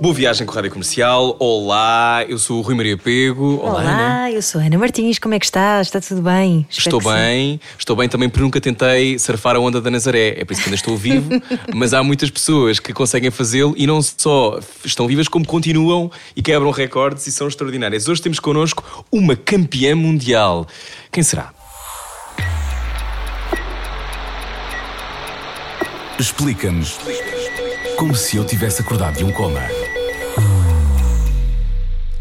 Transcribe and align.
Boa 0.00 0.14
viagem 0.14 0.46
com 0.46 0.52
a 0.52 0.56
Rádio 0.56 0.70
Comercial. 0.70 1.34
Olá, 1.38 2.24
eu 2.28 2.38
sou 2.38 2.58
o 2.58 2.60
Rui 2.60 2.74
Maria 2.74 2.96
Pego. 2.98 3.60
Olá, 3.62 3.80
Ana. 3.80 4.30
eu 4.30 4.42
sou 4.42 4.60
a 4.60 4.64
Ana 4.64 4.76
Martins, 4.78 5.18
como 5.18 5.34
é 5.34 5.38
que 5.38 5.46
estás? 5.46 5.86
Está 5.86 6.00
tudo 6.00 6.20
bem? 6.20 6.66
Espero 6.68 6.96
Estou 6.96 7.00
que 7.00 7.06
sim. 7.06 7.14
bem, 7.14 7.60
estou 7.78 7.96
bem 7.96 8.08
também 8.08 8.28
porque 8.28 8.42
nunca 8.42 8.60
tentei 8.60 9.18
surfar 9.18 9.56
a 9.56 9.58
onda 9.58 9.80
da 9.80 9.90
Nazaré. 9.90 10.34
É 10.38 10.44
por 10.44 10.52
isso 10.52 10.62
que 10.62 10.68
ainda 10.68 10.76
estou 10.76 10.96
vivo. 10.96 11.28
mas 11.74 11.94
há 11.94 12.02
muitas 12.02 12.28
pessoas 12.30 12.78
que 12.78 12.92
conseguem 12.92 13.30
fazê-lo 13.30 13.74
e 13.76 13.86
não 13.86 14.02
só 14.02 14.60
estão 14.84 15.06
vivas, 15.06 15.28
como 15.28 15.46
continuam 15.46 16.10
e 16.36 16.42
quebram 16.42 16.70
recordes 16.70 17.26
e 17.26 17.32
são 17.32 17.48
extraordinárias. 17.48 18.06
Hoje 18.06 18.20
temos 18.20 18.38
connosco 18.38 18.84
uma 19.10 19.34
campeã 19.34 19.96
mundial. 19.96 20.66
Quem 21.10 21.22
será? 21.22 21.52
Explica-nos 26.18 26.98
como 27.96 28.14
se 28.14 28.36
eu 28.36 28.44
tivesse 28.44 28.82
acordado 28.82 29.16
de 29.16 29.24
um 29.24 29.32
coma. 29.32 29.60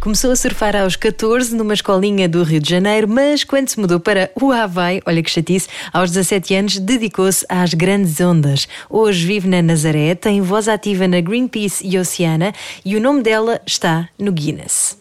Começou 0.06 0.30
a 0.30 0.36
surfar 0.36 0.76
aos 0.76 0.96
14 0.96 1.56
numa 1.56 1.74
escolinha 1.74 2.30
do 2.30 2.44
Rio 2.44 2.60
de 2.60 2.70
Janeiro, 2.70 3.08
mas 3.08 3.44
quando 3.44 3.70
se 3.70 3.80
mudou 3.80 4.00
para 4.00 4.30
o 4.40 4.52
Havaí, 4.52 5.02
olha 5.04 5.24
que 5.24 5.32
chatice, 5.32 5.68
aos 5.92 6.12
17 6.12 6.54
anos 6.54 6.78
dedicou-se 6.78 7.44
às 7.50 7.74
grandes 7.74 8.22
ondas. 8.22 8.68
Hoje 8.88 9.26
vive 9.26 9.48
na 9.48 9.64
Nazaré, 9.64 10.14
tem 10.14 10.42
voz 10.42 10.68
ativa 10.68 11.08
na 11.08 11.20
Greenpeace 11.20 11.88
e 11.88 11.98
Oceana 11.98 12.54
e 12.86 12.96
o 12.96 13.02
nome 13.02 13.24
dela 13.24 13.60
está 13.66 14.08
no 14.20 14.32
Guinness. 14.32 14.96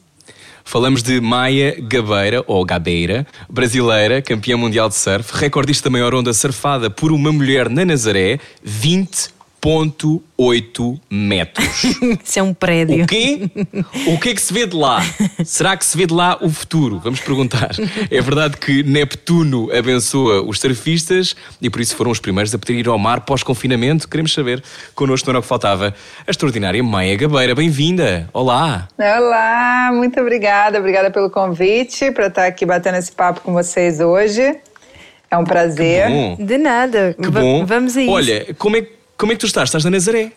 Falamos 0.64 1.02
de 1.02 1.20
Maia 1.20 1.76
Gabeira, 1.78 2.42
ou 2.46 2.64
Gabeira, 2.64 3.26
brasileira, 3.50 4.22
campeã 4.22 4.56
mundial 4.56 4.88
de 4.88 4.94
surf, 4.94 5.34
recordista 5.34 5.90
maior 5.90 6.14
onda 6.14 6.32
surfada 6.32 6.88
por 6.88 7.12
uma 7.12 7.30
mulher 7.30 7.68
na 7.68 7.84
Nazaré, 7.84 8.40
20.8 9.64 11.00
metros. 11.10 11.84
Isso 12.22 12.38
é 12.38 12.42
um 12.42 12.52
prédio. 12.52 13.04
O 13.04 13.06
quê? 13.06 13.48
O 14.08 14.20
que 14.20 14.28
é 14.28 14.34
que 14.34 14.42
se 14.42 14.52
vê 14.52 14.66
de 14.66 14.76
lá? 14.76 15.00
Será 15.42 15.74
que 15.74 15.86
se 15.86 15.96
vê 15.96 16.06
de 16.06 16.12
lá 16.12 16.36
o 16.42 16.50
futuro? 16.50 17.00
Vamos 17.02 17.20
perguntar. 17.20 17.70
É 18.10 18.20
verdade 18.20 18.58
que 18.58 18.82
Neptuno 18.82 19.74
abençoa 19.74 20.42
os 20.42 20.60
surfistas 20.60 21.34
e 21.62 21.70
por 21.70 21.80
isso 21.80 21.96
foram 21.96 22.10
os 22.10 22.20
primeiros 22.20 22.54
a 22.54 22.58
poder 22.58 22.74
ir 22.74 22.88
ao 22.88 22.98
mar 22.98 23.22
pós-confinamento. 23.22 24.06
Queremos 24.06 24.34
saber. 24.34 24.62
Connosco 24.94 25.26
não 25.28 25.32
era 25.32 25.38
o 25.38 25.42
que 25.42 25.48
faltava. 25.48 25.94
A 26.26 26.30
extraordinária 26.30 26.82
Maia 26.82 27.16
Gabeira. 27.16 27.54
Bem-vinda. 27.54 28.28
Olá. 28.34 28.88
Olá, 28.98 29.90
muito 29.94 30.20
obrigada. 30.20 30.78
Obrigada 30.78 31.10
pelo 31.10 31.30
convite 31.30 32.10
para 32.10 32.26
estar 32.26 32.44
aqui 32.44 32.66
batendo 32.66 32.98
esse 32.98 33.12
papo 33.12 33.40
com 33.40 33.54
vocês 33.54 33.98
hoje. 33.98 34.58
É 35.30 35.38
um 35.38 35.44
prazer. 35.44 36.08
Bom. 36.08 36.36
De 36.38 36.58
nada. 36.58 37.16
Que 37.20 37.30
bom. 37.30 37.64
Vamos 37.64 37.96
a 37.96 38.02
isso. 38.02 38.12
Olha, 38.12 38.54
como 38.56 38.76
é, 38.76 38.86
como 39.16 39.32
é 39.32 39.34
que 39.34 39.40
tu 39.40 39.46
estás? 39.46 39.68
Estás 39.68 39.84
na 39.84 39.90
Nazaré? 39.90 40.32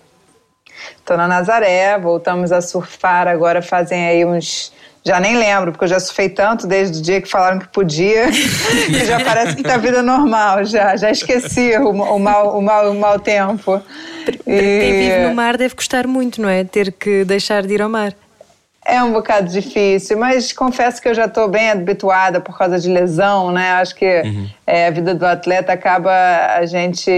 Estou 0.97 1.17
na 1.17 1.27
Nazaré, 1.27 1.97
voltamos 1.97 2.51
a 2.51 2.61
surfar 2.61 3.27
agora 3.27 3.61
fazem 3.61 4.05
aí 4.07 4.25
uns. 4.25 4.71
Já 5.05 5.21
nem 5.21 5.37
lembro, 5.37 5.71
porque 5.71 5.85
eu 5.85 5.89
já 5.89 5.99
surfei 6.01 6.27
tanto 6.27 6.67
desde 6.67 6.99
o 6.99 7.01
dia 7.01 7.21
que 7.21 7.29
falaram 7.29 7.59
que 7.59 7.67
podia, 7.69 8.29
que 8.29 9.05
já 9.07 9.23
parece 9.23 9.55
que 9.55 9.63
tá 9.63 9.77
vida 9.77 10.03
normal, 10.03 10.65
já, 10.65 10.97
já 10.97 11.09
esqueci 11.09 11.77
o, 11.77 11.91
o, 11.91 12.19
mau, 12.19 12.57
o, 12.57 12.61
mau, 12.61 12.91
o 12.91 12.99
mau 12.99 13.17
tempo. 13.17 13.81
Quem 14.43 14.91
vive 14.93 15.27
no 15.29 15.33
mar 15.33 15.55
deve 15.55 15.75
custar 15.75 16.05
muito, 16.05 16.41
não 16.41 16.49
é? 16.49 16.65
Ter 16.65 16.91
que 16.91 17.23
deixar 17.23 17.65
de 17.65 17.73
ir 17.73 17.81
ao 17.81 17.87
mar. 17.87 18.13
É 18.89 19.03
um 19.03 19.11
bocado 19.11 19.49
difícil, 19.49 20.17
mas 20.17 20.53
confesso 20.53 21.01
que 21.01 21.09
eu 21.09 21.13
já 21.13 21.25
estou 21.25 21.49
bem 21.49 21.71
habituada 21.71 22.39
por 22.39 22.57
causa 22.57 22.79
de 22.79 22.87
lesão, 22.87 23.51
né? 23.51 23.71
Acho 23.73 23.93
que 23.93 24.23
é, 24.65 24.87
a 24.87 24.91
vida 24.91 25.13
do 25.13 25.25
atleta 25.25 25.73
acaba 25.73 26.09
a 26.55 26.65
gente 26.65 27.11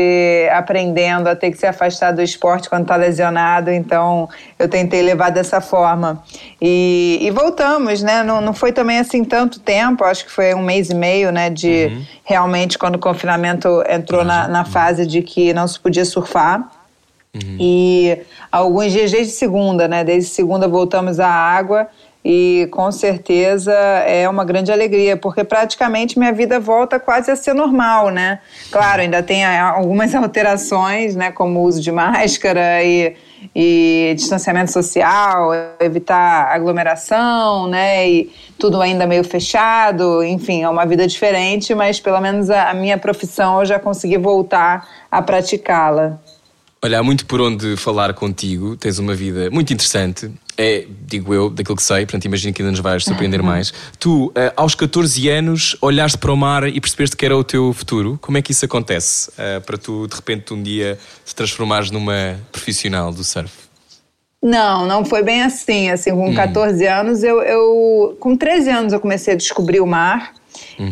aprendendo 0.51 1.27
a 1.27 1.35
ter 1.35 1.51
que 1.51 1.57
se 1.59 1.67
afastar 1.67 2.11
do 2.11 2.23
esporte 2.23 2.67
quando 2.67 2.81
está 2.81 2.95
lesionado, 2.95 3.69
então 3.69 4.27
eu 4.57 4.67
tentei 4.67 5.03
levar 5.03 5.29
dessa 5.29 5.61
forma. 5.61 6.23
E, 6.59 7.19
e 7.21 7.29
voltamos, 7.29 8.01
né? 8.01 8.23
Não, 8.23 8.41
não 8.41 8.53
foi 8.53 8.71
também 8.71 8.97
assim 8.97 9.23
tanto 9.23 9.59
tempo, 9.59 10.03
acho 10.03 10.25
que 10.25 10.31
foi 10.31 10.55
um 10.55 10.63
mês 10.63 10.89
e 10.89 10.95
meio, 10.95 11.31
né? 11.31 11.51
De 11.51 12.03
realmente 12.23 12.79
quando 12.79 12.95
o 12.95 12.99
confinamento 12.99 13.83
entrou 13.87 14.23
na, 14.23 14.47
na 14.47 14.65
fase 14.65 15.05
de 15.05 15.21
que 15.21 15.53
não 15.53 15.67
se 15.67 15.79
podia 15.79 16.03
surfar. 16.03 16.67
E 17.59 18.21
alguns 18.51 18.91
dias 18.91 19.11
desde 19.11 19.33
segunda, 19.33 19.87
né? 19.87 20.03
Desde 20.03 20.29
segunda 20.29 20.67
voltamos 20.67 21.19
à 21.19 21.29
água 21.29 21.87
e 22.23 22.67
com 22.71 22.91
certeza 22.91 23.71
é 23.71 24.27
uma 24.27 24.43
grande 24.43 24.71
alegria, 24.71 25.15
porque 25.15 25.43
praticamente 25.43 26.19
minha 26.19 26.33
vida 26.33 26.59
volta 26.59 26.99
quase 26.99 27.31
a 27.31 27.35
ser 27.35 27.53
normal, 27.53 28.09
né? 28.09 28.39
Claro, 28.71 29.01
ainda 29.01 29.23
tem 29.23 29.45
algumas 29.45 30.13
alterações, 30.15 31.15
né? 31.15 31.31
Como 31.31 31.59
o 31.59 31.63
uso 31.63 31.79
de 31.79 31.91
máscara 31.91 32.83
e, 32.83 33.15
e 33.55 34.13
distanciamento 34.17 34.71
social, 34.71 35.51
evitar 35.79 36.51
aglomeração, 36.51 37.67
né? 37.67 38.09
E 38.09 38.31
tudo 38.57 38.81
ainda 38.81 39.05
meio 39.05 39.23
fechado, 39.23 40.23
enfim, 40.23 40.63
é 40.63 40.69
uma 40.69 40.85
vida 40.85 41.07
diferente, 41.07 41.73
mas 41.73 41.99
pelo 41.99 42.19
menos 42.19 42.49
a 42.49 42.73
minha 42.73 42.97
profissão 42.97 43.59
eu 43.59 43.65
já 43.65 43.79
consegui 43.79 44.17
voltar 44.17 44.87
a 45.09 45.21
praticá-la. 45.21 46.19
Olha, 46.81 46.99
há 46.99 47.03
muito 47.03 47.25
por 47.25 47.41
onde 47.41 47.75
falar 47.75 48.13
contigo, 48.13 48.77
tens 48.77 48.99
uma 48.99 49.13
vida 49.13 49.49
muito 49.51 49.73
interessante, 49.73 50.31
é, 50.57 50.85
digo 51.05 51.33
eu, 51.33 51.49
daquilo 51.49 51.75
que 51.75 51.83
sei, 51.83 52.05
portanto 52.05 52.23
imagino 52.23 52.53
que 52.53 52.61
ainda 52.61 52.71
nos 52.71 52.79
vais 52.79 53.03
surpreender 53.03 53.43
mais. 53.43 53.73
Tu, 53.99 54.31
eh, 54.33 54.53
aos 54.55 54.75
14 54.75 55.27
anos, 55.27 55.75
olhaste 55.81 56.17
para 56.17 56.31
o 56.31 56.37
mar 56.37 56.67
e 56.67 56.79
percebeste 56.79 57.17
que 57.17 57.25
era 57.25 57.35
o 57.35 57.43
teu 57.43 57.73
futuro. 57.73 58.17
Como 58.21 58.37
é 58.37 58.41
que 58.41 58.53
isso 58.53 58.63
acontece 58.63 59.29
eh, 59.37 59.59
para 59.59 59.77
tu, 59.77 60.07
de 60.07 60.15
repente, 60.15 60.53
um 60.53 60.63
dia 60.63 60.97
te 61.25 61.35
transformares 61.35 61.91
numa 61.91 62.39
profissional 62.49 63.11
do 63.11 63.25
surf? 63.25 63.51
Não, 64.41 64.85
não 64.85 65.03
foi 65.03 65.21
bem 65.21 65.43
assim. 65.43 65.89
Assim, 65.89 66.11
com 66.11 66.33
14 66.33 66.87
anos, 66.87 67.23
eu, 67.23 67.41
eu. 67.41 68.15
Com 68.21 68.37
13 68.37 68.69
anos 68.69 68.93
eu 68.93 69.01
comecei 69.01 69.33
a 69.33 69.37
descobrir 69.37 69.81
o 69.81 69.87
mar. 69.87 70.33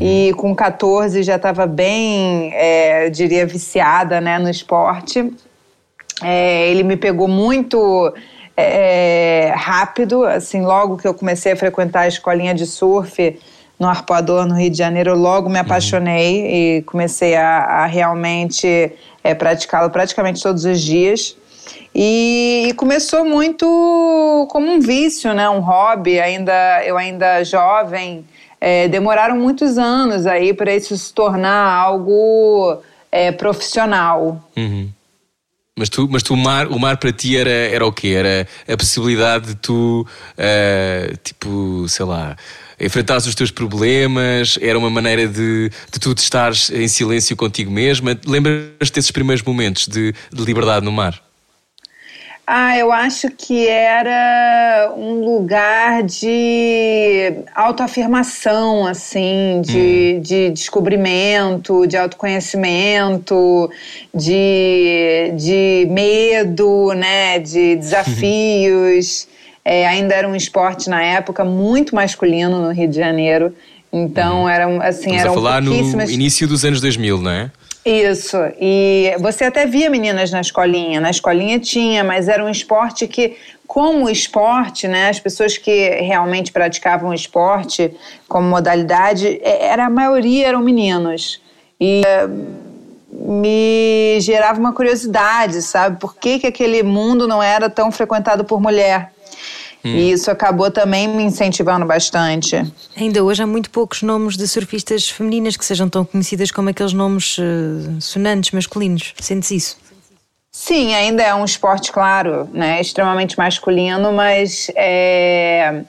E 0.02 0.34
com 0.36 0.54
14 0.54 1.24
já 1.24 1.38
estava 1.38 1.66
bem, 1.66 2.54
é, 2.54 3.08
eu 3.08 3.10
diria, 3.10 3.46
viciada 3.46 4.20
né, 4.20 4.38
no 4.38 4.50
esporte. 4.50 5.32
É, 6.24 6.70
ele 6.70 6.84
me 6.84 6.98
pegou 6.98 7.28
muito 7.28 8.14
é, 8.56 9.54
rápido, 9.56 10.26
assim, 10.26 10.62
logo 10.62 10.98
que 10.98 11.08
eu 11.08 11.14
comecei 11.14 11.52
a 11.52 11.56
frequentar 11.56 12.02
a 12.02 12.08
escolinha 12.08 12.54
de 12.54 12.66
surf 12.66 13.38
no 13.80 13.88
Arpoador, 13.88 14.48
no 14.48 14.56
Rio 14.56 14.72
de 14.72 14.78
Janeiro, 14.78 15.12
eu 15.12 15.16
logo 15.16 15.50
me 15.50 15.60
apaixonei 15.60 16.78
e 16.78 16.82
comecei 16.82 17.36
a, 17.36 17.60
a 17.60 17.86
realmente 17.86 18.92
é, 19.24 19.36
praticá-lo 19.36 19.90
praticamente 19.92 20.42
todos 20.42 20.66
os 20.66 20.82
dias. 20.82 21.38
E, 21.94 22.68
e 22.70 22.74
começou 22.74 23.24
muito 23.24 24.48
como 24.50 24.72
um 24.72 24.80
vício, 24.80 25.34
né? 25.34 25.48
Um 25.50 25.60
hobby, 25.60 26.20
ainda, 26.20 26.84
eu 26.86 26.98
ainda 26.98 27.44
jovem. 27.44 28.26
É, 28.60 28.88
demoraram 28.88 29.38
muitos 29.38 29.78
anos 29.78 30.26
aí 30.26 30.52
para 30.52 30.74
isso 30.76 30.98
se 30.98 31.14
tornar 31.14 31.72
algo 31.72 32.82
é, 33.12 33.32
profissional. 33.32 34.42
Mas, 35.78 35.90
tu, 35.90 36.08
mas 36.10 36.24
tu, 36.24 36.34
o, 36.34 36.38
mar, 36.38 36.68
o 36.70 36.80
mar 36.80 36.98
para 36.98 37.14
ti 37.14 37.38
era, 37.38 37.52
era 37.52 37.86
o 37.86 37.92
quê? 37.92 38.08
Era 38.08 38.48
a 38.68 38.76
possibilidade 38.76 39.50
de 39.50 39.56
tu, 39.56 40.08
eh, 40.36 41.14
tipo, 41.24 41.88
sei 41.88 42.04
lá, 42.04 42.36
enfrentares 42.80 43.28
os 43.28 43.36
teus 43.36 43.52
problemas? 43.52 44.58
Era 44.60 44.80
uma 44.80 44.90
maneira 44.90 45.28
de, 45.28 45.70
de 45.70 46.00
tu 46.00 46.16
estares 46.18 46.72
em 46.72 46.88
silêncio 46.88 47.36
contigo 47.36 47.70
mesma? 47.70 48.20
Lembras-te 48.26 48.94
desses 48.94 49.12
primeiros 49.12 49.44
momentos 49.44 49.88
de, 49.88 50.16
de 50.34 50.44
liberdade 50.44 50.84
no 50.84 50.92
mar? 50.92 51.27
Ah, 52.50 52.78
eu 52.78 52.94
acho 52.94 53.30
que 53.30 53.68
era 53.68 54.94
um 54.96 55.16
lugar 55.16 56.02
de 56.02 57.44
autoafirmação, 57.54 58.88
assim, 58.88 59.62
de, 59.66 60.22
de 60.22 60.50
descobrimento, 60.52 61.86
de 61.86 61.98
autoconhecimento, 61.98 63.70
de, 64.16 65.34
de 65.36 65.88
medo, 65.92 66.94
né, 66.94 67.38
de 67.38 67.76
desafios. 67.84 69.28
É, 69.66 69.86
ainda 69.86 70.16
era 70.16 70.26
um 70.26 70.36
esporte 70.36 70.90
na 70.90 71.04
época 71.04 71.44
muito 71.44 71.94
masculino 71.94 72.62
no 72.62 72.72
Rio 72.72 72.88
de 72.88 72.96
Janeiro. 72.96 73.54
Então, 73.92 74.48
eram, 74.48 74.82
assim, 74.82 75.16
Estamos 75.16 75.22
eram 75.22 75.34
falar 75.34 75.62
no 75.62 75.72
pouquíssimas... 75.74 76.10
início 76.10 76.48
dos 76.48 76.64
anos 76.64 76.80
2000, 76.80 77.22
não 77.22 77.32
é? 77.32 77.52
Isso, 77.88 78.36
e 78.60 79.16
você 79.18 79.46
até 79.46 79.66
via 79.66 79.90
meninas 79.90 80.30
na 80.30 80.42
escolinha, 80.42 81.00
na 81.00 81.10
escolinha 81.10 81.58
tinha, 81.58 82.04
mas 82.04 82.28
era 82.28 82.44
um 82.44 82.50
esporte 82.50 83.08
que, 83.08 83.38
como 83.66 84.10
esporte, 84.10 84.90
né, 84.90 85.08
as 85.08 85.22
pessoas 85.22 85.58
que 85.58 85.92
realmente 86.02 86.52
praticavam 86.52 87.14
esporte 87.14 87.96
como 88.28 88.46
modalidade, 88.46 89.40
é- 89.42 89.68
era 89.68 89.86
a 89.86 89.90
maioria 89.90 90.48
eram 90.48 90.62
meninos. 90.62 91.42
E 91.80 92.02
eh, 92.06 92.28
me 93.10 94.20
gerava 94.20 94.60
uma 94.60 94.74
curiosidade, 94.74 95.62
sabe? 95.62 95.98
Por 95.98 96.14
que, 96.18 96.40
que 96.40 96.48
aquele 96.48 96.84
mundo 96.84 97.26
não 97.26 97.42
era 97.42 97.70
tão 97.70 97.90
frequentado 97.90 98.44
por 98.44 98.60
mulher? 98.60 99.14
Hum. 99.84 99.90
E 99.90 100.12
isso 100.12 100.30
acabou 100.30 100.70
também 100.72 101.08
me 101.08 101.24
incentivando 101.24 101.86
bastante. 101.86 102.56
Ainda 102.96 103.24
hoje 103.24 103.44
há 103.44 103.48
muito 103.48 103.70
poucos 103.70 104.02
nomes 104.02 104.36
de 104.36 104.48
surfistas 104.48 105.10
femininas 105.10 105.56
que 105.56 105.66
sejam 105.66 105.88
tão 105.88 106.04
conhecidas 106.04 106.52
como 106.52 106.70
aqueles 106.70 106.94
nomes 106.94 107.38
uh, 107.38 108.02
sonantes 108.02 108.52
masculinos. 108.52 109.14
Sentes 109.20 109.52
isso? 109.52 109.87
Sim, 110.60 110.96
ainda 110.96 111.22
é 111.22 111.36
um 111.36 111.46
esporte, 111.46 111.92
claro, 111.92 112.50
né, 112.52 112.82
extremamente 112.82 113.38
masculino, 113.38 114.12
mas 114.12 114.72
é, 114.76 115.84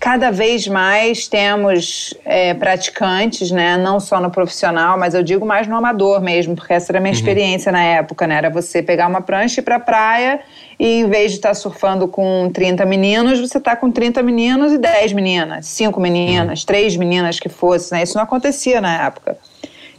cada 0.00 0.30
vez 0.30 0.66
mais 0.66 1.28
temos 1.28 2.14
é, 2.24 2.54
praticantes, 2.54 3.50
né, 3.50 3.76
não 3.76 4.00
só 4.00 4.18
no 4.18 4.30
profissional, 4.30 4.98
mas 4.98 5.12
eu 5.12 5.22
digo 5.22 5.44
mais 5.44 5.68
no 5.68 5.76
amador 5.76 6.22
mesmo, 6.22 6.56
porque 6.56 6.72
essa 6.72 6.90
era 6.92 6.98
a 6.98 7.00
minha 7.00 7.12
uhum. 7.12 7.18
experiência 7.18 7.70
na 7.70 7.82
época, 7.84 8.26
né, 8.26 8.36
era 8.36 8.48
você 8.48 8.82
pegar 8.82 9.06
uma 9.06 9.20
prancha 9.20 9.60
e 9.60 9.62
ir 9.62 9.64
para 9.64 9.76
a 9.76 9.80
praia 9.80 10.40
e 10.80 11.00
em 11.00 11.10
vez 11.10 11.32
de 11.32 11.36
estar 11.36 11.50
tá 11.50 11.54
surfando 11.54 12.08
com 12.08 12.50
30 12.54 12.86
meninos, 12.86 13.38
você 13.38 13.58
está 13.58 13.76
com 13.76 13.92
30 13.92 14.22
meninos 14.22 14.72
e 14.72 14.78
10 14.78 15.12
meninas, 15.12 15.66
5 15.66 16.00
meninas, 16.00 16.60
uhum. 16.60 16.66
3 16.66 16.96
meninas 16.96 17.38
que 17.38 17.50
fosse, 17.50 17.92
né, 17.92 18.02
isso 18.02 18.16
não 18.16 18.24
acontecia 18.24 18.80
na 18.80 19.04
época. 19.04 19.36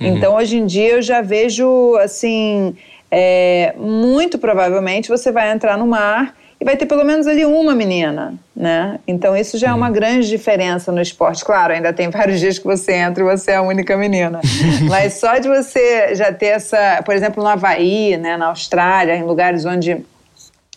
Uhum. 0.02 0.08
Então, 0.08 0.36
hoje 0.36 0.58
em 0.58 0.66
dia, 0.66 0.94
eu 0.94 1.02
já 1.04 1.22
vejo, 1.22 1.96
assim 1.98 2.76
é, 3.12 3.74
muito 3.78 4.38
provavelmente 4.38 5.10
você 5.10 5.32
vai 5.32 5.52
entrar 5.52 5.78
no 5.78 5.88
mar 5.88 6.36
e 6.60 6.66
vai 6.66 6.76
ter 6.76 6.88
pelo 6.88 7.04
menos 7.04 7.28
ali 7.28 7.46
uma 7.46 7.76
menina, 7.76 8.34
né? 8.56 9.00
Então 9.08 9.38
isso 9.38 9.58
já 9.58 9.70
é 9.70 9.74
uma 9.74 9.88
uhum. 9.88 9.94
grande 9.94 10.28
diferença 10.28 10.92
no 10.92 11.00
esporte. 11.00 11.46
Claro, 11.46 11.74
ainda 11.74 11.94
tem 11.94 12.10
vários 12.10 12.40
dias 12.40 12.58
que 12.58 12.66
você 12.66 12.94
entra 12.94 13.24
e 13.24 13.38
você 13.38 13.52
é 13.52 13.56
a 13.58 13.62
única 13.62 13.96
menina. 13.96 14.42
Mas 14.90 15.14
só 15.14 15.38
de 15.38 15.48
você 15.48 16.16
já 16.16 16.34
ter 16.34 16.48
essa, 16.48 17.02
por 17.06 17.14
exemplo, 17.14 17.44
no 17.44 17.50
Havaí, 17.50 18.18
né, 18.18 18.36
na 18.38 18.48
Austrália, 18.48 19.16
em 19.16 19.24
lugares 19.24 19.66
onde 19.66 20.04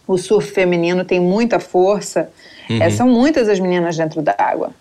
o 0.06 0.18
surf 0.18 0.52
feminino 0.52 1.04
tem 1.04 1.18
muita 1.18 1.58
força, 1.58 2.28
uhum. 2.68 2.82
é, 2.82 2.90
são 2.90 3.08
muitas 3.08 3.48
as 3.48 3.58
meninas 3.58 3.96
dentro 3.96 4.20
da 4.20 4.34
água. 4.36 4.72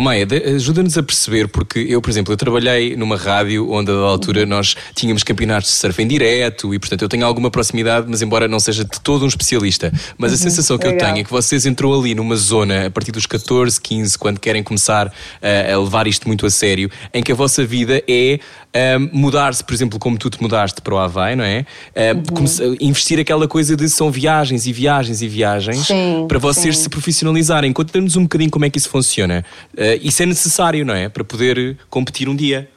Oh 0.00 0.02
Maia, 0.02 0.26
ajuda-nos 0.56 0.96
a 0.96 1.02
perceber, 1.02 1.46
porque 1.46 1.78
eu, 1.78 2.00
por 2.00 2.08
exemplo, 2.08 2.32
eu 2.32 2.36
trabalhei 2.38 2.96
numa 2.96 3.18
rádio 3.18 3.70
onde, 3.70 3.90
a 3.90 3.96
altura, 3.96 4.46
nós 4.46 4.74
tínhamos 4.94 5.22
campeonatos 5.22 5.68
de 5.68 5.76
surf 5.76 6.02
em 6.02 6.08
direto 6.08 6.72
e, 6.72 6.78
portanto, 6.78 7.02
eu 7.02 7.08
tenho 7.10 7.26
alguma 7.26 7.50
proximidade, 7.50 8.06
mas 8.08 8.22
embora 8.22 8.48
não 8.48 8.58
seja 8.58 8.82
de 8.82 8.98
todo 8.98 9.26
um 9.26 9.28
especialista. 9.28 9.92
Mas 10.16 10.30
uhum, 10.30 10.36
a 10.36 10.38
sensação 10.38 10.78
que 10.78 10.86
legal. 10.86 11.00
eu 11.00 11.06
tenho 11.06 11.20
é 11.20 11.24
que 11.24 11.30
vocês 11.30 11.66
entrou 11.66 12.00
ali 12.00 12.14
numa 12.14 12.34
zona, 12.34 12.86
a 12.86 12.90
partir 12.90 13.12
dos 13.12 13.26
14, 13.26 13.78
15, 13.78 14.16
quando 14.16 14.40
querem 14.40 14.62
começar 14.62 15.12
a, 15.42 15.74
a 15.74 15.78
levar 15.78 16.06
isto 16.06 16.26
muito 16.26 16.46
a 16.46 16.50
sério, 16.50 16.90
em 17.12 17.22
que 17.22 17.30
a 17.30 17.34
vossa 17.34 17.62
vida 17.62 18.02
é 18.08 18.40
um, 18.74 19.10
mudar-se, 19.12 19.64
por 19.64 19.74
exemplo, 19.74 19.98
como 19.98 20.16
tu 20.16 20.30
te 20.30 20.40
mudaste 20.40 20.80
para 20.80 20.94
o 20.94 20.98
Havaí, 20.98 21.34
não 21.34 21.44
é? 21.44 21.66
Um, 21.96 22.38
uhum. 22.38 22.76
Investir 22.80 23.18
aquela 23.18 23.48
coisa 23.48 23.76
de 23.76 23.88
são 23.88 24.10
viagens 24.10 24.66
e 24.66 24.72
viagens 24.72 25.22
e 25.22 25.28
viagens 25.28 25.86
sim, 25.86 26.24
para 26.28 26.38
vocês 26.38 26.76
sim. 26.76 26.84
se 26.84 26.88
profissionalizarem. 26.88 27.72
Conta-nos 27.72 28.16
um 28.16 28.22
bocadinho 28.22 28.50
como 28.50 28.64
é 28.64 28.70
que 28.70 28.78
isso 28.78 28.88
funciona. 28.88 29.44
Uh, 29.74 29.98
isso 30.00 30.22
é 30.22 30.26
necessário, 30.26 30.84
não 30.84 30.94
é? 30.94 31.08
Para 31.08 31.24
poder 31.24 31.76
competir 31.88 32.28
um 32.28 32.36
dia. 32.36 32.68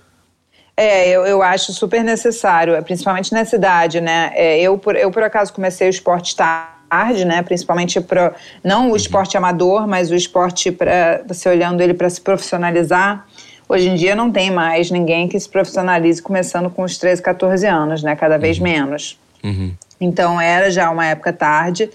É, 0.75 1.09
eu, 1.09 1.23
eu 1.25 1.43
acho 1.43 1.71
super 1.71 2.03
necessário, 2.03 2.81
principalmente 2.83 3.31
nessa 3.31 3.55
idade, 3.55 4.01
né? 4.01 4.31
É, 4.33 4.59
eu, 4.59 4.77
por, 4.77 4.95
eu, 4.95 5.11
por 5.11 5.21
acaso, 5.21 5.53
comecei 5.53 5.87
o 5.87 5.91
esporte 5.91 6.35
tarde, 6.35 7.25
né? 7.25 7.43
Principalmente 7.43 8.01
para 8.01 8.33
não 8.63 8.87
o 8.87 8.89
uhum. 8.89 8.95
esporte 8.95 9.37
amador, 9.37 9.87
mas 9.87 10.09
o 10.09 10.15
esporte 10.15 10.71
para 10.71 11.21
você 11.27 11.47
olhando 11.47 11.81
ele 11.81 11.93
para 11.93 12.09
se 12.09 12.19
profissionalizar. 12.19 13.27
Hoje 13.73 13.89
em 13.89 13.95
dia 13.95 14.15
não 14.15 14.31
tem 14.31 14.51
mais 14.51 14.91
ninguém 14.91 15.27
que 15.27 15.39
se 15.39 15.49
profissionalize 15.49 16.21
começando 16.21 16.69
com 16.69 16.83
os 16.83 16.95
13, 16.99 17.23
14 17.23 17.65
anos, 17.65 18.03
né? 18.03 18.15
Cada 18.15 18.37
vez 18.37 18.57
uhum. 18.57 18.63
menos. 18.65 19.19
Uhum. 19.43 19.73
Então 19.99 20.39
era 20.39 20.69
já 20.69 20.91
uma 20.91 21.07
época 21.07 21.33
tarde. 21.33 21.89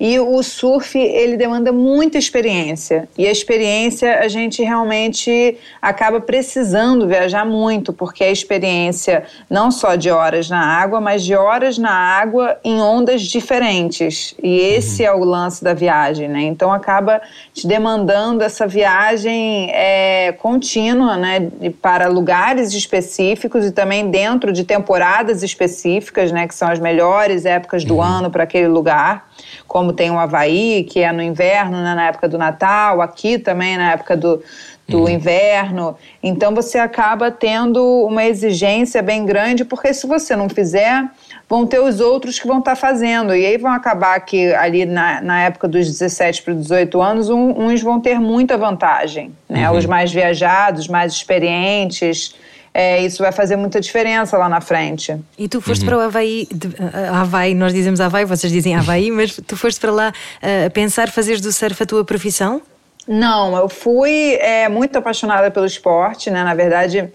E 0.00 0.18
o 0.18 0.42
surf, 0.42 0.98
ele 0.98 1.36
demanda 1.36 1.70
muita 1.70 2.16
experiência. 2.16 3.06
E 3.18 3.26
a 3.26 3.30
experiência, 3.30 4.20
a 4.20 4.28
gente 4.28 4.62
realmente 4.62 5.58
acaba 5.80 6.18
precisando 6.22 7.06
viajar 7.06 7.44
muito, 7.44 7.92
porque 7.92 8.24
a 8.24 8.30
experiência 8.30 9.24
não 9.50 9.70
só 9.70 9.96
de 9.96 10.10
horas 10.10 10.48
na 10.48 10.58
água, 10.58 11.02
mas 11.02 11.22
de 11.22 11.34
horas 11.34 11.76
na 11.76 11.92
água 11.92 12.58
em 12.64 12.80
ondas 12.80 13.20
diferentes. 13.20 14.34
E 14.42 14.58
esse 14.58 15.02
uhum. 15.02 15.08
é 15.08 15.12
o 15.12 15.22
lance 15.22 15.62
da 15.62 15.74
viagem, 15.74 16.28
né? 16.28 16.44
Então 16.44 16.72
acaba 16.72 17.20
te 17.52 17.66
demandando 17.66 18.42
essa 18.42 18.66
viagem 18.66 19.70
é, 19.70 20.32
contínua, 20.32 21.18
né? 21.18 21.50
Para 21.82 22.08
lugares 22.08 22.72
específicos 22.72 23.66
e 23.66 23.70
também 23.70 24.10
dentro 24.10 24.50
de 24.50 24.64
temporadas 24.64 25.42
específicas, 25.42 26.32
né? 26.32 26.48
Que 26.48 26.54
são 26.54 26.68
as 26.68 26.78
melhores 26.78 27.44
épocas 27.44 27.84
do 27.84 27.96
uhum. 27.96 28.02
ano 28.02 28.30
para 28.30 28.44
aquele 28.44 28.68
lugar 28.68 29.28
como 29.66 29.92
tem 29.92 30.10
o 30.10 30.18
Havaí, 30.18 30.84
que 30.84 31.00
é 31.00 31.12
no 31.12 31.22
inverno, 31.22 31.82
né, 31.82 31.94
na 31.94 32.08
época 32.08 32.28
do 32.28 32.38
Natal, 32.38 33.00
aqui 33.00 33.38
também 33.38 33.76
na 33.76 33.92
época 33.92 34.16
do, 34.16 34.42
do 34.88 35.02
uhum. 35.02 35.08
inverno. 35.08 35.96
Então 36.22 36.54
você 36.54 36.78
acaba 36.78 37.30
tendo 37.30 37.82
uma 38.04 38.24
exigência 38.24 39.00
bem 39.02 39.24
grande, 39.24 39.64
porque 39.64 39.94
se 39.94 40.06
você 40.06 40.34
não 40.34 40.48
fizer, 40.48 41.04
vão 41.48 41.66
ter 41.66 41.80
os 41.80 42.00
outros 42.00 42.38
que 42.38 42.46
vão 42.46 42.58
estar 42.58 42.72
tá 42.72 42.76
fazendo. 42.76 43.34
E 43.34 43.46
aí 43.46 43.56
vão 43.56 43.72
acabar 43.72 44.18
que 44.20 44.52
ali 44.54 44.84
na, 44.84 45.20
na 45.20 45.42
época 45.42 45.68
dos 45.68 45.86
17 45.86 46.42
para 46.42 46.54
18 46.54 47.00
anos, 47.00 47.30
um, 47.30 47.66
uns 47.66 47.82
vão 47.82 48.00
ter 48.00 48.18
muita 48.18 48.56
vantagem. 48.56 49.32
Né? 49.48 49.70
Uhum. 49.70 49.78
Os 49.78 49.86
mais 49.86 50.12
viajados, 50.12 50.88
mais 50.88 51.12
experientes 51.12 52.34
é, 52.72 53.02
isso 53.04 53.22
vai 53.22 53.32
fazer 53.32 53.56
muita 53.56 53.80
diferença 53.80 54.38
lá 54.38 54.48
na 54.48 54.60
frente. 54.60 55.16
E 55.36 55.48
tu 55.48 55.60
foste 55.60 55.82
uhum. 55.82 55.88
para 55.88 55.98
o 55.98 56.00
Havaí, 56.00 56.46
de, 56.50 56.68
uh, 56.68 57.14
Havaí, 57.14 57.54
nós 57.54 57.72
dizemos 57.72 58.00
Havaí, 58.00 58.24
vocês 58.24 58.52
dizem 58.52 58.76
Havaí, 58.76 59.10
mas 59.12 59.38
tu 59.46 59.56
foste 59.56 59.80
para 59.80 59.90
lá 59.90 60.12
uh, 60.42 60.66
a 60.66 60.70
pensar 60.70 61.10
fazeres 61.10 61.40
do 61.40 61.52
surf 61.52 61.82
a 61.82 61.86
tua 61.86 62.04
profissão? 62.04 62.62
Não, 63.08 63.56
eu 63.56 63.68
fui 63.68 64.34
é, 64.34 64.68
muito 64.68 64.96
apaixonada 64.96 65.50
pelo 65.50 65.66
esporte, 65.66 66.30
né? 66.30 66.44
Na 66.44 66.54
verdade, 66.54 67.08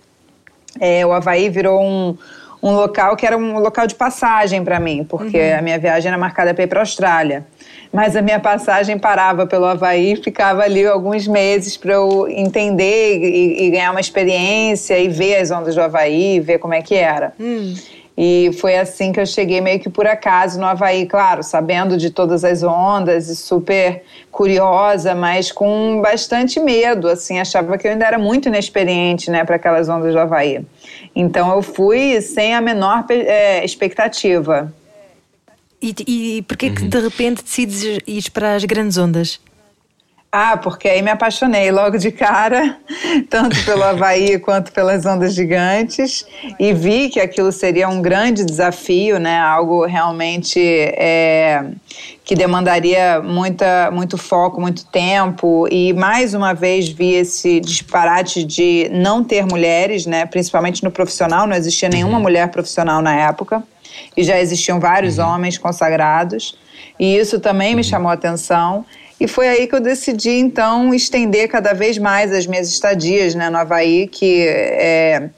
é, 0.79 1.05
o 1.05 1.13
Havaí 1.13 1.49
virou 1.49 1.81
um, 1.81 2.17
um 2.61 2.71
local 2.71 3.15
que 3.15 3.25
era 3.25 3.37
um 3.37 3.59
local 3.59 3.87
de 3.87 3.95
passagem 3.95 4.61
para 4.61 4.77
mim, 4.77 5.05
porque 5.05 5.39
uhum. 5.39 5.59
a 5.59 5.61
minha 5.61 5.79
viagem 5.79 6.09
era 6.09 6.17
marcada 6.17 6.53
para 6.53 6.63
ir 6.65 6.67
para 6.67 6.79
a 6.79 6.83
Austrália 6.83 7.45
mas 7.95 8.13
a 8.13 8.21
minha 8.21 8.41
passagem 8.41 8.99
parava 8.99 9.47
pelo 9.47 9.65
Havaí, 9.65 10.17
ficava 10.17 10.63
ali 10.63 10.85
alguns 10.85 11.25
meses 11.25 11.77
para 11.77 11.93
eu 11.93 12.27
entender 12.27 13.17
e, 13.17 13.67
e, 13.67 13.69
ganhar 13.71 13.91
uma 13.91 14.01
experiência 14.01 14.99
e 14.99 15.07
ver 15.07 15.37
as 15.37 15.49
ondas 15.49 15.75
do 15.75 15.81
Havaí, 15.81 16.41
ver 16.41 16.59
como 16.59 16.73
é 16.73 16.81
que 16.81 16.93
era. 16.93 17.33
Hum. 17.39 17.73
E 18.17 18.51
foi 18.59 18.77
assim 18.77 19.13
que 19.13 19.19
eu 19.19 19.25
cheguei 19.25 19.61
meio 19.61 19.79
que 19.79 19.89
por 19.89 20.05
acaso 20.07 20.59
no 20.59 20.65
Havaí, 20.65 21.05
claro, 21.05 21.41
sabendo 21.41 21.95
de 21.95 22.09
todas 22.09 22.43
as 22.43 22.63
ondas 22.63 23.29
e 23.29 23.35
super 23.35 24.03
curiosa, 24.29 25.15
mas 25.15 25.49
com 25.49 26.01
bastante 26.01 26.59
medo, 26.59 27.07
assim, 27.07 27.39
achava 27.39 27.77
que 27.77 27.87
eu 27.87 27.91
ainda 27.91 28.05
era 28.05 28.17
muito 28.17 28.49
inexperiente, 28.49 29.31
né, 29.31 29.45
para 29.45 29.55
aquelas 29.55 29.87
ondas 29.87 30.13
do 30.13 30.19
Havaí. 30.19 30.61
Então 31.15 31.53
eu 31.55 31.61
fui 31.61 32.19
sem 32.21 32.53
a 32.53 32.59
menor 32.59 33.05
é, 33.09 33.63
expectativa. 33.63 34.73
E, 35.85 35.93
e 36.07 36.41
porquê 36.41 36.69
uhum. 36.69 36.75
que 36.75 36.87
de 36.87 36.99
repente 36.99 37.43
decides 37.43 37.83
ir 37.83 38.31
para 38.31 38.55
as 38.55 38.65
grandes 38.65 38.97
ondas? 38.97 39.39
Ah, 40.31 40.57
porque 40.57 40.89
aí 40.89 41.01
me 41.01 41.11
apaixonei 41.11 41.71
logo 41.71 41.97
de 41.97 42.11
cara, 42.11 42.77
tanto 43.29 43.55
pelo 43.63 43.83
Havaí 43.85 44.39
quanto 44.39 44.71
pelas 44.73 45.05
ondas 45.05 45.35
gigantes, 45.35 46.25
e 46.59 46.73
vi 46.73 47.07
que 47.09 47.19
aquilo 47.19 47.51
seria 47.51 47.87
um 47.87 48.01
grande 48.01 48.43
desafio, 48.43 49.19
né? 49.19 49.37
Algo 49.37 49.85
realmente 49.85 50.59
é, 50.59 51.63
que 52.23 52.35
demandaria 52.35 53.21
muita, 53.21 53.91
muito 53.91 54.17
foco, 54.17 54.59
muito 54.59 54.85
tempo, 54.87 55.67
e 55.71 55.93
mais 55.93 56.33
uma 56.33 56.53
vez 56.53 56.89
vi 56.89 57.13
esse 57.13 57.59
disparate 57.59 58.43
de 58.43 58.89
não 58.91 59.23
ter 59.23 59.45
mulheres, 59.45 60.07
né? 60.07 60.25
Principalmente 60.25 60.83
no 60.83 60.89
profissional, 60.89 61.45
não 61.45 61.55
existia 61.55 61.87
nenhuma 61.87 62.17
uhum. 62.17 62.23
mulher 62.23 62.49
profissional 62.49 63.03
na 63.03 63.15
época 63.15 63.63
e 64.15 64.23
já 64.23 64.39
existiam 64.39 64.79
vários 64.79 65.17
uhum. 65.17 65.27
homens 65.27 65.57
consagrados, 65.57 66.57
e 66.99 67.17
isso 67.17 67.39
também 67.39 67.71
uhum. 67.71 67.77
me 67.77 67.83
chamou 67.83 68.09
a 68.09 68.13
atenção. 68.13 68.85
E 69.17 69.27
foi 69.29 69.47
aí 69.47 69.65
que 69.65 69.73
eu 69.73 69.79
decidi, 69.79 70.31
então, 70.31 70.93
estender 70.93 71.47
cada 71.47 71.73
vez 71.73 71.97
mais 71.97 72.33
as 72.33 72.45
minhas 72.45 72.67
estadias 72.67 73.33
né, 73.33 73.49
no 73.49 73.57
Havaí, 73.57 74.07
que 74.07 74.45
é, 74.45 75.29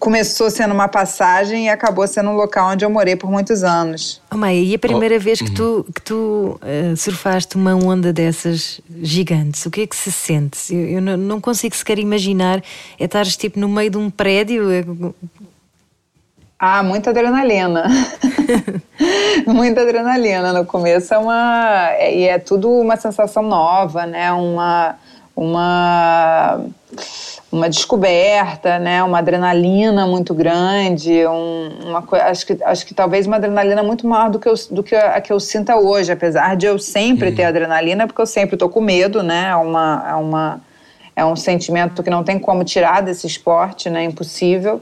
começou 0.00 0.50
sendo 0.50 0.74
uma 0.74 0.88
passagem 0.88 1.66
e 1.66 1.68
acabou 1.68 2.06
sendo 2.08 2.30
um 2.30 2.34
local 2.34 2.72
onde 2.72 2.84
eu 2.84 2.90
morei 2.90 3.14
por 3.14 3.30
muitos 3.30 3.62
anos. 3.62 4.20
Oh, 4.32 4.36
Maia, 4.36 4.60
e 4.60 4.74
a 4.74 4.78
primeira 4.80 5.14
oh. 5.14 5.20
vez 5.20 5.40
que 5.40 5.52
tu, 5.52 5.62
uhum. 5.62 5.92
que 5.94 6.02
tu 6.02 6.60
uh, 6.60 6.96
surfaste 6.96 7.54
uma 7.54 7.74
onda 7.76 8.12
dessas 8.12 8.80
gigantes, 9.00 9.64
o 9.64 9.70
que 9.70 9.82
é 9.82 9.86
que 9.86 9.96
se 9.96 10.10
sente? 10.10 10.74
Eu, 10.74 10.98
eu 11.06 11.16
não 11.16 11.40
consigo 11.40 11.76
sequer 11.76 12.00
imaginar, 12.00 12.60
é 12.98 13.04
estar 13.04 13.24
tipo 13.26 13.60
no 13.60 13.68
meio 13.68 13.90
de 13.90 13.96
um 13.96 14.10
prédio, 14.10 14.72
é 14.72 14.84
ah, 16.64 16.80
muita 16.80 17.10
adrenalina. 17.10 17.88
muita 19.48 19.80
adrenalina. 19.80 20.52
No 20.52 20.64
começo 20.64 21.12
é 21.12 21.18
uma. 21.18 21.88
É, 21.94 22.16
e 22.16 22.22
é 22.28 22.38
tudo 22.38 22.70
uma 22.70 22.96
sensação 22.96 23.42
nova, 23.42 24.06
né? 24.06 24.30
Uma. 24.30 24.94
uma 25.34 26.60
uma 27.50 27.68
descoberta, 27.68 28.78
né? 28.78 29.02
Uma 29.02 29.18
adrenalina 29.18 30.06
muito 30.06 30.32
grande, 30.32 31.26
um, 31.26 31.68
uma 31.84 32.06
acho 32.22 32.46
que 32.46 32.56
acho 32.62 32.86
que 32.86 32.94
talvez 32.94 33.26
uma 33.26 33.36
adrenalina 33.36 33.82
muito 33.82 34.06
maior 34.06 34.30
do 34.30 34.38
que 34.38 34.48
eu, 34.48 34.54
do 34.70 34.82
que 34.82 34.94
a, 34.94 35.20
que 35.20 35.32
eu 35.32 35.40
sinta 35.40 35.76
hoje, 35.76 36.12
apesar 36.12 36.56
de 36.56 36.64
eu 36.64 36.78
sempre 36.78 37.28
uhum. 37.28 37.34
ter 37.34 37.44
adrenalina, 37.44 38.06
porque 38.06 38.22
eu 38.22 38.26
sempre 38.26 38.56
tô 38.56 38.70
com 38.70 38.80
medo, 38.80 39.22
né? 39.22 39.48
É 39.50 39.56
uma 39.56 40.06
é 40.08 40.14
uma 40.14 40.60
é 41.14 41.24
um 41.24 41.36
sentimento 41.36 42.02
que 42.02 42.08
não 42.08 42.24
tem 42.24 42.38
como 42.38 42.64
tirar 42.64 43.02
desse 43.02 43.26
esporte, 43.26 43.90
né? 43.90 44.04
Impossível. 44.04 44.80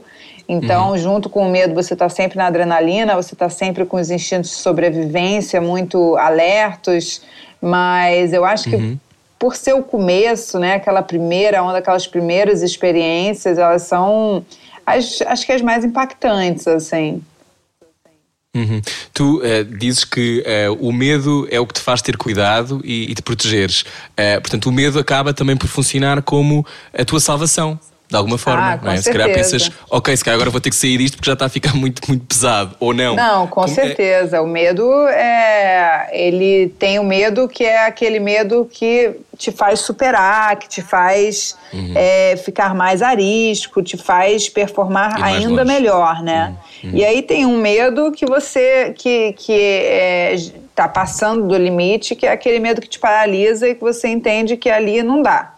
Então, 0.53 0.91
uhum. 0.91 0.97
junto 0.97 1.29
com 1.29 1.47
o 1.47 1.49
medo, 1.49 1.73
você 1.73 1.93
está 1.93 2.09
sempre 2.09 2.37
na 2.37 2.47
adrenalina, 2.47 3.15
você 3.15 3.33
está 3.33 3.49
sempre 3.49 3.85
com 3.85 3.95
os 3.95 4.11
instintos 4.11 4.49
de 4.49 4.57
sobrevivência 4.57 5.61
muito 5.61 6.17
alertos, 6.17 7.21
mas 7.61 8.33
eu 8.33 8.43
acho 8.43 8.69
que 8.69 8.75
uhum 8.75 8.97
por 9.39 9.55
ser 9.55 9.73
o 9.73 9.81
começo, 9.81 10.59
né, 10.59 10.75
aquela 10.75 11.01
primeira 11.01 11.63
onda, 11.63 11.79
aquelas 11.79 12.05
primeiras 12.05 12.61
experiências, 12.61 13.57
elas 13.57 13.81
são 13.81 14.45
as, 14.85 15.19
acho 15.23 15.45
que 15.47 15.51
as 15.51 15.63
mais 15.63 15.83
impactantes, 15.83 16.67
assim. 16.67 17.23
Uhum. 18.55 18.79
Tu 19.11 19.39
uh, 19.39 19.63
dizes 19.79 20.03
que 20.03 20.43
uh, 20.45 20.87
o 20.87 20.93
medo 20.93 21.47
é 21.49 21.59
o 21.59 21.65
que 21.65 21.73
te 21.73 21.79
faz 21.79 22.03
ter 22.03 22.17
cuidado 22.17 22.81
e, 22.83 23.09
e 23.09 23.15
te 23.15 23.23
protegeres. 23.23 23.81
Uh, 23.81 24.39
portanto, 24.41 24.67
o 24.67 24.71
medo 24.71 24.99
acaba 24.99 25.33
também 25.33 25.57
por 25.57 25.67
funcionar 25.67 26.21
como 26.21 26.63
a 26.93 27.03
tua 27.03 27.19
salvação 27.19 27.79
de 28.11 28.17
alguma 28.17 28.37
forma. 28.37 28.73
Ah, 28.73 28.79
não 28.83 28.91
é? 28.91 28.97
Se 28.97 29.09
calhar 29.09 29.31
pensas, 29.31 29.71
ok, 29.89 30.15
se 30.15 30.23
calhar 30.23 30.35
agora 30.35 30.49
vou 30.49 30.59
ter 30.59 30.69
que 30.69 30.75
sair 30.75 30.97
disto 30.97 31.15
porque 31.15 31.27
já 31.27 31.33
está 31.33 31.45
a 31.45 31.49
ficar 31.49 31.73
muito, 31.77 32.01
muito 32.09 32.25
pesado, 32.25 32.75
ou 32.77 32.93
não? 32.93 33.15
Não, 33.15 33.47
com 33.47 33.61
Como 33.61 33.67
é? 33.67 33.69
certeza. 33.73 34.37
É... 34.37 34.41
O 34.41 34.47
medo 34.47 35.07
é. 35.07 36.09
Ele 36.11 36.73
tem 36.77 36.99
o 36.99 37.03
medo 37.05 37.47
que 37.47 37.63
é 37.63 37.85
aquele 37.85 38.19
medo 38.19 38.67
que 38.69 39.15
te 39.37 39.49
faz 39.49 39.79
superar, 39.79 40.57
que 40.57 40.67
te 40.67 40.81
faz 40.81 41.55
uhum. 41.73 41.93
é, 41.95 42.35
ficar 42.35 42.75
mais 42.75 43.01
arisco, 43.01 43.81
te 43.81 43.95
faz 43.95 44.49
performar 44.49 45.23
ainda 45.23 45.63
longe. 45.63 45.63
melhor, 45.63 46.21
né? 46.21 46.53
Uhum. 46.83 46.89
Uhum. 46.89 46.97
E 46.97 47.05
aí 47.05 47.21
tem 47.21 47.45
um 47.45 47.57
medo 47.61 48.11
que 48.11 48.25
você 48.25 48.93
que, 48.97 49.33
que 49.33 49.53
é, 49.53 50.35
tá 50.75 50.87
passando 50.89 51.47
do 51.47 51.57
limite, 51.57 52.13
que 52.13 52.25
é 52.25 52.31
aquele 52.31 52.59
medo 52.59 52.81
que 52.81 52.89
te 52.89 52.99
paralisa 52.99 53.69
e 53.69 53.75
que 53.75 53.81
você 53.81 54.09
entende 54.09 54.57
que 54.57 54.69
ali 54.69 55.01
não 55.01 55.21
dá. 55.21 55.53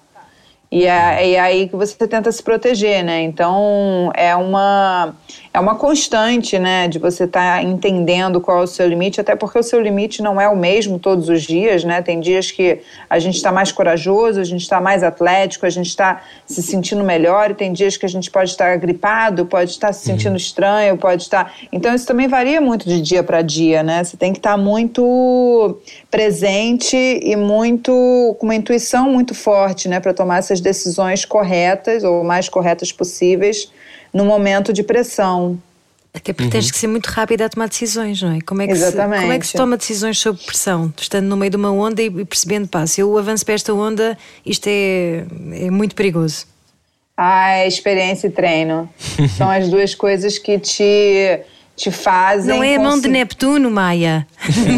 E 0.74 0.88
é, 0.88 1.34
é 1.34 1.40
aí 1.40 1.70
que 1.70 1.76
você 1.76 1.96
tenta 2.08 2.32
se 2.32 2.42
proteger, 2.42 3.04
né? 3.04 3.22
Então 3.22 4.12
é 4.16 4.36
uma 4.36 5.14
é 5.54 5.60
uma 5.60 5.76
constante, 5.76 6.58
né, 6.58 6.88
de 6.88 6.98
você 6.98 7.26
estar 7.26 7.58
tá 7.58 7.64
entendendo 7.64 8.42
qual 8.42 8.62
é 8.62 8.64
o 8.64 8.68
seu 8.68 8.88
limite, 8.88 9.22
até 9.22 9.36
porque 9.36 9.60
o 9.60 9.62
seu 9.62 9.80
limite 9.80 10.20
não 10.20 10.42
é 10.42 10.50
o 10.50 10.58
mesmo 10.58 10.98
todos 10.98 11.30
os 11.30 11.44
dias, 11.44 11.84
né? 11.84 12.02
Tem 12.02 12.20
dias 12.20 12.50
que 12.50 12.80
a 13.08 13.20
gente 13.20 13.36
está 13.36 13.52
mais 13.52 13.72
corajoso, 13.72 14.40
a 14.40 14.44
gente 14.44 14.64
está 14.64 14.82
mais 14.82 15.04
atlético, 15.04 15.68
a 15.68 15.70
gente 15.70 15.90
está 15.90 16.24
se 16.48 16.64
sentindo 16.64 17.04
melhor, 17.04 17.52
e 17.52 17.54
tem 17.54 17.72
dias 17.72 17.96
que 17.96 18.06
a 18.06 18.10
gente 18.10 18.32
pode 18.32 18.50
estar 18.50 18.76
gripado, 18.78 19.46
pode 19.46 19.70
estar 19.70 19.94
se 19.94 20.04
sentindo 20.04 20.32
uhum. 20.32 20.38
estranho, 20.38 20.98
pode 20.98 21.22
estar. 21.22 21.54
Então 21.72 21.94
isso 21.94 22.08
também 22.08 22.28
varia 22.28 22.60
muito 22.60 22.90
de 22.90 23.00
dia 23.00 23.22
para 23.22 23.44
dia, 23.44 23.84
né? 23.84 24.04
Você 24.04 24.18
tem 24.18 24.34
que 24.34 24.40
estar 24.40 24.54
tá 24.54 24.58
muito 24.58 25.78
presente 26.10 26.98
e 26.98 27.36
muito 27.36 27.92
com 28.40 28.48
uma 28.48 28.56
intuição 28.56 29.12
muito 29.12 29.36
forte, 29.36 29.88
né, 29.88 30.00
para 30.00 30.16
tomar 30.16 30.40
essas 30.40 30.60
decisões 30.60 31.26
corretas 31.26 32.04
ou 32.04 32.24
mais 32.24 32.50
corretas 32.50 32.92
possíveis 32.92 33.72
no 34.14 34.26
momento 34.26 34.72
de 34.72 34.84
pressão. 34.84 35.60
Até 36.14 36.32
porque 36.32 36.44
uhum. 36.44 36.50
tens 36.52 36.70
que 36.70 36.78
ser 36.78 36.88
muito 36.88 37.08
rápida 37.08 37.46
a 37.46 37.50
tomar 37.50 37.68
decisões, 37.68 38.22
não 38.22 38.34
é? 38.34 38.42
Como 38.42 38.62
é, 38.62 38.68
que 38.68 38.74
Exatamente. 38.74 39.16
Se, 39.16 39.22
como 39.22 39.34
é 39.34 39.40
que 39.40 39.48
se 39.48 39.54
toma 39.54 39.78
decisões 39.78 40.20
sob 40.20 40.40
pressão? 40.46 40.94
Estando 40.96 41.26
no 41.26 41.36
meio 41.36 41.50
de 41.50 41.58
uma 41.58 41.72
onda 41.72 42.04
e 42.04 42.24
percebendo, 42.24 42.68
pá, 42.68 42.86
se 42.86 43.02
eu 43.02 43.18
avanço 43.18 43.44
para 43.44 43.56
esta 43.56 43.74
onda, 43.74 44.16
isto 44.46 44.68
é, 44.68 45.26
é 45.54 45.72
muito 45.72 45.96
perigoso. 45.96 46.46
Ah, 47.18 47.54
é 47.54 47.68
experiência 47.68 48.28
e 48.28 48.30
treino. 48.30 48.88
São 49.38 49.50
as 49.50 49.70
duas 49.70 49.96
coisas 49.96 50.38
que 50.38 50.60
te 50.60 51.42
te 51.76 51.92
fazem. 51.92 52.56
Não 52.56 52.64
é 52.64 52.76
a 52.76 52.80
mão 52.80 53.00
de 53.00 53.08
Neptuno, 53.08 53.70
Maia? 53.72 54.28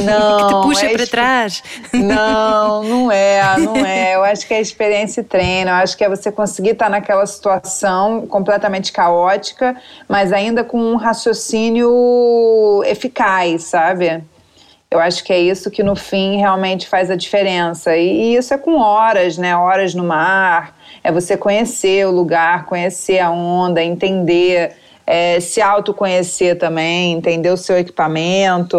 Não. 0.05 0.37
que 0.47 0.47
te 0.47 0.61
puxa 0.63 0.85
é 0.85 0.89
para 0.89 1.07
trás? 1.07 1.63
Não, 1.93 2.83
não 2.87 3.11
é, 3.11 3.57
não 3.59 3.75
é. 3.85 4.15
Eu 4.15 4.23
acho 4.23 4.47
que 4.47 4.53
é 4.53 4.61
experiência 4.61 5.21
e 5.21 5.23
treino. 5.23 5.69
Eu 5.71 5.75
acho 5.75 5.97
que 5.97 6.03
é 6.03 6.09
você 6.09 6.31
conseguir 6.31 6.71
estar 6.71 6.89
naquela 6.89 7.25
situação 7.25 8.25
completamente 8.27 8.91
caótica, 8.91 9.75
mas 10.07 10.31
ainda 10.31 10.63
com 10.63 10.79
um 10.79 10.95
raciocínio 10.95 12.81
eficaz, 12.85 13.63
sabe? 13.63 14.23
Eu 14.89 14.99
acho 14.99 15.23
que 15.25 15.33
é 15.33 15.39
isso 15.39 15.69
que 15.69 15.83
no 15.83 15.95
fim 15.95 16.37
realmente 16.37 16.87
faz 16.87 17.11
a 17.11 17.15
diferença. 17.15 17.97
E, 17.97 18.07
e 18.07 18.35
isso 18.37 18.53
é 18.53 18.57
com 18.57 18.77
horas, 18.77 19.37
né? 19.37 19.55
Horas 19.55 19.93
no 19.93 20.05
mar. 20.05 20.77
É 21.03 21.11
você 21.11 21.35
conhecer 21.35 22.07
o 22.07 22.11
lugar, 22.11 22.65
conhecer 22.65 23.19
a 23.19 23.29
onda, 23.29 23.83
entender 23.83 24.77
é, 25.05 25.39
se 25.39 25.61
autoconhecer 25.61 26.57
também, 26.57 27.13
entender 27.13 27.49
o 27.49 27.57
seu 27.57 27.77
equipamento, 27.77 28.77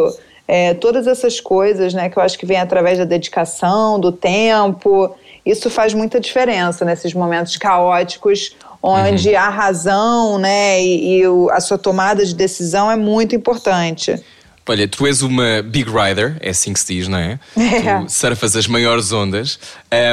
é, 0.49 0.75
todas 0.75 1.07
essas 1.07 1.41
coisas, 1.41 1.93
né, 1.93 2.09
que 2.09 2.19
eu 2.19 2.23
acho 2.23 2.39
que 2.39 2.47
vem 2.47 2.59
através 2.59 2.99
da 2.99 3.05
dedicação, 3.05 3.99
do 3.99 4.13
tempo. 4.13 5.15
Isso 5.45 5.71
faz 5.71 5.95
muita 5.95 6.21
diferença 6.21 6.85
nesses 6.85 7.15
momentos 7.15 7.57
caóticos, 7.57 8.57
onde 8.83 9.31
uhum. 9.31 9.39
a 9.39 9.49
razão, 9.49 10.39
né, 10.39 10.83
e, 10.83 11.19
e 11.19 11.27
o, 11.27 11.51
a 11.51 11.61
sua 11.61 11.79
tomada 11.79 12.25
de 12.25 12.35
decisão 12.35 12.91
é 12.91 12.97
muito 12.97 13.35
importante. 13.35 14.23
Olha, 14.69 14.89
tu 14.89 15.07
és 15.07 15.23
uma 15.23 15.63
big 15.63 15.89
rider, 15.89 16.39
é 16.41 16.51
assim 16.51 16.73
que 16.73 16.81
se 16.81 16.93
diz, 16.93 17.07
não 17.07 17.19
é? 17.19 17.39
é. 17.57 18.01
Tu 18.03 18.11
surfas 18.11 18.57
as 18.57 18.67
maiores 18.67 19.13
ondas. 19.13 19.61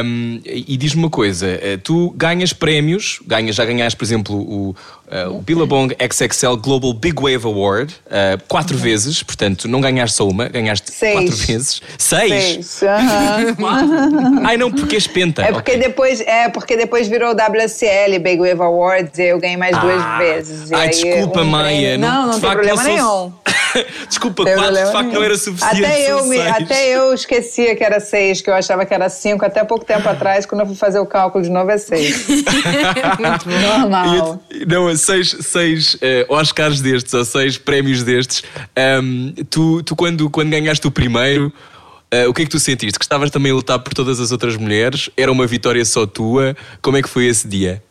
Um, 0.05 0.39
e 0.45 0.77
diz-me 0.77 1.01
uma 1.01 1.09
coisa: 1.09 1.47
eh, 1.47 1.77
tu 1.77 2.11
ganhas 2.15 2.53
prémios, 2.53 3.19
ganhas, 3.25 3.55
já 3.55 3.65
ganhaste, 3.65 3.97
por 3.97 4.05
exemplo, 4.05 4.35
o, 4.35 4.75
uh, 5.13 5.35
o 5.35 5.41
Billabong 5.41 5.95
XXL 6.01 6.55
Global 6.57 6.93
Big 6.93 7.15
Wave 7.21 7.45
Award 7.45 7.93
uh, 8.07 8.41
quatro 8.47 8.75
uhum. 8.75 8.81
vezes, 8.81 9.21
portanto, 9.21 9.67
não 9.67 9.79
ganhaste 9.79 10.17
só 10.17 10.27
uma, 10.27 10.47
ganhaste 10.47 10.91
Seis. 10.91 11.13
quatro 11.13 11.35
vezes. 11.35 11.81
Seis? 11.97 12.65
Seis. 12.65 12.81
Uhum. 12.81 14.45
Ai, 14.45 14.57
não, 14.57 14.71
porque 14.71 14.95
és 14.95 15.07
penta. 15.07 15.43
É 15.43 15.51
porque, 15.51 15.71
okay. 15.71 15.83
depois, 15.83 16.21
é 16.21 16.49
porque 16.49 16.75
depois 16.75 17.07
virou 17.07 17.33
o 17.33 17.35
WSL 17.35 18.19
Big 18.19 18.37
Wave 18.37 18.61
Awards 18.61 19.19
e 19.19 19.23
eu 19.23 19.39
ganhei 19.39 19.57
mais 19.57 19.75
ah. 19.75 19.79
duas 19.79 20.17
vezes. 20.17 20.71
Ai, 20.71 20.89
desculpa, 20.89 21.41
um 21.41 21.45
Maia. 21.45 21.97
Não, 21.97 22.07
não, 22.07 22.33
não 22.33 22.39
tem 22.39 22.49
problema 22.49 22.83
nenhum. 22.83 23.33
Desculpa, 24.07 24.45
tem 24.45 24.55
quatro 24.55 24.75
de 24.75 24.91
facto 24.91 25.11
não 25.11 25.23
era 25.23 25.37
suficiente. 25.37 25.85
Até 25.85 26.11
eu, 26.11 26.25
me, 26.25 26.39
até 26.39 26.89
eu 26.89 27.13
esquecia 27.13 27.75
que 27.75 27.83
era 27.83 27.99
seis, 27.99 28.41
que 28.41 28.49
eu 28.49 28.53
achava 28.53 28.85
que 28.85 28.93
era 28.93 29.09
cinco, 29.09 29.45
até 29.45 29.63
pouco 29.63 29.85
tempo 29.85 30.07
atrás, 30.07 30.45
quando 30.45 30.61
eu 30.61 30.67
fui 30.67 30.75
fazer 30.75 30.99
o 30.99 31.05
cálculo 31.05 31.43
de 31.43 31.49
novo, 31.49 31.71
é 31.71 31.77
seis. 31.77 32.27
Muito 33.19 33.49
normal. 33.49 34.39
E, 34.49 34.65
não, 34.65 34.89
seis, 35.03 35.35
seis 35.41 35.93
uh, 35.95 35.99
Oscars 36.29 36.81
destes, 36.81 37.13
ou 37.13 37.25
seis 37.25 37.57
prémios 37.57 38.03
destes. 38.03 38.43
Um, 39.01 39.33
tu, 39.49 39.83
tu 39.83 39.95
quando, 39.95 40.29
quando 40.29 40.49
ganhaste 40.49 40.85
o 40.87 40.91
primeiro. 40.91 41.51
Uh, 42.13 42.29
o 42.29 42.33
que 42.33 42.43
é 42.43 42.45
que 42.45 42.51
tu 42.51 42.59
sentiste? 42.59 42.99
Que 42.99 43.05
estavas 43.05 43.31
também 43.31 43.51
a 43.51 43.55
lutar 43.55 43.79
por 43.79 43.93
todas 43.93 44.19
as 44.19 44.31
outras 44.31 44.55
mulheres? 44.55 45.09
Era 45.17 45.31
uma 45.31 45.47
vitória 45.47 45.83
só 45.83 46.05
tua? 46.05 46.55
Como 46.81 46.95
é 46.95 47.01
que 47.01 47.09
foi 47.09 47.25
esse 47.25 47.47
dia? 47.47 47.81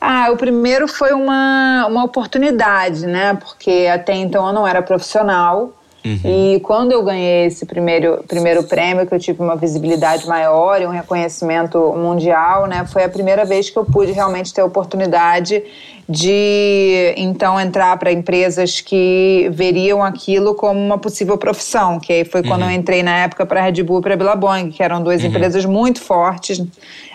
Ah, 0.00 0.30
o 0.30 0.36
primeiro 0.36 0.86
foi 0.86 1.12
uma, 1.12 1.86
uma 1.86 2.04
oportunidade, 2.04 3.06
né? 3.06 3.34
Porque 3.34 3.88
até 3.92 4.14
então 4.14 4.46
eu 4.46 4.52
não 4.52 4.66
era 4.66 4.82
profissional. 4.82 5.76
Uhum. 6.04 6.54
E 6.56 6.60
quando 6.60 6.90
eu 6.92 7.02
ganhei 7.02 7.46
esse 7.46 7.64
primeiro, 7.64 8.24
primeiro 8.26 8.64
prêmio, 8.64 9.06
que 9.06 9.14
eu 9.14 9.20
tive 9.20 9.40
uma 9.40 9.54
visibilidade 9.54 10.26
maior 10.26 10.82
e 10.82 10.86
um 10.86 10.90
reconhecimento 10.90 11.78
mundial, 11.96 12.66
né? 12.66 12.84
Foi 12.84 13.04
a 13.04 13.08
primeira 13.08 13.44
vez 13.44 13.70
que 13.70 13.78
eu 13.78 13.84
pude 13.84 14.10
realmente 14.10 14.52
ter 14.52 14.62
a 14.62 14.64
oportunidade 14.64 15.62
de 16.08 17.14
então 17.16 17.58
entrar 17.60 17.96
para 17.96 18.10
empresas 18.10 18.80
que 18.80 19.48
veriam 19.52 20.02
aquilo 20.02 20.54
como 20.54 20.78
uma 20.78 20.98
possível 20.98 21.38
profissão, 21.38 22.00
que 22.00 22.12
aí 22.12 22.24
foi 22.24 22.42
quando 22.42 22.62
uhum. 22.62 22.70
eu 22.70 22.76
entrei 22.76 23.02
na 23.02 23.18
época 23.18 23.46
para 23.46 23.60
a 23.60 23.64
Red 23.64 23.82
Bull 23.84 24.00
e 24.00 24.02
para 24.02 24.14
a 24.14 24.16
Billabong, 24.16 24.70
que 24.70 24.82
eram 24.82 25.02
duas 25.02 25.22
uhum. 25.22 25.28
empresas 25.28 25.64
muito 25.64 26.00
fortes 26.00 26.60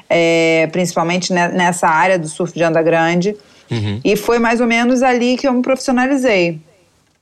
é, 0.10 0.68
principalmente 0.72 1.34
nessa 1.34 1.88
área 1.88 2.18
do 2.18 2.28
surf 2.28 2.54
de 2.54 2.64
onda 2.64 2.82
grande. 2.82 3.36
Uhum. 3.70 4.00
E 4.04 4.16
foi 4.16 4.40
mais 4.40 4.62
ou 4.62 4.68
menos 4.68 5.04
ali 5.04 5.36
que 5.38 5.48
eu 5.48 5.54
me 5.54 5.62
profissionalizei. 5.62 6.60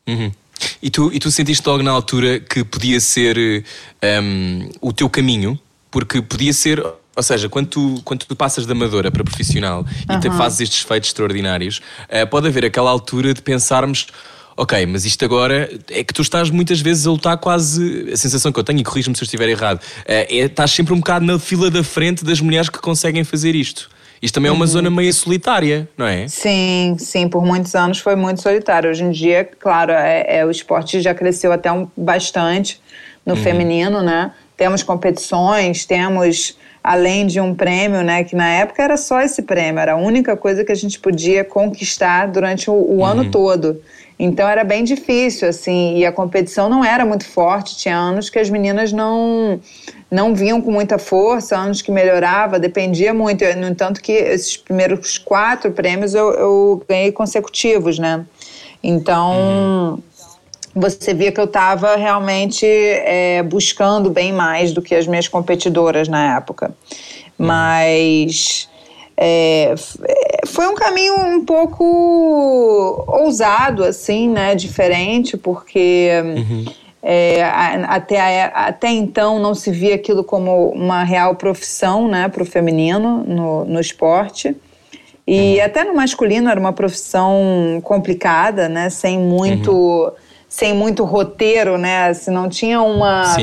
Uhum. 0.08 0.32
E, 0.82 0.90
tu, 0.90 1.12
e 1.14 1.20
tu 1.20 1.32
sentiste 1.32 1.68
logo 1.68 1.84
na 1.84 1.92
altura 1.92 2.40
que 2.40 2.64
podia 2.64 3.00
ser 3.00 3.66
um, 4.04 4.70
o 4.82 4.94
teu 4.94 5.10
caminho? 5.10 5.60
Porque 5.90 6.22
podia 6.22 6.54
ser 6.54 6.84
ou 7.16 7.24
seja, 7.24 7.48
quando 7.48 7.68
tu, 7.68 8.02
quando 8.04 8.26
tu 8.26 8.36
passas 8.36 8.66
da 8.66 8.74
amadora 8.74 9.10
para 9.10 9.24
profissional 9.24 9.86
uhum. 10.10 10.18
e 10.18 10.20
te 10.20 10.30
fazes 10.32 10.62
estes 10.62 10.82
feitos 10.82 11.10
extraordinários, 11.10 11.80
uh, 12.10 12.28
pode 12.30 12.48
haver 12.48 12.66
aquela 12.66 12.92
altura 12.92 13.34
de 13.34 13.42
pensarmos 13.42 14.08
ok, 14.58 14.86
mas 14.86 15.06
isto 15.06 15.24
agora 15.26 15.70
é 15.90 16.04
que 16.04 16.14
tu 16.14 16.22
estás 16.22 16.50
muitas 16.50 16.80
vezes 16.80 17.06
a 17.06 17.12
lutar 17.12 17.38
quase. 17.38 18.10
A 18.12 18.18
sensação 18.18 18.52
que 18.52 18.60
eu 18.60 18.64
tenho, 18.64 18.80
e 18.80 18.84
corrijo-me 18.84 19.16
se 19.16 19.24
eu 19.24 19.26
estiver 19.26 19.50
errado, 19.50 19.80
é, 20.06 20.38
é 20.40 20.46
estás 20.46 20.72
sempre 20.72 20.94
um 20.94 20.98
bocado 20.98 21.26
na 21.26 21.38
fila 21.40 21.70
da 21.70 21.84
frente 21.84 22.24
das 22.24 22.40
mulheres 22.40 22.70
que 22.70 22.80
conseguem 22.80 23.24
fazer 23.24 23.56
isto. 23.56 23.90
Isto 24.22 24.36
também 24.36 24.50
é 24.50 24.52
uma 24.52 24.62
uhum. 24.62 24.68
zona 24.68 24.90
meio 24.90 25.14
solitária, 25.14 25.88
não 25.98 26.06
é? 26.06 26.28
Sim, 26.28 26.96
sim, 26.98 27.28
por 27.28 27.46
muitos 27.46 27.76
anos 27.76 28.00
foi 28.00 28.16
muito 28.16 28.42
solitário. 28.42 28.90
Hoje 28.90 29.04
em 29.04 29.12
dia, 29.12 29.48
claro, 29.60 29.92
é, 29.92 30.38
é 30.38 30.46
o 30.46 30.52
esporte 30.52 31.02
já 31.02 31.14
cresceu 31.14 31.52
até 31.52 31.72
um, 31.72 31.88
bastante 31.96 32.82
no 33.26 33.36
uhum. 33.36 33.44
feminino, 33.44 34.02
né? 34.02 34.32
Temos 34.56 34.84
competições, 34.84 35.86
temos 35.86 36.58
além 36.84 37.26
de 37.26 37.42
um 37.42 37.54
prêmio, 37.54 38.04
né? 38.04 38.24
Que 38.24 38.36
na 38.36 38.48
época 38.48 38.84
era 38.84 38.96
só 38.96 39.22
esse 39.22 39.42
prêmio, 39.42 39.80
era 39.80 39.94
a 39.94 39.98
única 39.98 40.38
coisa 40.38 40.64
que 40.64 40.72
a 40.72 40.76
gente 40.76 41.00
podia 41.00 41.44
conquistar 41.44 42.28
durante 42.28 42.70
o, 42.70 42.74
o 42.74 42.98
uhum. 42.98 43.06
ano 43.06 43.32
todo. 43.32 43.82
Então 44.18 44.48
era 44.48 44.64
bem 44.64 44.84
difícil, 44.84 45.50
assim, 45.50 45.98
e 45.98 46.06
a 46.06 46.12
competição 46.12 46.70
não 46.70 46.84
era 46.86 47.06
muito 47.06 47.26
forte. 47.26 47.78
Tinha 47.78 47.98
anos 47.98 48.30
que 48.30 48.40
as 48.40 48.50
meninas 48.50 48.92
não 48.94 49.60
não 50.10 50.34
vinham 50.34 50.62
com 50.62 50.72
muita 50.72 50.98
força, 50.98 51.58
anos 51.58 51.82
que 51.82 51.92
melhorava, 51.92 52.58
dependia 52.58 53.14
muito. 53.14 53.44
No 53.58 53.68
entanto, 53.68 54.02
que 54.02 54.14
esses 54.14 54.56
primeiros 54.56 55.18
quatro 55.18 55.72
prêmios 55.72 56.14
eu, 56.14 56.32
eu 56.32 56.86
ganhei 56.88 57.12
consecutivos, 57.12 58.00
né? 58.00 58.26
Então. 58.82 59.34
Uhum 59.94 60.16
você 60.76 61.14
via 61.14 61.32
que 61.32 61.40
eu 61.40 61.46
estava 61.46 61.96
realmente 61.96 62.66
é, 62.66 63.42
buscando 63.44 64.10
bem 64.10 64.34
mais 64.34 64.74
do 64.74 64.82
que 64.82 64.94
as 64.94 65.08
minhas 65.08 65.26
competidoras 65.26 66.10
na 66.10 66.36
época. 66.36 66.76
Mas 67.38 68.68
é, 69.18 69.74
foi 70.46 70.68
um 70.68 70.76
caminho 70.76 71.16
um 71.16 71.46
pouco 71.46 73.06
ousado, 73.08 73.84
assim, 73.84 74.30
né? 74.30 74.56
Diferente, 74.56 75.38
porque 75.38 76.10
uhum. 76.24 76.66
é, 77.02 77.44
até, 77.88 78.52
até 78.54 78.90
então 78.90 79.40
não 79.40 79.56
se 79.56 79.72
via 79.72 79.96
aquilo 79.96 80.24
como 80.24 80.70
uma 80.70 81.04
real 81.04 81.36
profissão, 81.36 82.08
né? 82.08 82.28
Para 82.28 82.44
o 82.44 82.46
feminino 82.46 83.24
no, 83.26 83.66
no 83.66 83.80
esporte. 83.80 84.56
E 85.26 85.58
uhum. 85.58 85.66
até 85.66 85.84
no 85.84 85.96
masculino 85.96 86.50
era 86.50 86.60
uma 86.60 86.74
profissão 86.74 87.80
complicada, 87.84 88.68
né? 88.68 88.90
Sem 88.90 89.18
muito. 89.18 89.72
Uhum 89.72 90.26
sem 90.56 90.74
muito 90.74 91.04
roteiro, 91.04 91.78
né? 91.78 92.14
Se 92.14 92.32
não 92.32 92.48
tinha 92.48 92.82
uma, 92.82 93.36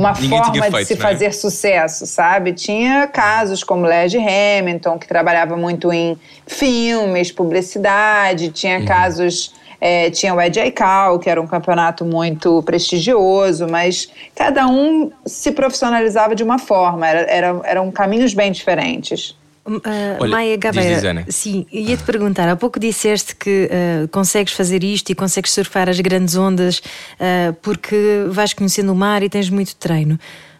uma 0.00 0.14
forma 0.14 0.70
de 0.70 0.84
se 0.86 0.94
né? 0.94 1.00
fazer 1.00 1.34
sucesso, 1.34 2.06
sabe? 2.06 2.54
Tinha 2.54 3.06
casos 3.06 3.62
como 3.62 3.84
Led 3.84 4.16
Hamilton, 4.16 4.98
que 4.98 5.06
trabalhava 5.06 5.58
muito 5.58 5.92
em 5.92 6.18
filmes, 6.46 7.30
publicidade, 7.30 8.50
tinha 8.50 8.78
uhum. 8.78 8.86
casos. 8.86 9.54
É, 9.82 10.10
tinha 10.10 10.34
o 10.34 10.40
Ed 10.40 10.60
Aikau, 10.60 11.18
que 11.18 11.30
era 11.30 11.40
um 11.40 11.46
campeonato 11.46 12.04
muito 12.04 12.62
prestigioso, 12.64 13.66
mas 13.66 14.10
cada 14.34 14.66
um 14.66 15.10
se 15.24 15.52
profissionalizava 15.52 16.34
de 16.34 16.42
uma 16.42 16.58
forma, 16.58 17.08
era, 17.08 17.20
era, 17.20 17.60
eram 17.64 17.90
caminhos 17.90 18.34
bem 18.34 18.52
diferentes. 18.52 19.34
Uh, 19.66 19.80
Olha, 20.20 20.30
Maia 20.30 20.56
Gabeira, 20.56 21.26
sim, 21.28 21.66
ia-te 21.70 22.02
perguntar, 22.02 22.48
há 22.48 22.56
pouco 22.56 22.80
disseste 22.80 23.36
que 23.36 23.68
uh, 23.70 24.08
consegues 24.08 24.54
fazer 24.54 24.82
isto 24.82 25.10
e 25.10 25.14
consegues 25.14 25.52
surfar 25.52 25.88
as 25.88 26.00
grandes 26.00 26.34
ondas 26.34 26.78
uh, 26.78 27.52
porque 27.60 28.24
vais 28.28 28.54
conhecendo 28.54 28.90
o 28.90 28.94
mar 28.94 29.22
e 29.22 29.28
tens 29.28 29.50
muito 29.50 29.76
treino. 29.76 30.18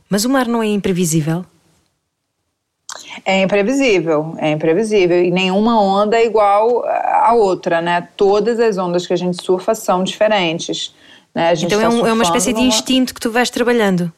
Mas 0.08 0.24
o 0.24 0.28
mar 0.28 0.46
não 0.46 0.62
é 0.62 0.66
imprevisível? 0.66 1.44
É 3.24 3.42
imprevisível, 3.42 4.34
é 4.38 4.50
imprevisível. 4.50 5.22
E 5.22 5.30
nenhuma 5.30 5.80
onda 5.80 6.16
é 6.16 6.26
igual 6.26 6.84
à 6.86 7.32
outra, 7.32 7.80
né? 7.80 8.08
Todas 8.16 8.58
as 8.58 8.76
ondas 8.76 9.06
que 9.06 9.12
a 9.12 9.16
gente 9.16 9.42
surfa 9.42 9.74
são 9.74 10.02
diferentes. 10.02 10.94
Né? 11.34 11.52
então 11.54 11.78
tá 11.78 11.84
é, 11.84 11.88
um, 11.88 12.06
é, 12.06 12.12
uma 12.12 12.24
espécie 12.24 12.52
de 12.52 12.60
instinto 12.60 13.14
que 13.14 13.20
tu 13.20 13.30
vais 13.30 13.48
trabalhando. 13.50 14.12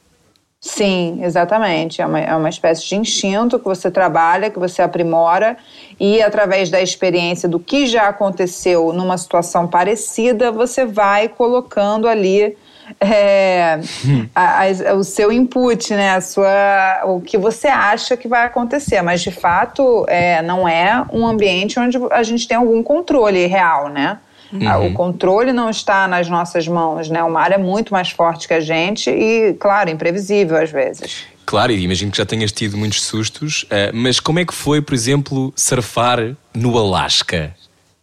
Sim, 0.65 1.19
exatamente. 1.25 2.01
É 2.01 2.07
uma, 2.07 2.21
é 2.21 2.37
uma 2.37 2.49
espécie 2.49 2.87
de 2.87 2.95
instinto 2.95 3.59
que 3.59 3.65
você 3.65 3.91
trabalha, 3.91 4.49
que 4.49 4.61
você 4.61 4.81
aprimora, 4.81 5.57
e 5.99 6.23
através 6.23 6.71
da 6.71 6.81
experiência 6.81 7.49
do 7.49 7.59
que 7.59 7.85
já 7.85 8.07
aconteceu 8.09 8.93
numa 8.93 9.19
situação 9.19 9.67
parecida, 9.67 10.53
você 10.53 10.87
vai 10.87 11.29
colocando 11.29 12.07
ali 12.07 12.57
é, 13.01 13.81
a, 14.33 14.63
a, 14.63 14.95
o 14.95 15.03
seu 15.03 15.33
input, 15.33 15.93
né? 15.95 16.15
A 16.15 16.21
sua, 16.21 17.03
o 17.07 17.21
que 17.21 17.37
você 17.37 17.67
acha 17.67 18.17
que 18.17 18.29
vai 18.29 18.47
acontecer. 18.47 19.03
Mas 19.03 19.21
de 19.21 19.33
fato, 19.33 20.07
é, 20.09 20.43
não 20.43 20.69
é 20.69 21.05
um 21.13 21.27
ambiente 21.27 21.81
onde 21.81 21.99
a 22.13 22.23
gente 22.23 22.47
tem 22.47 22.57
algum 22.57 22.85
controle 22.85 23.47
real, 23.47 23.89
né? 23.89 24.17
Uhum. 24.53 24.87
O 24.87 24.93
controle 24.93 25.53
não 25.53 25.71
está 25.71 26.07
nas 26.07 26.29
nossas 26.29 26.69
mãos, 26.69 27.09
né? 27.09 27.23
O 27.23 27.31
mar 27.31 27.53
é 27.53 27.59
muito 27.59 27.93
mais 27.93 28.11
forte 28.11 28.47
que 28.47 28.55
a 28.55 28.61
gente 28.61 29.11
e, 29.11 29.55
claro, 29.55 29.89
imprevisível 29.89 30.57
às 30.57 30.71
vezes. 30.71 31.25
Claro, 31.47 31.73
e 31.73 31.83
imagino 31.83 32.11
que 32.11 32.19
já 32.19 32.27
tenhas 32.27 32.53
tido 32.53 32.77
muitos 32.77 33.03
sustos, 33.03 33.65
uh, 33.65 33.95
mas 33.95 34.21
como 34.21 34.39
é 34.39 34.45
que 34.45 34.55
foi, 34.55 34.81
por 34.81 34.95
exemplo, 34.95 35.53
surfar 35.57 36.37
no 36.55 36.79
Alasca? 36.79 37.55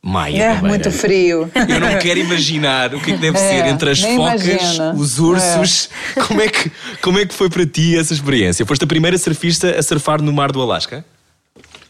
Maia, 0.01 0.43
é 0.43 0.61
muito 0.61 0.89
frio. 0.91 1.51
Eu 1.53 1.79
não 1.79 1.99
quero 1.99 2.19
imaginar 2.21 2.95
o 2.95 3.01
que 3.01 3.11
é 3.11 3.15
que 3.15 3.19
deve 3.19 3.35
é, 3.37 3.41
ser 3.41 3.65
entre 3.67 3.89
as 3.89 3.99
focas, 3.99 4.47
imagina. 4.47 4.93
os 4.93 5.19
ursos. 5.19 5.89
É. 6.15 6.21
Como, 6.21 6.41
é 6.41 6.47
que, 6.47 6.71
como 7.01 7.19
é 7.19 7.25
que 7.25 7.33
foi 7.33 7.49
para 7.49 7.65
ti 7.65 7.97
essa 7.97 8.13
experiência? 8.13 8.65
Foste 8.65 8.83
a 8.85 8.87
primeira 8.87 9.17
surfista 9.17 9.77
a 9.77 9.83
surfar 9.83 10.21
no 10.21 10.31
mar 10.31 10.53
do 10.53 10.61
Alasca? 10.61 11.03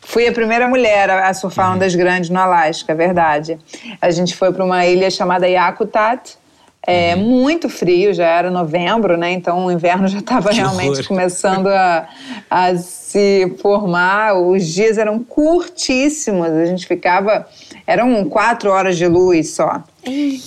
Fui 0.09 0.27
a 0.27 0.31
primeira 0.31 0.67
mulher 0.67 1.07
a 1.07 1.31
surfar 1.35 1.69
uhum. 1.69 1.75
ondas 1.75 1.93
grandes 1.93 2.31
no 2.31 2.39
Alasca, 2.39 2.93
é 2.93 2.95
verdade. 2.95 3.59
A 4.01 4.09
gente 4.09 4.35
foi 4.35 4.51
para 4.51 4.65
uma 4.65 4.83
ilha 4.83 5.11
chamada 5.11 5.47
Yakutat. 5.47 6.35
É 6.81 7.13
uhum. 7.13 7.21
muito 7.21 7.69
frio, 7.69 8.11
já 8.11 8.25
era 8.25 8.49
novembro, 8.49 9.15
né? 9.15 9.31
Então 9.31 9.67
o 9.67 9.71
inverno 9.71 10.07
já 10.07 10.17
estava 10.17 10.49
realmente 10.49 11.07
começando 11.07 11.67
a, 11.67 12.07
a 12.49 12.75
se 12.75 13.55
formar. 13.61 14.33
Os 14.33 14.65
dias 14.65 14.97
eram 14.97 15.19
curtíssimos, 15.19 16.47
a 16.47 16.65
gente 16.65 16.87
ficava. 16.87 17.47
Eram 17.85 18.25
quatro 18.25 18.71
horas 18.71 18.97
de 18.97 19.05
luz 19.05 19.51
só. 19.51 19.83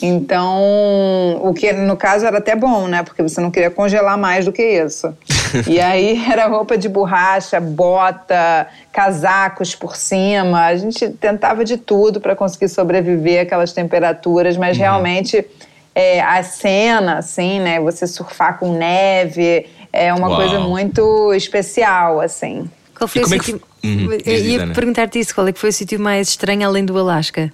Então, 0.01 1.41
o 1.43 1.53
que 1.53 1.73
no 1.73 1.97
caso 1.97 2.27
era 2.27 2.39
até 2.39 2.57
bom, 2.57 2.89
né? 2.89 3.03
Porque 3.03 3.23
você 3.23 3.41
não 3.41 3.51
queria 3.51 3.71
congelar 3.71 4.17
mais 4.17 4.45
do 4.45 4.53
que 4.53 4.63
isso. 4.63 5.15
e 5.69 5.79
aí 5.81 6.25
era 6.31 6.47
roupa 6.47 6.77
de 6.79 6.89
borracha, 6.89 7.61
bota, 7.61 8.67
casacos 8.93 9.75
por 9.75 9.95
cima. 9.95 10.65
A 10.65 10.77
gente 10.77 11.09
tentava 11.11 11.65
de 11.65 11.77
tudo 11.77 12.21
para 12.21 12.35
conseguir 12.35 12.69
sobreviver 12.69 13.43
aquelas 13.43 13.73
temperaturas, 13.73 14.57
mas 14.57 14.77
uhum. 14.77 14.83
realmente 14.83 15.47
é, 15.95 16.21
a 16.21 16.43
cena, 16.43 17.19
assim, 17.19 17.61
né? 17.61 17.79
Você 17.81 18.07
surfar 18.07 18.59
com 18.59 18.73
neve 18.73 19.67
é 19.93 20.13
uma 20.15 20.29
Uau. 20.29 20.37
coisa 20.37 20.61
muito 20.61 21.35
especial, 21.35 22.21
assim. 22.21 22.69
Qual 22.97 23.07
foi 23.07 23.23
o 23.23 23.25
é 23.25 23.29
sítio? 23.29 23.61
Que... 23.61 23.87
Uhum. 23.87 24.13
Eu 24.25 24.45
ia 24.45 24.67
perguntar-te 24.69 25.19
isso, 25.19 25.35
qual 25.35 25.47
é 25.47 25.53
que 25.53 25.59
foi 25.59 25.71
o 25.71 25.73
sítio 25.73 26.01
mais 26.01 26.29
estranho 26.29 26.67
além 26.67 26.85
do 26.85 26.97
Alasca? 26.97 27.53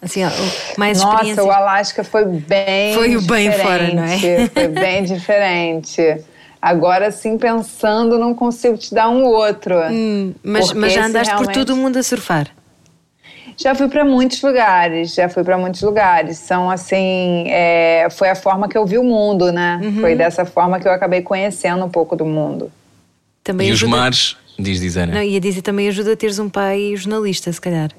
Assim, 0.00 0.24
ó, 0.24 0.28
Nossa, 0.28 0.92
experiência. 0.92 1.44
o 1.44 1.50
Alasca 1.50 2.04
foi 2.04 2.24
bem 2.26 2.94
Foi 2.94 3.16
o 3.16 3.22
bem 3.22 3.50
fora, 3.52 3.94
não 3.94 4.04
é? 4.04 4.46
Foi 4.52 4.68
bem 4.68 5.02
diferente. 5.04 6.02
Agora, 6.60 7.10
sim, 7.10 7.38
pensando, 7.38 8.18
não 8.18 8.34
consigo 8.34 8.76
te 8.76 8.94
dar 8.94 9.08
um 9.08 9.24
outro. 9.24 9.74
Hum, 9.90 10.34
mas, 10.42 10.72
mas 10.72 10.92
já 10.92 11.06
andaste 11.06 11.28
realmente... 11.30 11.54
por 11.54 11.54
todo 11.54 11.74
o 11.74 11.76
mundo 11.76 11.98
a 11.98 12.02
surfar? 12.02 12.48
Já 13.56 13.74
fui 13.74 13.88
para 13.88 14.04
muitos 14.04 14.42
lugares, 14.42 15.14
já 15.14 15.28
fui 15.28 15.42
para 15.42 15.56
muitos 15.56 15.80
lugares. 15.80 16.36
São 16.38 16.70
assim, 16.70 17.44
é, 17.48 18.08
foi 18.10 18.28
a 18.28 18.34
forma 18.34 18.68
que 18.68 18.76
eu 18.76 18.84
vi 18.84 18.98
o 18.98 19.04
mundo, 19.04 19.50
né? 19.50 19.80
Uhum. 19.82 20.00
Foi 20.00 20.14
dessa 20.14 20.44
forma 20.44 20.78
que 20.78 20.86
eu 20.86 20.92
acabei 20.92 21.22
conhecendo 21.22 21.84
um 21.84 21.88
pouco 21.88 22.14
do 22.14 22.24
mundo. 22.24 22.70
Também 23.42 23.68
e 23.68 23.72
ajuda... 23.72 23.92
os 23.92 23.98
mares, 23.98 24.36
diz 24.58 24.80
Dizana. 24.80 25.14
Não, 25.14 25.22
ia 25.22 25.40
dizer 25.40 25.62
também 25.62 25.88
ajuda 25.88 26.12
a 26.12 26.16
teres 26.16 26.38
um 26.38 26.50
pai 26.50 26.94
jornalista, 26.96 27.50
se 27.50 27.60
calhar. 27.60 27.90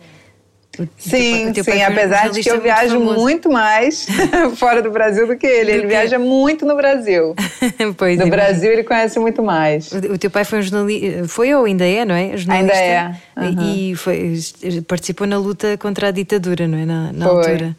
Sim, 0.98 1.54
sim, 1.54 1.82
apesar 1.82 2.30
de 2.30 2.42
que 2.42 2.50
eu 2.50 2.62
viajo 2.62 3.00
muito, 3.00 3.20
muito 3.20 3.52
mais 3.52 4.06
fora 4.58 4.82
do 4.82 4.92
Brasil 4.92 5.26
do 5.26 5.36
que 5.36 5.48
ele. 5.48 5.66
Do 5.66 5.72
ele 5.72 5.82
que... 5.82 5.88
viaja 5.88 6.20
muito 6.20 6.66
no 6.66 6.76
Brasil. 6.76 7.36
pois 7.98 8.20
no 8.20 8.28
Brasil 8.28 8.72
ele 8.72 8.84
conhece 8.84 9.20
muito 9.20 9.42
mais. 9.42 9.92
O, 9.92 10.18
teu 10.18 10.30
pai 10.30 10.46
foi 10.46 10.60
um 10.60 10.62
jornalista, 10.62 11.28
foi 11.28 11.54
ou 11.54 11.66
ainda 11.66 11.86
é, 11.86 12.06
não 12.06 12.16
é? 12.16 12.38
Jornalista, 12.38 12.76
ainda 12.76 12.76
é. 12.76 13.60
Uhum. 13.62 13.76
E 13.76 13.96
foi, 13.96 14.40
participou 14.88 15.26
na 15.26 15.38
luta 15.38 15.78
contra 15.78 16.10
a 16.10 16.12
ditadura, 16.12 16.68
não 16.68 16.78
é? 16.78 16.86
Na, 16.86 17.12
na 17.14 17.26
altura. 17.26 17.76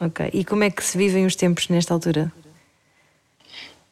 Ok. 0.00 0.30
E 0.32 0.44
como 0.44 0.64
é 0.64 0.70
que 0.70 0.84
se 0.84 0.96
vivem 0.96 1.26
os 1.26 1.34
tempos 1.34 1.68
nesta 1.68 1.92
altura? 1.92 2.30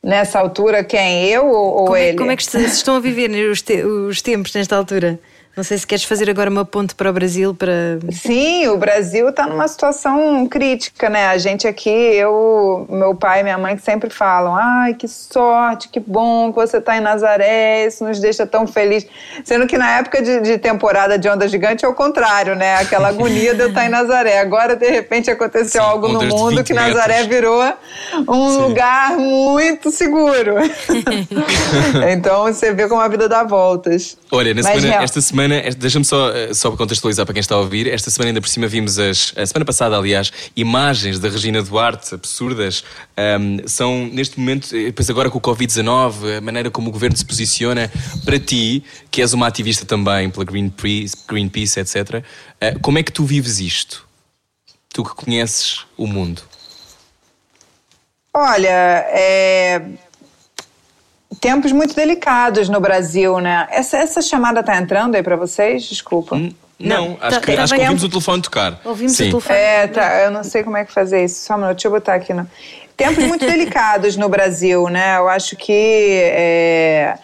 Nessa 0.03 0.39
altura, 0.39 0.85
quem? 0.85 1.25
Eu 1.25 1.47
ou, 1.49 1.85
como 1.85 1.97
ele? 1.97 2.11
É, 2.11 2.15
como 2.17 2.31
é 2.31 2.37
que 2.37 2.45
se, 2.45 2.51
se 2.51 2.77
estão 2.77 2.97
a 2.97 3.01
viver 3.01 3.29
os, 3.51 3.61
te, 3.61 3.83
os 3.83 4.23
tempos 4.23 4.55
nesta 4.55 4.77
altura? 4.77 5.19
Não 5.57 5.65
sei 5.65 5.79
se 5.79 5.87
queres 5.87 6.05
fazer 6.05 6.29
agora 6.29 6.51
uma 6.51 6.67
ponte 6.67 6.95
para 6.95 7.09
o 7.09 7.13
Brasil 7.15 7.55
para. 7.55 7.99
Sim, 8.13 8.69
o 8.69 8.77
Brasil 8.77 9.31
está 9.31 9.47
numa 9.47 9.67
situação 9.67 10.47
crítica, 10.47 11.09
né? 11.09 11.29
A 11.29 11.39
gente 11.39 11.67
aqui, 11.67 11.89
eu, 11.89 12.87
meu 12.91 13.15
pai 13.15 13.41
e 13.41 13.43
minha 13.43 13.57
mãe 13.57 13.75
que 13.75 13.81
sempre 13.83 14.11
falam: 14.11 14.55
ai, 14.55 14.93
que 14.93 15.09
sorte, 15.09 15.89
que 15.89 15.99
bom 15.99 16.53
que 16.53 16.57
você 16.57 16.77
está 16.77 16.99
em 16.99 17.01
Nazaré, 17.01 17.87
isso 17.87 18.05
nos 18.05 18.21
deixa 18.21 18.47
tão 18.47 18.67
feliz. 18.67 19.07
Sendo 19.45 19.67
que 19.67 19.79
na 19.79 19.97
época 19.97 20.21
de, 20.21 20.43
de 20.43 20.59
temporada 20.59 21.19
de 21.19 21.27
onda 21.27 21.49
gigante 21.49 21.87
é 21.87 21.89
o 21.89 21.95
contrário, 21.95 22.55
né? 22.55 22.75
Aquela 22.75 23.09
agonia 23.09 23.55
de 23.55 23.63
eu 23.63 23.69
estar 23.69 23.87
em 23.87 23.89
Nazaré. 23.89 24.41
Agora, 24.41 24.77
de 24.77 24.91
repente, 24.91 25.31
aconteceu 25.31 25.81
Sim, 25.81 25.89
algo 25.89 26.09
no 26.09 26.23
mundo 26.23 26.63
que 26.63 26.75
Nazaré 26.75 27.23
metros. 27.23 27.35
virou 27.35 27.65
um 28.29 28.51
Sim. 28.51 28.61
lugar 28.61 29.17
muito 29.17 29.91
seguro. 29.91 30.57
então 32.13 32.45
você 32.45 32.75
vê 32.75 32.87
como 32.87 33.01
a 33.01 33.09
vida 33.09 33.27
dá 33.27 33.43
voltas. 33.43 34.19
Olha, 34.31 34.55
semana, 34.63 35.03
esta 35.03 35.23
semana 35.23 35.46
semana, 35.47 35.63
deixa-me 35.77 36.05
só, 36.05 36.31
eh, 36.31 36.53
só 36.53 36.71
contextualizar 36.77 37.25
para 37.25 37.33
quem 37.33 37.41
está 37.41 37.55
a 37.55 37.59
ouvir, 37.59 37.87
esta 37.87 38.11
semana 38.11 38.31
ainda 38.31 38.41
por 38.41 38.49
cima 38.49 38.67
vimos 38.67 38.99
as, 38.99 39.33
a 39.37 39.47
semana 39.47 39.65
passada, 39.65 39.97
aliás, 39.97 40.33
imagens 40.57 41.19
da 41.19 41.29
Regina 41.29 41.63
Duarte 41.63 42.15
absurdas. 42.15 42.85
Um, 43.17 43.67
são 43.67 44.07
neste 44.13 44.39
momento, 44.39 44.75
eh, 44.75 44.87
depois 44.87 45.09
agora 45.09 45.31
com 45.31 45.39
o 45.39 45.41
Covid-19, 45.41 46.39
a 46.39 46.41
maneira 46.41 46.71
como 46.71 46.89
o 46.89 46.93
governo 46.93 47.17
se 47.17 47.25
posiciona 47.25 47.91
para 48.25 48.39
ti, 48.39 48.83
que 49.11 49.23
és 49.23 49.33
uma 49.33 49.47
ativista 49.47 49.87
também 49.87 50.29
pela 50.31 50.45
Greenpeace, 50.45 51.81
etc. 51.81 52.25
Uh, 52.61 52.81
como 52.81 52.99
é 52.99 53.03
que 53.03 53.13
tu 53.13 53.25
vives 53.25 53.61
isto? 53.61 54.07
Tu 54.93 55.05
que 55.05 55.15
conheces 55.15 55.85
o 55.97 56.07
mundo. 56.07 56.43
Olha, 58.35 58.69
é, 58.69 59.81
tempos 61.41 61.73
muito 61.73 61.95
delicados 61.95 62.69
no 62.69 62.81
Brasil, 62.81 63.39
né? 63.41 63.67
Essa, 63.71 63.99
essa 63.99 64.23
chamada 64.23 64.63
tá 64.63 64.77
entrando 64.77 65.15
aí 65.15 65.23
para 65.23 65.37
vocês? 65.37 65.85
Desculpa. 65.85 66.37
Hum, 66.37 66.53
não, 66.79 67.11
não, 67.11 67.19
acho, 67.21 67.41
tá, 67.41 67.47
que, 67.47 67.53
acho 67.53 67.75
que 67.75 67.81
ouvimos 67.81 68.05
o 68.05 68.09
telefone 68.09 68.43
tocar. 68.43 68.81
Ouvimos 68.85 69.17
Sim. 69.17 69.25
o 69.25 69.31
telefone. 69.31 69.59
É, 69.59 69.87
tá, 69.87 70.21
eu 70.23 70.31
não 70.31 70.45
sei 70.45 70.63
como 70.63 70.77
é 70.77 70.85
que 70.85 70.93
fazer 70.93 71.25
isso. 71.25 71.45
Só 71.45 71.55
um 71.55 71.59
minuto, 71.59 71.77
deixa 71.77 71.89
eu 71.89 71.93
botar 71.93 72.15
aqui. 72.15 72.33
No... 72.33 72.49
Tempos 72.97 73.25
muito 73.25 73.45
delicados 73.47 74.17
no 74.17 74.29
Brasil, 74.29 74.89
né? 74.89 75.17
Eu 75.17 75.29
acho 75.29 75.57
que 75.57 75.73
é, 75.73 77.19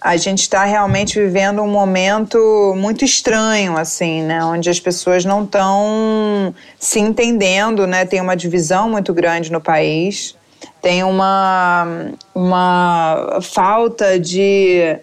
a 0.00 0.16
gente 0.16 0.40
está 0.40 0.64
realmente 0.64 1.20
vivendo 1.20 1.60
um 1.60 1.68
momento 1.68 2.74
muito 2.76 3.04
estranho, 3.04 3.76
assim, 3.76 4.22
né? 4.22 4.42
Onde 4.44 4.70
as 4.70 4.80
pessoas 4.80 5.24
não 5.24 5.44
estão 5.44 6.54
se 6.78 6.98
entendendo, 6.98 7.86
né? 7.86 8.06
Tem 8.06 8.20
uma 8.20 8.36
divisão 8.36 8.88
muito 8.88 9.12
grande 9.12 9.52
no 9.52 9.60
país 9.60 10.38
tem 10.80 11.04
uma, 11.04 12.12
uma 12.34 13.38
falta 13.42 14.18
de, 14.18 14.96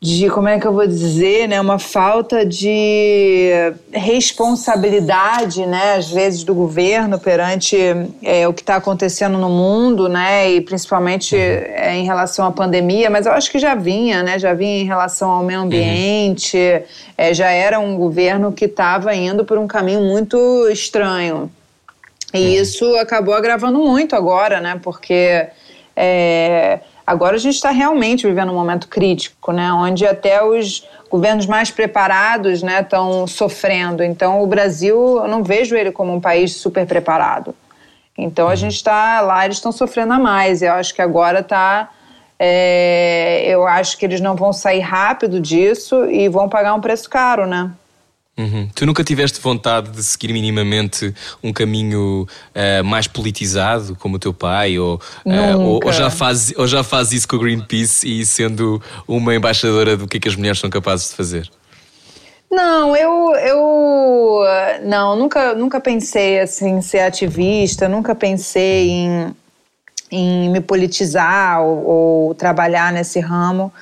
de, 0.00 0.30
como 0.30 0.48
é 0.48 0.58
que 0.58 0.66
eu 0.66 0.72
vou 0.72 0.86
dizer, 0.86 1.46
né, 1.46 1.60
uma 1.60 1.78
falta 1.78 2.44
de 2.44 3.50
responsabilidade, 3.92 5.66
né, 5.66 5.94
às 5.96 6.10
vezes 6.10 6.42
do 6.42 6.54
governo 6.54 7.18
perante 7.18 7.76
é, 8.22 8.48
o 8.48 8.54
que 8.54 8.62
está 8.62 8.76
acontecendo 8.76 9.36
no 9.36 9.50
mundo, 9.50 10.08
né, 10.08 10.50
e 10.50 10.60
principalmente 10.62 11.36
é, 11.36 11.94
em 11.94 12.04
relação 12.04 12.46
à 12.46 12.50
pandemia, 12.50 13.10
mas 13.10 13.26
eu 13.26 13.32
acho 13.32 13.50
que 13.50 13.58
já 13.58 13.74
vinha, 13.74 14.22
né, 14.22 14.38
já 14.38 14.54
vinha 14.54 14.80
em 14.80 14.86
relação 14.86 15.30
ao 15.30 15.44
meio 15.44 15.60
ambiente, 15.60 16.56
uhum. 16.56 16.82
é, 17.18 17.34
já 17.34 17.50
era 17.50 17.78
um 17.78 17.96
governo 17.96 18.52
que 18.52 18.64
estava 18.64 19.14
indo 19.14 19.44
por 19.44 19.58
um 19.58 19.66
caminho 19.66 20.00
muito 20.00 20.68
estranho. 20.70 21.50
E 22.36 22.56
uhum. 22.56 22.62
isso 22.62 22.96
acabou 22.96 23.34
agravando 23.34 23.78
muito 23.78 24.14
agora, 24.14 24.60
né? 24.60 24.78
Porque 24.82 25.46
é, 25.94 26.80
agora 27.06 27.36
a 27.36 27.38
gente 27.38 27.54
está 27.54 27.70
realmente 27.70 28.26
vivendo 28.26 28.52
um 28.52 28.54
momento 28.54 28.88
crítico, 28.88 29.52
né? 29.52 29.72
Onde 29.72 30.06
até 30.06 30.42
os 30.44 30.86
governos 31.10 31.46
mais 31.46 31.70
preparados 31.70 32.62
né, 32.62 32.80
estão 32.80 33.26
sofrendo. 33.26 34.02
Então, 34.02 34.42
o 34.42 34.46
Brasil, 34.46 35.18
eu 35.22 35.28
não 35.28 35.42
vejo 35.42 35.76
ele 35.76 35.92
como 35.92 36.12
um 36.12 36.20
país 36.20 36.56
super 36.56 36.86
preparado. 36.86 37.54
Então, 38.18 38.46
a 38.46 38.50
uhum. 38.50 38.56
gente 38.56 38.74
está 38.74 39.20
lá, 39.20 39.44
eles 39.44 39.58
estão 39.58 39.72
sofrendo 39.72 40.12
a 40.12 40.18
mais. 40.18 40.62
Eu 40.62 40.72
acho 40.72 40.94
que 40.94 41.02
agora 41.02 41.40
está. 41.40 41.90
É, 42.38 43.44
eu 43.46 43.66
acho 43.66 43.96
que 43.96 44.04
eles 44.04 44.20
não 44.20 44.36
vão 44.36 44.52
sair 44.52 44.80
rápido 44.80 45.40
disso 45.40 46.04
e 46.04 46.28
vão 46.28 46.48
pagar 46.48 46.74
um 46.74 46.80
preço 46.80 47.08
caro, 47.08 47.46
né? 47.46 47.70
Uhum. 48.38 48.68
Tu 48.74 48.84
nunca 48.84 49.02
tiveste 49.02 49.40
vontade 49.40 49.90
de 49.90 50.02
seguir 50.02 50.30
minimamente 50.30 51.14
um 51.42 51.54
caminho 51.54 52.26
uh, 52.54 52.84
mais 52.84 53.06
politizado, 53.06 53.96
como 53.96 54.16
o 54.16 54.18
teu 54.18 54.34
pai, 54.34 54.78
ou, 54.78 55.00
uh, 55.24 55.58
ou, 55.58 55.80
ou, 55.82 55.92
já 55.92 56.10
faz, 56.10 56.52
ou 56.54 56.66
já 56.66 56.84
faz 56.84 57.12
isso 57.12 57.26
com 57.26 57.36
o 57.36 57.38
Greenpeace 57.38 58.06
e 58.06 58.26
sendo 58.26 58.82
uma 59.08 59.34
embaixadora 59.34 59.96
do 59.96 60.06
que 60.06 60.18
é 60.18 60.20
que 60.20 60.28
as 60.28 60.36
mulheres 60.36 60.58
são 60.58 60.68
capazes 60.68 61.08
de 61.08 61.16
fazer? 61.16 61.50
Não, 62.50 62.94
eu, 62.94 63.34
eu 63.36 64.44
não, 64.84 65.16
nunca, 65.16 65.54
nunca 65.54 65.80
pensei 65.80 66.38
assim, 66.38 66.76
em 66.76 66.82
ser 66.82 67.00
ativista, 67.00 67.88
nunca 67.88 68.14
pensei 68.14 68.90
em, 68.90 69.36
em 70.10 70.50
me 70.50 70.60
politizar 70.60 71.62
ou, 71.62 71.86
ou 71.86 72.34
trabalhar 72.34 72.92
nesse 72.92 73.18
ramo. 73.18 73.72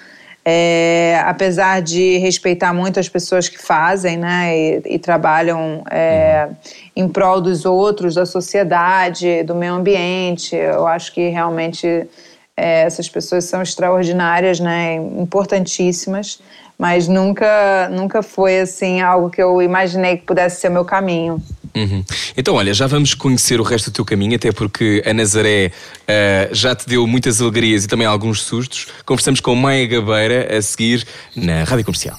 É, 0.47 1.23
apesar 1.25 1.81
de 1.81 2.19
respeitar 2.19 2.75
muito 2.75 3.01
as 3.01 3.09
pessoas 3.09 3.49
que 3.49 3.57
fazem 3.57 4.19
né, 4.19 4.55
e, 4.55 4.83
e 4.97 4.99
trabalham 4.99 5.83
é, 5.91 6.47
uhum. 6.47 6.55
em 6.95 7.09
prol 7.09 7.41
dos 7.41 7.65
outros, 7.65 8.15
da 8.15 8.27
sociedade, 8.27 9.43
do 9.45 9.55
meio 9.55 9.73
ambiente, 9.73 10.55
eu 10.55 10.87
acho 10.87 11.15
que 11.15 11.31
realmente 11.31 12.07
é, 12.55 12.83
essas 12.83 13.09
pessoas 13.09 13.45
são 13.45 13.63
extraordinárias, 13.63 14.61
né, 14.61 14.97
importantíssimas, 14.97 16.41
mas 16.79 17.09
nunca, 17.09 17.89
nunca 17.91 18.23
foi 18.23 18.61
assim 18.61 19.01
algo 19.01 19.31
que 19.31 19.43
eu 19.43 19.63
imaginei 19.63 20.19
que 20.19 20.25
pudesse 20.25 20.61
ser 20.61 20.69
meu 20.69 20.85
caminho. 20.85 21.41
Uhum. 21.77 22.05
Então, 22.37 22.55
olha, 22.55 22.73
já 22.73 22.87
vamos 22.87 23.15
conhecer 23.15 23.61
o 23.61 23.65
resto 23.65 23.91
do 23.91 23.95
teu 23.95 24.05
caminho, 24.05 24.37
até 24.37 24.53
porque 24.53 25.03
a 25.05 25.13
Nazaré 25.13 25.73
uh, 25.73 26.55
já 26.55 26.75
te 26.75 26.87
deu 26.89 27.07
muitas 27.07 27.41
alegrias 27.41 27.85
e 27.85 27.89
também 27.89 28.07
alguns 28.07 28.43
sustos. 28.43 28.87
Conversamos 29.05 29.41
com 29.41 29.55
Maia 29.55 29.87
Gabeira 29.87 30.57
a 30.57 30.63
seguir 30.63 31.05
na 31.35 31.65
Rádio 31.65 31.85
Comercial. 31.85 32.19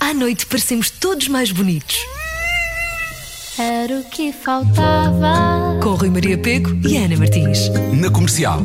À 0.00 0.12
noite 0.12 0.46
parecemos 0.46 0.90
todos 0.90 1.28
mais 1.28 1.52
bonitos. 1.52 1.98
Era 3.58 4.00
o 4.00 4.04
que 4.04 4.32
faltava. 4.32 5.78
Com 5.82 5.94
Rui 5.94 6.08
Maria 6.08 6.38
Peco 6.38 6.70
e 6.88 6.96
Ana 6.96 7.16
Martins. 7.16 7.68
Na 7.92 8.10
Comercial. 8.10 8.62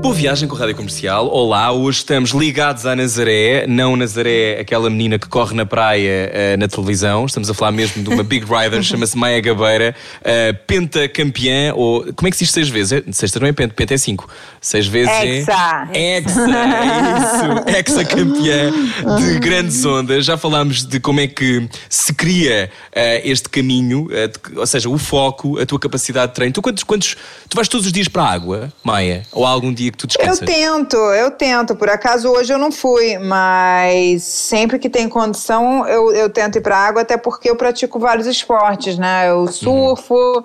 Boa 0.00 0.14
viagem 0.14 0.48
com 0.48 0.56
a 0.56 0.58
Rádio 0.58 0.76
Comercial. 0.76 1.28
Olá, 1.28 1.70
hoje 1.72 1.98
estamos 1.98 2.30
ligados 2.30 2.86
à 2.86 2.96
Nazaré, 2.96 3.66
não 3.66 3.96
Nazaré, 3.96 4.58
aquela 4.58 4.88
menina 4.88 5.18
que 5.18 5.28
corre 5.28 5.54
na 5.54 5.66
praia 5.66 6.32
uh, 6.32 6.58
na 6.58 6.66
televisão. 6.66 7.26
Estamos 7.26 7.50
a 7.50 7.54
falar 7.54 7.72
mesmo 7.72 8.02
de 8.02 8.08
uma 8.08 8.22
Big 8.22 8.46
Rider, 8.46 8.80
chama-se 8.82 9.14
Maia 9.14 9.38
Gabeira, 9.42 9.94
uh, 10.20 10.56
pentacampeã, 10.66 11.74
ou 11.74 12.10
como 12.14 12.28
é 12.28 12.30
que 12.30 12.36
se 12.38 12.44
diz 12.44 12.52
seis 12.52 12.70
vezes? 12.70 12.92
É, 12.92 13.12
seis 13.12 13.30
também 13.30 13.50
é 13.50 13.52
penta, 13.52 13.74
penta 13.74 13.92
é 13.92 13.98
cinco. 13.98 14.26
Seis 14.58 14.86
vezes 14.86 15.12
Hexa. 15.12 15.88
é. 15.92 16.16
Hexa! 16.16 16.40
É 16.48 17.18
isso! 17.18 17.76
Hexa 17.76 18.04
campeã 18.06 18.72
de 19.18 19.38
grandes 19.38 19.84
ondas. 19.84 20.24
Já 20.24 20.38
falámos 20.38 20.82
de 20.82 20.98
como 20.98 21.20
é 21.20 21.26
que 21.26 21.68
se 21.90 22.14
cria 22.14 22.70
uh, 22.88 23.20
este 23.22 23.50
caminho, 23.50 24.08
de, 24.08 24.58
ou 24.58 24.66
seja, 24.66 24.88
o 24.88 24.96
foco, 24.96 25.60
a 25.60 25.66
tua 25.66 25.78
capacidade 25.78 26.28
de 26.28 26.36
treino. 26.36 26.54
Tu 26.54 26.62
quantos, 26.62 26.84
quantos. 26.84 27.16
Tu 27.50 27.54
vais 27.54 27.68
todos 27.68 27.84
os 27.84 27.92
dias 27.92 28.08
para 28.08 28.22
a 28.22 28.32
água, 28.32 28.72
Maia? 28.82 29.24
Ou 29.30 29.44
há 29.44 29.50
algum 29.50 29.70
dia 29.70 29.89
que 29.90 29.98
tu 29.98 30.06
descansas? 30.06 30.40
Eu 30.40 30.46
tento, 30.46 30.96
eu 30.96 31.30
tento. 31.30 31.76
Por 31.76 31.88
acaso 31.88 32.28
hoje 32.28 32.52
eu 32.52 32.58
não 32.58 32.70
fui, 32.70 33.18
mas 33.18 34.22
sempre 34.22 34.78
que 34.78 34.88
tem 34.88 35.08
condição 35.08 35.86
eu, 35.86 36.12
eu 36.12 36.30
tento 36.30 36.56
ir 36.56 36.60
para 36.60 36.76
água, 36.76 37.02
até 37.02 37.16
porque 37.16 37.50
eu 37.50 37.56
pratico 37.56 37.98
vários 37.98 38.26
esportes, 38.26 38.98
né? 38.98 39.28
Eu 39.28 39.46
surfo. 39.48 40.14
Uhum. 40.14 40.44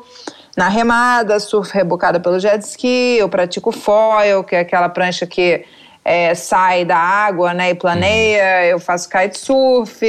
Na 0.55 0.69
remada, 0.69 1.39
surfo 1.39 1.73
rebocada 1.73 2.19
pelo 2.19 2.39
jet 2.39 2.61
ski, 2.63 3.17
eu 3.19 3.27
pratico 3.27 3.73
foil, 3.73 4.41
que 4.43 4.55
é 4.55 4.61
aquela 4.61 4.87
prancha 4.87 5.27
que 5.27 5.65
é, 6.05 6.33
sai 6.33 6.85
da 6.85 6.97
água 6.97 7.53
né, 7.53 7.71
e 7.71 7.75
planeia, 7.75 8.43
uhum. 8.43 8.65
eu 8.69 8.79
faço 8.79 9.09
kitesurf. 9.09 10.01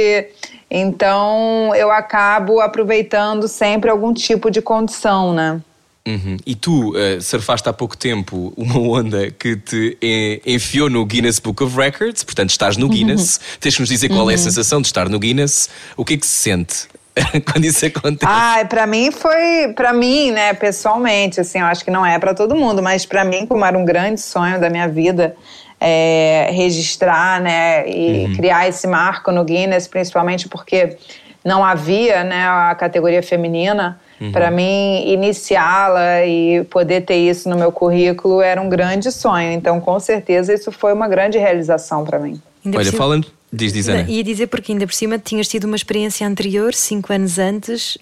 Então 0.69 1.73
eu 1.75 1.89
acabo 1.91 2.59
aproveitando 2.59 3.47
sempre 3.47 3.89
algum 3.89 4.13
tipo 4.13 4.51
de 4.51 4.61
condição, 4.61 5.33
né? 5.33 5.61
Uhum. 6.07 6.37
E 6.45 6.55
tu 6.55 6.91
uh, 6.91 7.21
surfaste 7.21 7.67
há 7.67 7.73
pouco 7.73 7.97
tempo 7.97 8.53
uma 8.55 8.79
onda 8.79 9.29
que 9.29 9.57
te 9.57 9.97
enfiou 10.45 10.89
no 10.89 11.05
Guinness 11.05 11.37
Book 11.37 11.61
of 11.61 11.75
Records, 11.75 12.23
portanto 12.23 12.49
estás 12.51 12.77
no 12.77 12.87
Guinness. 12.87 13.35
Uhum. 13.35 13.57
Tens 13.59 13.75
que 13.75 13.81
nos 13.81 13.89
dizer 13.89 14.07
qual 14.07 14.21
uhum. 14.21 14.31
é 14.31 14.33
a 14.33 14.37
uhum. 14.37 14.43
sensação 14.43 14.81
de 14.81 14.87
estar 14.87 15.09
no 15.09 15.19
Guinness. 15.19 15.69
O 15.97 16.05
que 16.05 16.13
é 16.13 16.17
que 16.17 16.25
se 16.25 16.43
sente? 16.43 16.87
quando 17.51 17.65
isso 17.65 17.85
acontece? 17.85 18.25
Ah, 18.25 18.63
para 18.69 18.87
mim 18.87 19.11
foi, 19.11 19.73
para 19.75 19.91
mim, 19.91 20.31
né, 20.31 20.53
pessoalmente, 20.53 21.41
assim, 21.41 21.59
eu 21.59 21.65
acho 21.65 21.83
que 21.83 21.91
não 21.91 22.05
é 22.05 22.17
para 22.19 22.33
todo 22.33 22.55
mundo, 22.55 22.81
mas 22.81 23.05
para 23.05 23.25
mim, 23.25 23.45
como 23.45 23.65
era 23.65 23.77
um 23.77 23.83
grande 23.83 24.21
sonho 24.21 24.59
da 24.59 24.69
minha 24.69 24.87
vida, 24.87 25.35
é, 25.79 26.49
registrar, 26.51 27.41
né, 27.41 27.89
e 27.89 28.25
uhum. 28.25 28.35
criar 28.35 28.67
esse 28.67 28.87
marco 28.87 29.31
no 29.31 29.43
Guinness, 29.43 29.87
principalmente 29.87 30.47
porque 30.47 30.97
não 31.43 31.65
havia, 31.65 32.23
né, 32.23 32.47
a 32.47 32.75
categoria 32.75 33.23
feminina. 33.23 33.99
Uhum. 34.19 34.31
Para 34.31 34.49
mim, 34.49 35.03
iniciá-la 35.07 36.25
e 36.25 36.63
poder 36.65 37.01
ter 37.01 37.17
isso 37.17 37.47
no 37.49 37.55
meu 37.55 37.71
currículo 37.71 38.41
era 38.41 38.61
um 38.61 38.67
grande 38.67 39.11
sonho. 39.11 39.51
Então, 39.51 39.79
com 39.79 39.99
certeza, 39.99 40.53
isso 40.53 40.71
foi 40.71 40.93
uma 40.93 41.07
grande 41.07 41.37
realização 41.37 42.03
para 42.03 42.19
mim. 42.19 42.41
Ainda 42.65 42.79
Olha, 42.79 42.91
falando. 42.91 43.27
Diz, 43.51 43.71
diz 43.71 43.87
Ana. 43.87 44.05
Ia 44.09 44.23
dizer 44.23 44.47
porque 44.47 44.73
ainda 44.73 44.85
por 44.85 44.93
cima 44.93 45.17
tinhas 45.17 45.47
tido 45.47 45.63
uma 45.63 45.75
experiência 45.75 46.27
anterior, 46.27 46.73
cinco 46.73 47.13
anos 47.13 47.39
antes, 47.39 47.95
uh, 47.95 47.99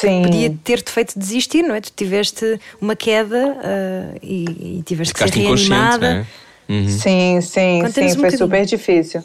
que 0.00 0.22
podia 0.22 0.56
ter-te 0.62 0.90
feito 0.90 1.18
desistir, 1.18 1.62
não 1.62 1.74
é? 1.74 1.80
Tu 1.80 1.90
tiveste 1.96 2.60
uma 2.80 2.94
queda 2.94 3.48
uh, 3.48 4.18
e, 4.22 4.78
e 4.78 4.82
tiveste 4.84 5.12
Ficaste 5.12 5.32
que 5.32 5.40
ser 5.40 5.46
reanimada. 5.48 6.14
Não 6.14 6.20
é? 6.20 6.26
Uhum. 6.66 6.88
Sim, 6.88 7.40
sim, 7.42 7.82
sim, 7.90 8.04
um 8.12 8.20
foi 8.20 8.30
super 8.30 8.64
difícil. 8.64 9.22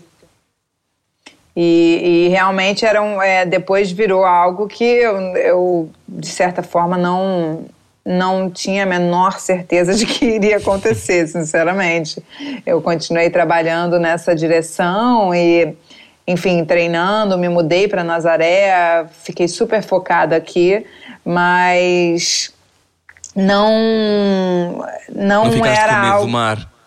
E, 1.55 2.27
e 2.27 2.29
realmente 2.29 2.85
era 2.85 3.01
um, 3.01 3.21
é, 3.21 3.45
depois 3.45 3.91
virou 3.91 4.23
algo 4.23 4.67
que 4.67 4.83
eu, 4.83 5.17
eu, 5.35 5.89
de 6.07 6.27
certa 6.27 6.63
forma, 6.63 6.97
não, 6.97 7.65
não 8.05 8.49
tinha 8.49 8.83
a 8.83 8.85
menor 8.85 9.39
certeza 9.39 9.93
de 9.93 10.05
que 10.05 10.25
iria 10.25 10.57
acontecer, 10.57 11.27
sinceramente. 11.29 12.23
Eu 12.65 12.81
continuei 12.81 13.29
trabalhando 13.29 13.99
nessa 13.99 14.35
direção 14.35 15.33
e, 15.33 15.75
enfim, 16.27 16.63
treinando, 16.63 17.37
me 17.37 17.49
mudei 17.49 17.87
para 17.87 18.03
Nazaré, 18.03 19.05
fiquei 19.23 19.47
super 19.47 19.81
focada 19.81 20.35
aqui, 20.35 20.85
mas 21.25 22.53
não 23.35 24.83
não, 25.13 25.45
não 25.45 25.65
era 25.65 26.11
algo 26.11 26.25
do 26.25 26.31
mar. 26.31 26.78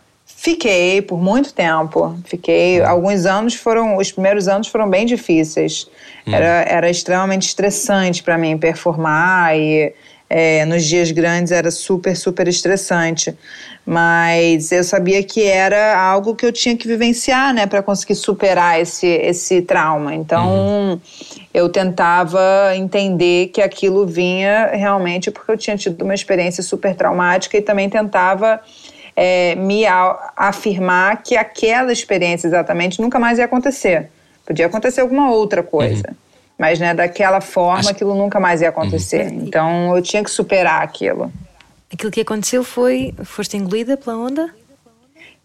Fiquei 0.42 1.00
por 1.00 1.22
muito 1.22 1.54
tempo. 1.54 2.18
Fiquei. 2.24 2.82
Alguns 2.82 3.26
anos 3.26 3.54
foram. 3.54 3.96
Os 3.96 4.10
primeiros 4.10 4.48
anos 4.48 4.66
foram 4.66 4.90
bem 4.90 5.06
difíceis. 5.06 5.86
Hum. 6.26 6.34
Era, 6.34 6.64
era 6.68 6.90
extremamente 6.90 7.46
estressante 7.46 8.24
para 8.24 8.36
mim 8.36 8.58
performar 8.58 9.56
e 9.56 9.94
é, 10.28 10.64
nos 10.64 10.84
dias 10.84 11.12
grandes 11.12 11.52
era 11.52 11.70
super, 11.70 12.16
super 12.16 12.48
estressante. 12.48 13.32
Mas 13.86 14.72
eu 14.72 14.82
sabia 14.82 15.22
que 15.22 15.44
era 15.44 15.96
algo 15.96 16.34
que 16.34 16.44
eu 16.44 16.50
tinha 16.50 16.76
que 16.76 16.88
vivenciar, 16.88 17.54
né, 17.54 17.64
para 17.68 17.80
conseguir 17.80 18.16
superar 18.16 18.80
esse, 18.80 19.06
esse 19.06 19.62
trauma. 19.62 20.12
Então 20.12 20.48
uhum. 20.48 21.00
eu 21.54 21.68
tentava 21.68 22.74
entender 22.74 23.46
que 23.54 23.62
aquilo 23.62 24.04
vinha 24.04 24.70
realmente 24.74 25.30
porque 25.30 25.52
eu 25.52 25.56
tinha 25.56 25.76
tido 25.76 26.02
uma 26.02 26.14
experiência 26.14 26.64
super 26.64 26.96
traumática 26.96 27.56
e 27.56 27.62
também 27.62 27.88
tentava. 27.88 28.60
É, 29.14 29.54
me 29.56 29.84
afirmar 30.36 31.22
que 31.22 31.36
aquela 31.36 31.92
experiência 31.92 32.46
exatamente 32.46 33.00
nunca 33.00 33.18
mais 33.18 33.38
ia 33.38 33.44
acontecer. 33.44 34.10
Podia 34.46 34.66
acontecer 34.66 35.00
alguma 35.02 35.30
outra 35.30 35.62
coisa. 35.62 36.04
Uhum. 36.08 36.14
Mas, 36.58 36.78
né, 36.78 36.94
daquela 36.94 37.40
forma, 37.40 37.80
Acho... 37.80 37.90
aquilo 37.90 38.14
nunca 38.14 38.40
mais 38.40 38.60
ia 38.60 38.68
acontecer. 38.68 39.26
Uhum. 39.26 39.44
Então, 39.44 39.96
eu 39.96 40.02
tinha 40.02 40.22
que 40.22 40.30
superar 40.30 40.82
aquilo. 40.82 41.30
Aquilo 41.92 42.10
que 42.10 42.20
aconteceu 42.20 42.64
foi, 42.64 43.14
foste 43.24 43.56
engolida 43.56 43.96
pela 43.96 44.16
onda? 44.16 44.48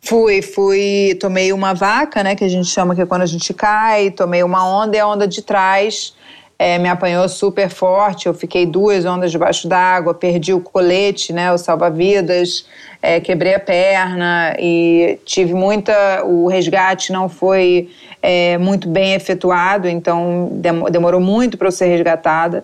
Fui, 0.01 0.41
fui, 0.41 1.17
tomei 1.19 1.51
uma 1.51 1.73
vaca, 1.73 2.23
né, 2.23 2.35
que 2.35 2.43
a 2.43 2.47
gente 2.47 2.69
chama 2.69 2.95
que 2.95 3.01
é 3.01 3.05
quando 3.05 3.23
a 3.23 3.25
gente 3.25 3.53
cai, 3.53 4.11
tomei 4.11 4.43
uma 4.43 4.65
onda 4.65 4.95
e 4.95 4.99
a 4.99 5.07
onda 5.07 5.27
de 5.27 5.41
trás 5.41 6.13
é, 6.59 6.77
me 6.79 6.89
apanhou 6.89 7.27
super 7.29 7.69
forte. 7.69 8.27
Eu 8.27 8.33
fiquei 8.33 8.65
duas 8.65 9.05
ondas 9.05 9.31
debaixo 9.31 9.67
d'água, 9.67 10.13
perdi 10.13 10.53
o 10.53 10.59
colete, 10.59 11.31
né, 11.31 11.51
o 11.51 11.57
salva-vidas, 11.57 12.65
é, 13.01 13.19
quebrei 13.19 13.55
a 13.55 13.59
perna 13.59 14.55
e 14.59 15.19
tive 15.25 15.53
muita. 15.53 16.23
O 16.25 16.47
resgate 16.47 17.11
não 17.11 17.29
foi 17.29 17.89
é, 18.21 18.57
muito 18.57 18.87
bem 18.89 19.13
efetuado, 19.13 19.87
então 19.87 20.49
demorou 20.91 21.21
muito 21.21 21.57
para 21.57 21.67
eu 21.67 21.71
ser 21.71 21.87
resgatada. 21.87 22.63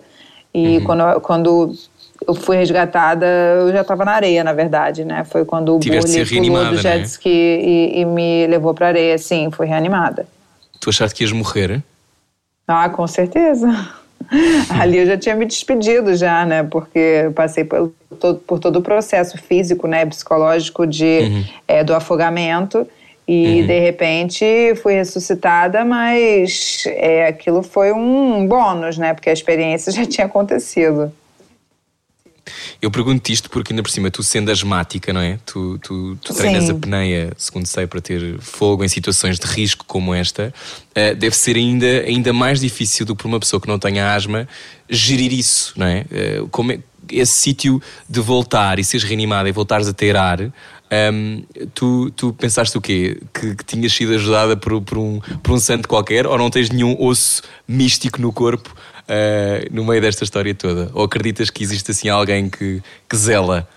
E 0.52 0.78
uhum. 0.78 0.84
quando, 0.84 1.20
quando 1.20 1.74
eu 2.26 2.34
fui 2.34 2.56
resgatada, 2.56 3.26
eu 3.26 3.72
já 3.72 3.80
estava 3.82 4.04
na 4.04 4.12
areia, 4.12 4.42
na 4.42 4.52
verdade, 4.52 5.04
né? 5.04 5.24
Foi 5.24 5.44
quando 5.44 5.74
o 5.74 5.78
Burley 5.78 6.24
pulou 6.26 6.64
do 6.66 6.76
jet 6.76 6.98
né? 6.98 7.04
ski 7.04 7.28
e, 7.28 8.00
e 8.00 8.04
me 8.04 8.46
levou 8.46 8.72
para 8.72 8.88
areia. 8.88 9.18
Sim, 9.18 9.50
fui 9.50 9.66
reanimada. 9.66 10.26
Tu 10.80 10.90
achaste 10.90 11.16
que 11.16 11.24
ias 11.24 11.32
morrer? 11.32 11.82
Ah, 12.66 12.88
com 12.88 13.06
certeza. 13.06 13.68
Ali 14.70 14.98
eu 14.98 15.06
já 15.06 15.18
tinha 15.18 15.34
me 15.34 15.44
despedido 15.44 16.14
já, 16.16 16.46
né? 16.46 16.62
Porque 16.62 16.98
eu 17.24 17.32
passei 17.32 17.64
por 17.64 17.92
todo, 18.18 18.38
por 18.40 18.58
todo 18.58 18.76
o 18.76 18.82
processo 18.82 19.36
físico, 19.38 19.86
né? 19.86 20.04
Psicológico 20.06 20.86
de, 20.86 21.20
uhum. 21.20 21.44
é, 21.68 21.84
do 21.84 21.94
afogamento. 21.94 22.86
E 23.26 23.60
uhum. 23.60 23.66
de 23.66 23.78
repente 23.80 24.44
fui 24.82 24.94
ressuscitada, 24.94 25.82
mas 25.84 26.84
é, 26.86 27.26
aquilo 27.26 27.62
foi 27.62 27.90
um 27.92 28.46
bônus, 28.46 28.98
né? 28.98 29.14
Porque 29.14 29.30
a 29.30 29.32
experiência 29.32 29.90
já 29.92 30.04
tinha 30.04 30.26
acontecido. 30.26 31.12
Eu 32.80 32.90
pergunto 32.90 33.30
isto 33.30 33.48
porque, 33.50 33.72
ainda 33.72 33.82
por 33.82 33.90
cima, 33.90 34.10
tu 34.10 34.22
sendo 34.22 34.50
asmática, 34.50 35.12
não 35.12 35.20
é? 35.20 35.38
Tu, 35.46 35.78
tu, 35.78 36.16
tu 36.16 36.34
treinas 36.34 36.64
Sim. 36.64 36.72
a 36.72 36.74
pneia, 36.74 37.32
segundo 37.36 37.66
sei, 37.66 37.86
para 37.86 38.00
ter 38.00 38.38
fogo 38.40 38.84
em 38.84 38.88
situações 38.88 39.38
de 39.38 39.46
risco 39.46 39.84
como 39.86 40.14
esta. 40.14 40.52
Uh, 40.90 41.14
deve 41.16 41.36
ser 41.36 41.56
ainda, 41.56 41.86
ainda 42.06 42.32
mais 42.32 42.60
difícil 42.60 43.06
do 43.06 43.14
que 43.14 43.22
para 43.22 43.28
uma 43.28 43.40
pessoa 43.40 43.60
que 43.60 43.68
não 43.68 43.78
tenha 43.78 44.14
asma 44.14 44.46
gerir 44.88 45.32
isso, 45.32 45.72
não 45.76 45.86
é? 45.86 46.04
Uh, 46.40 46.48
como 46.48 46.72
é 46.72 46.78
esse 47.10 47.32
sítio 47.32 47.82
de 48.08 48.20
voltar 48.20 48.78
e 48.78 48.84
seres 48.84 49.04
reanimada 49.04 49.48
e 49.48 49.52
voltares 49.52 49.86
a 49.86 49.92
ter 49.92 50.16
ar, 50.16 50.40
um, 51.12 51.42
tu, 51.74 52.10
tu 52.10 52.32
pensaste 52.32 52.76
o 52.76 52.80
quê? 52.80 53.20
Que, 53.32 53.54
que 53.54 53.64
tinhas 53.64 53.92
sido 53.92 54.14
ajudada 54.14 54.56
por, 54.56 54.80
por, 54.82 54.98
um, 54.98 55.20
por 55.42 55.52
um 55.52 55.58
santo 55.58 55.88
qualquer 55.88 56.26
ou 56.26 56.38
não 56.38 56.50
tens 56.50 56.70
nenhum 56.70 56.96
osso 56.98 57.42
místico 57.66 58.20
no 58.20 58.32
corpo 58.32 58.74
uh, 59.08 59.74
no 59.74 59.84
meio 59.84 60.00
desta 60.00 60.24
história 60.24 60.54
toda? 60.54 60.90
Ou 60.94 61.04
acreditas 61.04 61.50
que 61.50 61.62
existe 61.62 61.90
assim 61.90 62.08
alguém 62.08 62.48
que, 62.48 62.82
que 63.08 63.16
zela 63.16 63.68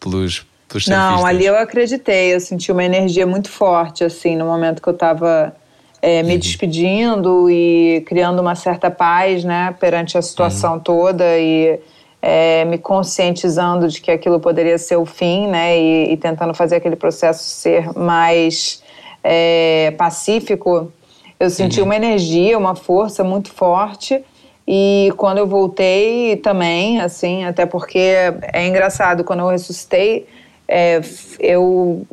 pelos, 0.00 0.46
pelos 0.68 0.86
Não, 0.86 1.24
ali 1.24 1.46
eu 1.46 1.56
acreditei, 1.56 2.34
eu 2.34 2.40
senti 2.40 2.70
uma 2.70 2.84
energia 2.84 3.26
muito 3.26 3.48
forte, 3.48 4.04
assim, 4.04 4.36
no 4.36 4.44
momento 4.44 4.82
que 4.82 4.88
eu 4.88 4.94
estava 4.94 5.54
é, 6.00 6.22
me 6.22 6.34
uhum. 6.34 6.38
despedindo 6.38 7.50
e 7.50 8.02
criando 8.06 8.40
uma 8.40 8.54
certa 8.54 8.90
paz, 8.90 9.44
né, 9.44 9.74
perante 9.78 10.16
a 10.16 10.22
situação 10.22 10.74
uhum. 10.74 10.80
toda 10.80 11.38
e 11.38 11.78
é, 12.20 12.64
me 12.64 12.78
conscientizando 12.78 13.88
de 13.88 14.00
que 14.00 14.10
aquilo 14.10 14.40
poderia 14.40 14.78
ser 14.78 14.96
o 14.96 15.06
fim, 15.06 15.46
né, 15.46 15.78
e, 15.78 16.12
e 16.12 16.16
tentando 16.16 16.54
fazer 16.54 16.76
aquele 16.76 16.96
processo 16.96 17.42
ser 17.42 17.92
mais 17.96 18.82
é, 19.22 19.92
pacífico. 19.96 20.92
Eu 21.38 21.50
senti 21.50 21.80
uhum. 21.80 21.86
uma 21.86 21.96
energia, 21.96 22.56
uma 22.56 22.74
força 22.74 23.22
muito 23.22 23.52
forte 23.52 24.24
e 24.66 25.12
quando 25.16 25.38
eu 25.38 25.46
voltei 25.46 26.36
também, 26.36 27.00
assim, 27.00 27.44
até 27.44 27.64
porque 27.64 28.14
é 28.52 28.66
engraçado, 28.66 29.22
quando 29.22 29.40
eu 29.40 29.48
ressuscitei, 29.48 30.26
é, 30.66 31.00
eu 31.38 32.04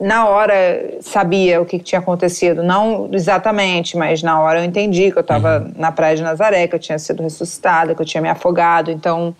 na 0.00 0.28
hora 0.28 0.98
sabia 1.00 1.60
o 1.60 1.66
que, 1.66 1.78
tinha 1.78 1.98
acontecido. 1.98 2.62
Não 2.62 3.08
exatamente, 3.12 3.96
mas 3.96 4.22
na 4.22 4.40
hora 4.40 4.60
eu 4.60 4.64
entendi 4.64 5.10
que 5.10 5.18
eu 5.18 5.22
estava 5.22 5.60
uhum. 5.60 5.72
na 5.76 5.90
praia 5.90 6.16
de 6.16 6.22
Nazaré, 6.22 6.66
que 6.66 6.74
eu 6.74 6.78
tinha 6.78 6.98
sido 6.98 7.22
ressuscitada, 7.22 7.94
que 7.94 8.00
eu 8.00 8.06
tinha 8.06 8.22
me 8.22 8.28
afogado. 8.28 8.90
Então 8.90 9.34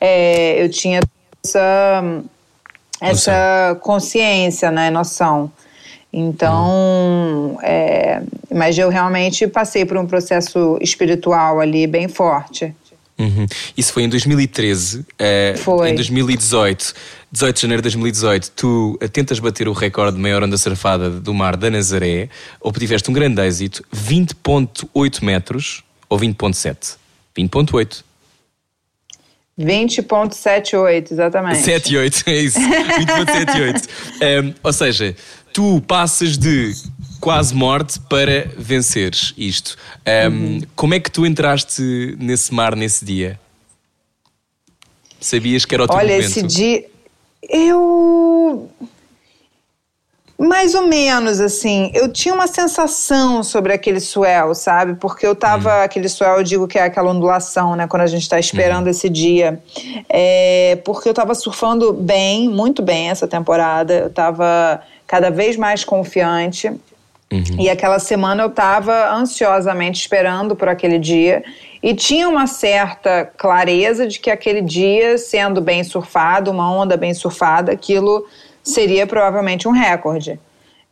é, 0.00 0.62
eu 0.62 0.68
tinha 0.68 1.00
essa, 1.44 2.02
essa 3.00 3.78
consciência, 3.80 4.70
né, 4.70 4.90
noção. 4.90 5.50
Então, 6.12 7.58
é, 7.62 8.22
mas 8.54 8.76
eu 8.76 8.90
realmente 8.90 9.46
passei 9.46 9.84
por 9.84 9.96
um 9.96 10.06
processo 10.06 10.78
espiritual 10.80 11.58
ali 11.58 11.86
bem 11.86 12.06
forte. 12.06 12.74
Uhum. 13.18 13.46
Isso 13.76 13.92
foi 13.92 14.02
em 14.02 14.08
2013. 14.08 15.06
É, 15.18 15.54
foi. 15.56 15.90
Em 15.90 15.94
2018, 15.94 16.94
18 17.30 17.54
de 17.54 17.62
janeiro 17.62 17.80
de 17.80 17.84
2018, 17.84 18.50
tu 18.54 18.98
tentas 19.12 19.38
bater 19.38 19.68
o 19.68 19.72
recorde 19.72 20.16
de 20.16 20.22
maior 20.22 20.42
onda 20.42 20.58
surfada 20.58 21.08
do 21.08 21.32
mar 21.32 21.56
da 21.56 21.70
Nazaré, 21.70 22.28
obtiveste 22.60 23.10
um 23.10 23.14
grande 23.14 23.40
êxito, 23.40 23.84
20,8 23.94 25.22
metros 25.22 25.82
ou 26.08 26.18
20,7? 26.18 26.96
20,8. 27.36 28.02
20.78, 29.58 31.12
exatamente. 31.12 31.58
78, 31.58 32.22
é 32.26 32.36
isso. 32.38 32.58
20.78. 32.58 33.88
um, 34.44 34.54
ou 34.62 34.72
seja, 34.72 35.14
tu 35.52 35.80
passas 35.82 36.38
de 36.38 36.74
quase 37.20 37.54
morte 37.54 38.00
para 38.00 38.50
venceres 38.56 39.32
isto. 39.36 39.76
Um, 40.06 40.28
uhum. 40.28 40.60
Como 40.74 40.94
é 40.94 41.00
que 41.00 41.10
tu 41.10 41.24
entraste 41.24 42.16
nesse 42.18 42.52
mar 42.52 42.74
nesse 42.74 43.04
dia? 43.04 43.38
Sabias 45.20 45.64
que 45.64 45.74
era 45.74 45.84
o 45.84 45.86
teu 45.86 45.96
Olha, 45.96 46.14
momento? 46.16 46.24
esse 46.24 46.42
dia. 46.42 46.84
Eu 47.48 48.70
mais 50.42 50.74
ou 50.74 50.86
menos, 50.88 51.40
assim. 51.40 51.90
Eu 51.94 52.12
tinha 52.12 52.34
uma 52.34 52.48
sensação 52.48 53.44
sobre 53.44 53.72
aquele 53.72 54.00
swell, 54.00 54.54
sabe? 54.54 54.94
Porque 54.94 55.24
eu 55.24 55.36
tava. 55.36 55.70
Uhum. 55.76 55.82
Aquele 55.82 56.08
swell, 56.08 56.38
eu 56.38 56.42
digo 56.42 56.66
que 56.66 56.78
é 56.78 56.82
aquela 56.82 57.10
ondulação, 57.10 57.76
né? 57.76 57.86
Quando 57.86 58.02
a 58.02 58.06
gente 58.06 58.28
tá 58.28 58.40
esperando 58.40 58.84
uhum. 58.84 58.90
esse 58.90 59.08
dia. 59.08 59.60
É, 60.08 60.80
porque 60.84 61.08
eu 61.08 61.14
tava 61.14 61.34
surfando 61.34 61.92
bem, 61.92 62.48
muito 62.48 62.82
bem 62.82 63.10
essa 63.10 63.28
temporada. 63.28 63.94
Eu 63.94 64.10
tava 64.10 64.82
cada 65.06 65.30
vez 65.30 65.56
mais 65.56 65.84
confiante. 65.84 66.68
Uhum. 66.68 67.60
E 67.60 67.70
aquela 67.70 67.98
semana 67.98 68.42
eu 68.42 68.50
tava 68.50 69.14
ansiosamente 69.14 70.00
esperando 70.00 70.56
por 70.56 70.68
aquele 70.68 70.98
dia. 70.98 71.44
E 71.80 71.94
tinha 71.94 72.28
uma 72.28 72.46
certa 72.48 73.24
clareza 73.36 74.06
de 74.06 74.18
que 74.18 74.30
aquele 74.30 74.60
dia, 74.60 75.16
sendo 75.18 75.60
bem 75.60 75.84
surfado, 75.84 76.50
uma 76.50 76.70
onda 76.70 76.96
bem 76.96 77.14
surfada, 77.14 77.72
aquilo 77.72 78.26
seria 78.62 79.06
provavelmente 79.06 79.66
um 79.66 79.72
recorde. 79.72 80.38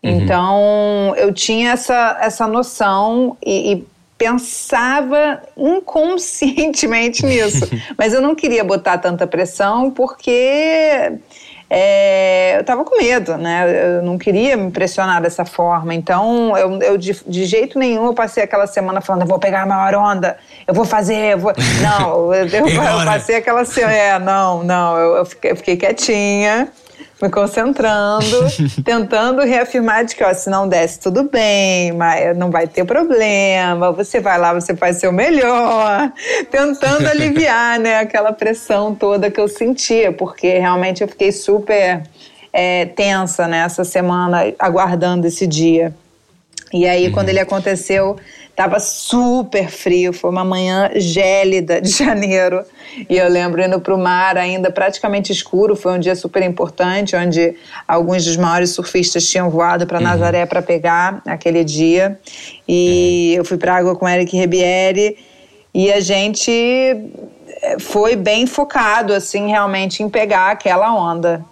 Uhum. 0.03 0.11
Então, 0.11 1.15
eu 1.17 1.33
tinha 1.33 1.73
essa, 1.73 2.19
essa 2.21 2.47
noção 2.47 3.37
e, 3.45 3.73
e 3.73 3.87
pensava 4.17 5.41
inconscientemente 5.57 7.25
nisso. 7.27 7.69
Mas 7.97 8.13
eu 8.13 8.21
não 8.21 8.35
queria 8.35 8.65
botar 8.65 8.99
tanta 8.99 9.27
pressão 9.27 9.91
porque 9.91 11.13
é, 11.69 12.59
eu 12.59 12.65
tava 12.65 12.85
com 12.85 12.99
medo, 12.99 13.37
né? 13.37 13.99
Eu 13.99 14.03
não 14.03 14.19
queria 14.19 14.57
me 14.57 14.71
pressionar 14.71 15.23
dessa 15.23 15.45
forma. 15.45 15.95
Então, 15.95 16.57
eu, 16.57 16.79
eu 16.81 16.99
de, 16.99 17.17
de, 17.27 17.45
jeito 17.45 17.79
nenhum 17.79 18.07
eu 18.07 18.15
passei 18.15 18.43
aquela 18.43 18.67
semana 18.67 19.01
falando, 19.01 19.23
eu 19.23 19.29
vou 19.29 19.39
pegar 19.39 19.63
a 19.63 19.67
maior 19.67 19.95
onda, 19.95 20.37
eu 20.67 20.75
vou 20.75 20.85
fazer, 20.85 21.35
eu 21.35 21.39
vou. 21.39 21.53
Não, 21.81 22.35
eu, 22.35 22.47
eu, 22.47 22.69
eu 22.69 23.05
passei 23.05 23.37
aquela 23.37 23.65
semana. 23.65 23.95
É, 23.95 24.19
não, 24.19 24.65
não, 24.65 24.99
eu, 24.99 25.25
fiquei, 25.25 25.51
eu 25.53 25.57
fiquei 25.57 25.77
quietinha 25.77 26.69
me 27.23 27.29
concentrando, 27.29 28.47
tentando 28.85 29.43
reafirmar 29.43 30.05
de 30.05 30.15
que, 30.15 30.25
ó, 30.25 30.33
se 30.33 30.49
não 30.49 30.69
desce, 30.69 30.99
tudo 30.99 31.25
bem, 31.25 31.93
mas 31.93 32.37
não 32.37 32.51
vai 32.51 32.67
ter 32.67 32.85
problema, 32.85 33.93
você 33.93 34.21
vai 34.21 34.39
lá, 34.39 34.55
você 34.55 34.75
faz 34.75 34.97
seu 34.97 35.13
melhor, 35.13 36.13
tentando 36.51 37.07
aliviar, 37.07 37.79
né, 37.79 37.99
aquela 37.99 38.33
pressão 38.33 38.95
toda 38.95 39.31
que 39.31 39.41
eu 39.41 39.49
sentia, 39.49 40.13
porque 40.13 40.59
realmente 40.59 41.03
eu 41.03 41.09
fiquei 41.09 41.31
super 41.33 42.03
é, 42.53 42.87
tensa 42.87 43.47
nessa 43.47 43.83
né, 43.83 43.89
semana, 43.89 44.55
aguardando 44.59 45.27
esse 45.27 45.47
dia. 45.47 45.95
E 46.73 46.87
aí, 46.87 47.07
uhum. 47.07 47.13
quando 47.13 47.29
ele 47.29 47.41
aconteceu, 47.41 48.17
Tava 48.61 48.79
super 48.79 49.71
frio, 49.71 50.13
foi 50.13 50.29
uma 50.29 50.45
manhã 50.45 50.91
gélida 50.95 51.81
de 51.81 51.89
janeiro. 51.97 52.63
E 53.09 53.17
eu 53.17 53.27
lembro 53.27 53.63
indo 53.63 53.81
para 53.81 53.95
o 53.95 53.99
mar 53.99 54.37
ainda 54.37 54.71
praticamente 54.71 55.33
escuro. 55.33 55.75
Foi 55.75 55.93
um 55.93 55.99
dia 55.99 56.15
super 56.15 56.43
importante, 56.43 57.17
onde 57.17 57.55
alguns 57.89 58.23
dos 58.27 58.37
maiores 58.37 58.69
surfistas 58.69 59.27
tinham 59.27 59.49
voado 59.49 59.87
para 59.87 59.97
uhum. 59.97 60.05
Nazaré 60.05 60.45
para 60.45 60.61
pegar 60.61 61.23
aquele 61.25 61.65
dia. 61.65 62.21
E 62.69 63.31
uhum. 63.33 63.39
eu 63.39 63.45
fui 63.47 63.57
para 63.57 63.77
água 63.77 63.97
com 63.97 64.07
Eric 64.07 64.37
Ribieri 64.37 65.17
e 65.73 65.91
a 65.91 66.01
gente 66.01 66.53
eh, 66.53 67.79
foi 67.79 68.15
bem 68.15 68.47
focado, 68.47 69.15
assim, 69.15 69.49
realmente 69.49 70.03
em 70.03 70.11
pegar 70.11 70.51
aquela 70.51 70.93
onda. 70.95 71.43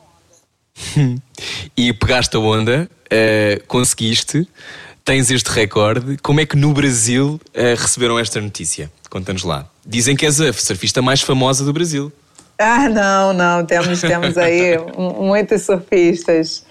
e 1.74 1.90
pegaste 1.94 2.36
a 2.36 2.38
onda, 2.38 2.86
uh, 3.06 3.66
conseguiste 3.66 4.46
tens 5.08 5.30
este 5.30 5.50
recorde. 5.50 6.18
Como 6.18 6.38
é 6.38 6.44
que 6.44 6.54
no 6.54 6.70
Brasil 6.74 7.40
uh, 7.54 7.80
receberam 7.80 8.18
esta 8.18 8.42
notícia? 8.42 8.90
Conta-nos 9.08 9.42
lá. 9.42 9.66
Dizem 9.86 10.14
que 10.14 10.26
és 10.26 10.38
a 10.38 10.52
surfista 10.52 11.00
mais 11.00 11.22
famosa 11.22 11.64
do 11.64 11.72
Brasil. 11.72 12.12
Ah, 12.58 12.90
não, 12.90 13.32
não, 13.32 13.64
temos, 13.64 14.02
temos 14.02 14.36
aí 14.36 14.76
muitos 15.18 15.62
surfistas. 15.62 16.62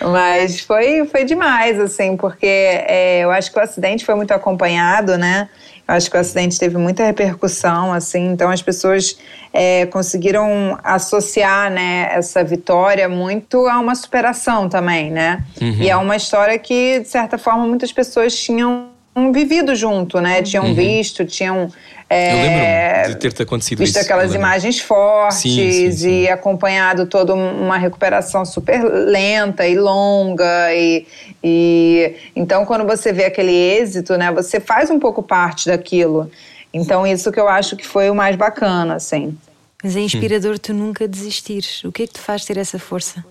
Mas 0.00 0.58
foi, 0.58 1.06
foi 1.06 1.24
demais, 1.24 1.78
assim, 1.78 2.16
porque 2.16 2.46
é, 2.46 3.20
eu 3.20 3.30
acho 3.30 3.52
que 3.52 3.58
o 3.58 3.62
acidente 3.62 4.04
foi 4.04 4.16
muito 4.16 4.32
acompanhado, 4.32 5.16
né? 5.16 5.48
Acho 5.88 6.10
que 6.10 6.16
o 6.16 6.20
acidente 6.20 6.58
teve 6.58 6.76
muita 6.76 7.04
repercussão, 7.04 7.92
assim, 7.92 8.32
então 8.32 8.50
as 8.50 8.60
pessoas 8.60 9.16
é, 9.52 9.86
conseguiram 9.86 10.76
associar, 10.82 11.70
né, 11.70 12.08
essa 12.10 12.42
vitória 12.42 13.08
muito 13.08 13.68
a 13.68 13.78
uma 13.78 13.94
superação 13.94 14.68
também, 14.68 15.12
né? 15.12 15.44
Uhum. 15.60 15.76
E 15.80 15.88
é 15.88 15.96
uma 15.96 16.16
história 16.16 16.58
que, 16.58 17.00
de 17.00 17.08
certa 17.08 17.38
forma, 17.38 17.66
muitas 17.66 17.92
pessoas 17.92 18.36
tinham 18.36 18.88
vivido 19.32 19.76
junto, 19.76 20.20
né? 20.20 20.42
Tinham 20.42 20.64
uhum. 20.64 20.74
visto, 20.74 21.24
tinham 21.24 21.70
é, 22.08 22.30
eu 22.30 23.02
lembro 23.02 23.14
de 23.14 23.16
ter 23.16 23.32
te 23.32 23.42
acontecido 23.42 23.80
visto 23.80 23.96
isso. 23.96 24.04
aquelas 24.04 24.32
imagens 24.32 24.78
fortes 24.78 25.38
sim, 25.38 25.72
sim, 25.72 25.90
sim. 25.90 26.22
e 26.22 26.28
acompanhado 26.28 27.06
toda 27.06 27.34
uma 27.34 27.76
recuperação 27.76 28.44
super 28.44 28.80
lenta 28.84 29.66
e 29.66 29.76
longa 29.76 30.72
e, 30.72 31.04
e 31.48 32.16
então 32.34 32.66
quando 32.66 32.84
você 32.84 33.12
vê 33.12 33.26
aquele 33.26 33.52
êxito, 33.52 34.16
né, 34.16 34.32
você 34.32 34.58
faz 34.58 34.90
um 34.90 34.98
pouco 34.98 35.22
parte 35.22 35.68
daquilo. 35.68 36.28
Então 36.74 37.06
isso 37.06 37.30
que 37.30 37.38
eu 37.38 37.46
acho 37.46 37.76
que 37.76 37.86
foi 37.86 38.10
o 38.10 38.14
mais 38.16 38.34
bacana, 38.34 38.96
assim. 38.96 39.38
Mas 39.80 39.94
é 39.94 40.00
inspirador 40.00 40.58
tu 40.58 40.74
nunca 40.74 41.06
desistires. 41.06 41.84
O 41.84 41.92
que 41.92 42.02
é 42.02 42.06
que 42.08 42.14
te 42.14 42.20
faz 42.20 42.44
ter 42.44 42.58
essa 42.58 42.80
força? 42.80 43.24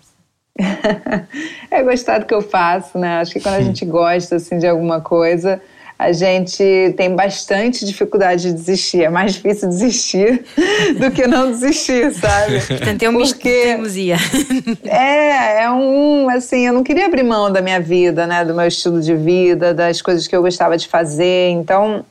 é 1.69 1.83
gostar 1.83 2.19
do 2.19 2.25
que 2.25 2.33
eu 2.33 2.41
faço, 2.41 2.97
né? 2.97 3.19
Acho 3.19 3.33
que 3.33 3.41
quando 3.41 3.55
a 3.55 3.61
gente 3.61 3.83
gosta 3.83 4.37
assim 4.37 4.57
de 4.57 4.65
alguma 4.65 5.01
coisa, 5.01 5.61
a 5.97 6.11
gente 6.11 6.93
tem 6.97 7.15
bastante 7.15 7.85
dificuldade 7.85 8.43
de 8.43 8.53
desistir. 8.53 9.03
É 9.03 9.09
mais 9.09 9.33
difícil 9.33 9.69
desistir 9.69 10.43
do 10.99 11.09
que 11.09 11.25
não 11.25 11.51
desistir, 11.51 12.13
sabe? 12.13 12.59
Portanto, 12.67 13.01
é 13.03 13.09
um. 13.09 13.13
É, 14.83 15.63
é 15.63 15.71
um, 15.71 16.29
assim, 16.29 16.67
eu 16.67 16.73
não 16.73 16.83
queria 16.83 17.05
abrir 17.05 17.23
mão 17.23 17.51
da 17.51 17.61
minha 17.61 17.79
vida, 17.79 18.27
né? 18.27 18.43
Do 18.43 18.53
meu 18.53 18.67
estilo 18.67 18.99
de 19.01 19.15
vida, 19.15 19.73
das 19.73 20.01
coisas 20.01 20.27
que 20.27 20.35
eu 20.35 20.41
gostava 20.41 20.77
de 20.77 20.87
fazer. 20.87 21.49
Então, 21.49 22.05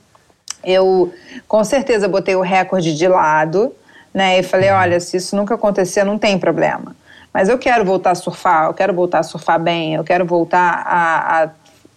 eu 0.65 1.13
com 1.47 1.63
certeza 1.63 2.09
botei 2.09 2.35
o 2.35 2.41
recorde 2.41 2.97
de 2.97 3.07
lado, 3.07 3.75
né? 4.15 4.39
E 4.39 4.43
falei, 4.43 4.71
olha, 4.71 4.99
se 4.99 5.19
isso 5.19 5.37
nunca 5.37 5.55
acontecer, 5.55 6.05
não 6.05 6.19
tem 6.19 6.39
problema. 6.39 6.97
Mas 7.33 7.49
eu 7.49 7.59
quero 7.59 7.85
voltar 7.85 8.13
a 8.13 8.15
surfar, 8.15 8.67
eu 8.67 8.75
quero 8.75 8.95
voltar 8.95 9.19
a 9.19 9.23
surfar 9.23 9.61
bem, 9.61 9.95
eu 9.95 10.05
quero 10.05 10.25
voltar 10.25 10.85
a, 10.87 11.43
a 11.43 11.51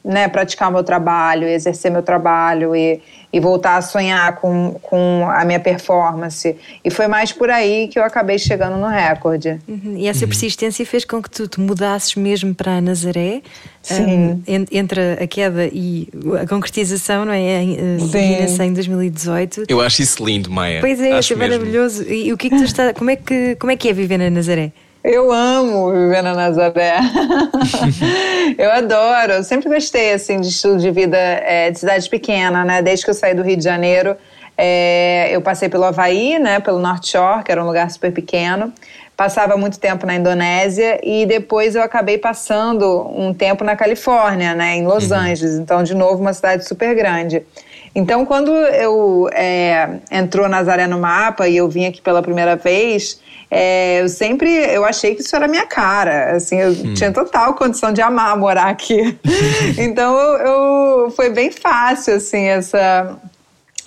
né, 0.07 0.29
praticar 0.29 0.69
o 0.69 0.71
meu 0.71 0.83
trabalho, 0.83 1.45
exercer 1.45 1.91
meu 1.91 2.01
trabalho 2.01 2.73
e, 2.73 3.01
e 3.31 3.39
voltar 3.41 3.75
a 3.75 3.81
sonhar 3.81 4.37
com, 4.37 4.79
com 4.81 5.27
a 5.29 5.43
minha 5.43 5.59
performance. 5.59 6.55
E 6.83 6.89
foi 6.89 7.07
mais 7.07 7.33
por 7.33 7.49
aí 7.49 7.89
que 7.89 7.99
eu 7.99 8.03
acabei 8.03 8.39
chegando 8.39 8.77
no 8.77 8.87
recorde. 8.87 9.59
Uhum. 9.67 9.95
E 9.97 10.07
essa 10.07 10.25
persistência 10.25 10.85
fez 10.85 11.03
com 11.03 11.21
que 11.21 11.29
tu 11.29 11.45
te 11.45 11.59
mudasses 11.59 12.15
mesmo 12.15 12.55
para 12.55 12.79
Nazaré? 12.79 13.41
Sim. 13.81 14.41
Um, 14.47 14.65
entre 14.71 15.01
a 15.21 15.27
queda 15.27 15.69
e 15.71 16.07
a 16.41 16.47
concretização, 16.47 17.25
não 17.25 17.33
é? 17.33 17.61
Sim. 17.99 18.63
em 18.63 18.73
2018. 18.73 19.65
Eu 19.67 19.81
acho 19.81 20.01
isso 20.01 20.23
lindo, 20.25 20.49
Maia. 20.49 20.79
Pois 20.79 21.01
é, 21.01 21.11
acho 21.11 21.33
é 21.33 21.35
maravilhoso. 21.35 22.03
E 22.03 22.31
o 22.31 22.37
que 22.37 22.47
é 22.47 22.49
que 22.49 22.57
tu 22.57 22.63
está, 22.63 22.93
como 22.93 23.09
é 23.09 23.17
que, 23.17 23.55
como 23.55 23.71
é 23.71 23.75
que 23.75 23.89
é 23.89 23.93
viver 23.93 24.17
na 24.17 24.29
Nazaré? 24.29 24.71
Eu 25.09 25.31
amo 25.31 25.93
viver 25.93 26.21
na 26.21 26.33
Nazaré. 26.33 26.97
eu 28.59 28.69
adoro. 28.69 29.31
Eu 29.31 29.43
sempre 29.43 29.69
gostei 29.69 30.11
assim 30.11 30.41
de 30.41 30.49
estilo 30.49 30.77
de 30.77 30.91
vida 30.91 31.17
é, 31.17 31.71
de 31.71 31.79
cidade 31.79 32.09
pequena, 32.09 32.65
né? 32.65 32.81
Desde 32.81 33.05
que 33.05 33.11
eu 33.11 33.13
saí 33.13 33.33
do 33.33 33.41
Rio 33.41 33.55
de 33.55 33.63
Janeiro, 33.63 34.17
é, 34.57 35.29
eu 35.31 35.39
passei 35.39 35.69
pelo 35.69 35.85
Havaí, 35.85 36.37
né? 36.37 36.59
Pelo 36.59 36.77
North 36.77 37.05
Shore, 37.05 37.41
que 37.45 37.49
era 37.49 37.63
um 37.63 37.65
lugar 37.65 37.89
super 37.89 38.11
pequeno. 38.11 38.73
Passava 39.15 39.55
muito 39.55 39.79
tempo 39.79 40.05
na 40.05 40.13
Indonésia 40.13 40.99
e 41.01 41.25
depois 41.25 41.73
eu 41.73 41.83
acabei 41.83 42.17
passando 42.17 43.09
um 43.15 43.33
tempo 43.33 43.63
na 43.63 43.77
Califórnia, 43.77 44.55
né? 44.55 44.75
Em 44.75 44.85
Los 44.85 45.09
uhum. 45.09 45.17
Angeles. 45.17 45.53
Então, 45.53 45.83
de 45.83 45.95
novo, 45.95 46.19
uma 46.19 46.33
cidade 46.33 46.67
super 46.67 46.93
grande. 46.93 47.43
Então, 47.95 48.25
quando 48.25 48.51
eu 48.51 49.29
é, 49.31 49.87
entrou 50.11 50.49
Nazaré 50.49 50.85
no 50.85 50.99
mapa 50.99 51.47
e 51.47 51.55
eu 51.55 51.69
vim 51.69 51.85
aqui 51.85 52.01
pela 52.01 52.21
primeira 52.21 52.57
vez, 52.57 53.21
é, 53.49 54.01
eu 54.01 54.09
sempre 54.09 54.49
eu 54.49 54.83
achei 54.83 55.15
que 55.15 55.21
isso 55.21 55.35
era 55.35 55.47
minha 55.47 55.65
cara. 55.65 56.35
Assim, 56.35 56.57
eu 56.57 56.71
hum. 56.71 56.93
tinha 56.93 57.11
total 57.11 57.53
condição 57.53 57.93
de 57.93 58.01
amar 58.01 58.37
morar 58.37 58.67
aqui. 58.67 59.17
então 59.77 60.17
eu, 60.17 60.37
eu, 60.47 61.11
foi 61.11 61.29
bem 61.29 61.51
fácil 61.51 62.15
assim 62.15 62.45
essa 62.45 63.17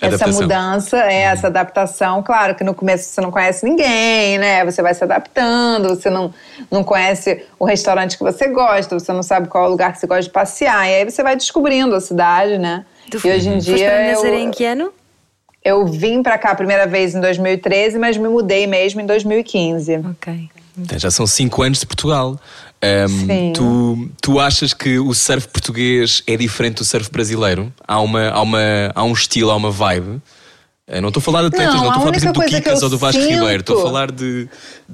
essa 0.01 0.27
mudança, 0.29 0.97
é, 1.05 1.23
essa 1.25 1.49
adaptação. 1.49 2.23
Claro 2.23 2.55
que 2.55 2.65
no 2.65 2.75
começo 2.75 3.11
você 3.11 3.21
não 3.21 3.31
conhece 3.31 3.67
ninguém, 3.67 4.39
né? 4.39 4.65
Você 4.65 4.81
vai 4.81 4.95
se 4.95 5.05
adaptando, 5.05 5.91
você 5.91 6.09
não, 6.09 6.33
não 6.71 6.83
conhece 6.83 7.45
o 7.59 7.67
restaurante 7.67 8.17
que 8.17 8.25
você 8.25 8.49
gosta, 8.49 8.99
você 8.99 9.13
não 9.13 9.23
sabe 9.23 9.49
qual 9.49 9.65
é 9.65 9.67
o 9.67 9.71
lugar 9.71 9.93
que 9.93 9.99
você 9.99 10.07
gosta 10.07 10.23
de 10.23 10.31
passear. 10.31 10.89
E 10.89 10.95
aí 10.95 11.05
você 11.05 11.23
vai 11.23 11.37
descobrindo 11.37 11.95
a 11.95 12.01
cidade, 12.01 12.57
né? 12.57 12.87
Tu 13.11 13.21
e 13.27 13.31
hoje 13.31 13.51
em 13.51 13.59
dia. 13.59 14.13
Eu, 14.13 14.25
em 14.35 14.51
que 14.51 14.65
ano? 14.65 14.91
Eu 15.63 15.87
vim 15.87 16.23
para 16.23 16.39
cá 16.39 16.53
a 16.53 16.55
primeira 16.55 16.87
vez 16.87 17.15
em 17.15 17.21
2013, 17.21 17.99
mas 17.99 18.17
me 18.17 18.29
mudei 18.29 18.67
mesmo 18.67 19.01
em 19.01 19.07
2015. 19.07 19.97
Ok. 20.11 20.51
Então, 20.79 20.99
já 20.99 21.11
são 21.11 21.27
cinco 21.27 21.63
anos 21.63 21.81
de 21.81 21.87
Portugal. 21.87 22.41
Um, 22.83 23.53
tu, 23.53 24.11
tu 24.23 24.41
achas 24.41 24.73
que 24.73 24.99
o 24.99 25.13
surf 25.13 25.49
português 25.49 26.23
é 26.27 26.37
diferente 26.37 26.77
do 26.77 26.85
surf 26.85 27.11
brasileiro? 27.11 27.71
Há, 27.87 28.01
uma, 28.01 28.31
há, 28.31 28.41
uma, 28.41 28.61
há 28.95 29.05
um 29.05 29.13
estilo, 29.13 29.51
há 29.51 29.57
uma 29.57 29.71
vibe? 29.71 30.21
Eu 30.89 31.03
não 31.03 31.09
estou 31.09 31.21
a 31.21 31.23
falar 31.23 31.43
de 31.43 31.49
atletas, 31.49 31.75
não, 31.75 31.83
não 31.85 31.89
estou 31.89 31.91
a 31.91 32.01
falar, 32.01 32.13
por 32.13 32.17
exemplo, 32.17 32.43
do 32.43 32.49
Kikas 32.49 32.83
ou 32.83 32.89
do 32.89 32.99
Vasco 32.99 33.21
sinto... 33.21 33.33
Ribeiro. 33.33 33.61
Estou 33.61 33.79
a 33.79 33.83
falar 33.83 34.11
de, 34.11 34.49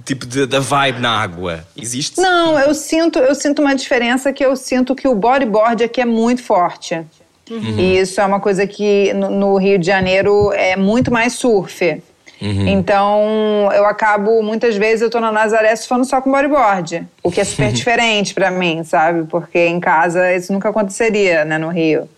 tipo, 0.04 0.26
de, 0.26 0.44
da 0.44 0.60
vibe 0.60 1.00
na 1.00 1.10
água. 1.10 1.64
Existe? 1.74 2.20
Não, 2.20 2.58
eu 2.58 2.74
sinto, 2.74 3.18
eu 3.18 3.34
sinto 3.34 3.62
uma 3.62 3.74
diferença 3.74 4.30
que 4.32 4.44
eu 4.44 4.54
sinto 4.56 4.94
que 4.94 5.08
o 5.08 5.14
bodyboard 5.14 5.84
aqui 5.84 6.00
é 6.00 6.04
muito 6.04 6.42
forte. 6.42 7.02
Uhum. 7.50 7.78
E 7.78 7.98
isso 7.98 8.20
é 8.20 8.24
uma 8.24 8.40
coisa 8.40 8.66
que 8.66 9.12
no, 9.14 9.30
no, 9.30 9.56
Rio 9.56 9.78
de 9.78 9.86
Janeiro 9.86 10.52
é 10.52 10.76
muito 10.76 11.12
mais 11.12 11.34
surf. 11.34 12.02
Uhum. 12.42 12.68
Então 12.68 13.70
eu 13.72 13.86
acabo, 13.86 14.42
muitas 14.42 14.76
vezes 14.76 15.00
eu 15.00 15.10
tô 15.10 15.20
na 15.20 15.32
Nazaré 15.32 15.74
surfando 15.74 16.04
só 16.04 16.20
com 16.20 16.30
bodyboard, 16.30 17.06
o 17.22 17.30
que 17.30 17.40
é 17.40 17.44
super 17.44 17.70
diferente 17.72 18.34
para 18.34 18.50
mim, 18.50 18.82
sabe? 18.84 19.26
Porque 19.26 19.58
em 19.58 19.80
casa 19.80 20.34
isso 20.34 20.52
nunca 20.52 20.68
aconteceria, 20.68 21.44
né, 21.44 21.56
no 21.56 21.68
Rio. 21.68 22.08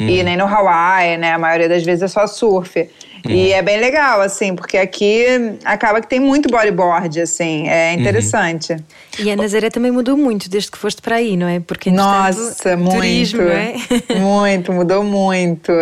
Uhum. 0.00 0.08
E 0.08 0.22
nem 0.22 0.36
no 0.36 0.46
Hawaii, 0.46 1.18
né? 1.18 1.32
A 1.34 1.38
maioria 1.38 1.68
das 1.68 1.84
vezes 1.84 2.02
é 2.02 2.08
só 2.08 2.26
surf. 2.26 2.88
Uhum. 3.24 3.32
E 3.32 3.52
é 3.52 3.62
bem 3.62 3.78
legal, 3.80 4.20
assim, 4.20 4.54
porque 4.54 4.76
aqui 4.76 5.24
acaba 5.64 6.00
que 6.00 6.08
tem 6.08 6.20
muito 6.20 6.48
bodyboard, 6.48 7.20
assim, 7.20 7.68
é 7.68 7.92
uhum. 7.92 8.00
interessante. 8.00 8.72
Uhum. 8.72 8.78
E 9.18 9.30
a 9.30 9.36
Nazaré 9.36 9.70
também 9.70 9.90
mudou 9.90 10.16
muito 10.16 10.48
desde 10.48 10.70
que 10.70 10.78
foste 10.78 11.02
para 11.02 11.16
aí, 11.16 11.36
não 11.36 11.46
é? 11.46 11.60
Porque 11.60 11.90
Nossa, 11.90 12.76
muito. 12.76 12.94
Turismo, 12.96 13.42
é? 13.42 13.74
muito, 14.18 14.72
mudou 14.72 15.02
muito. 15.02 15.72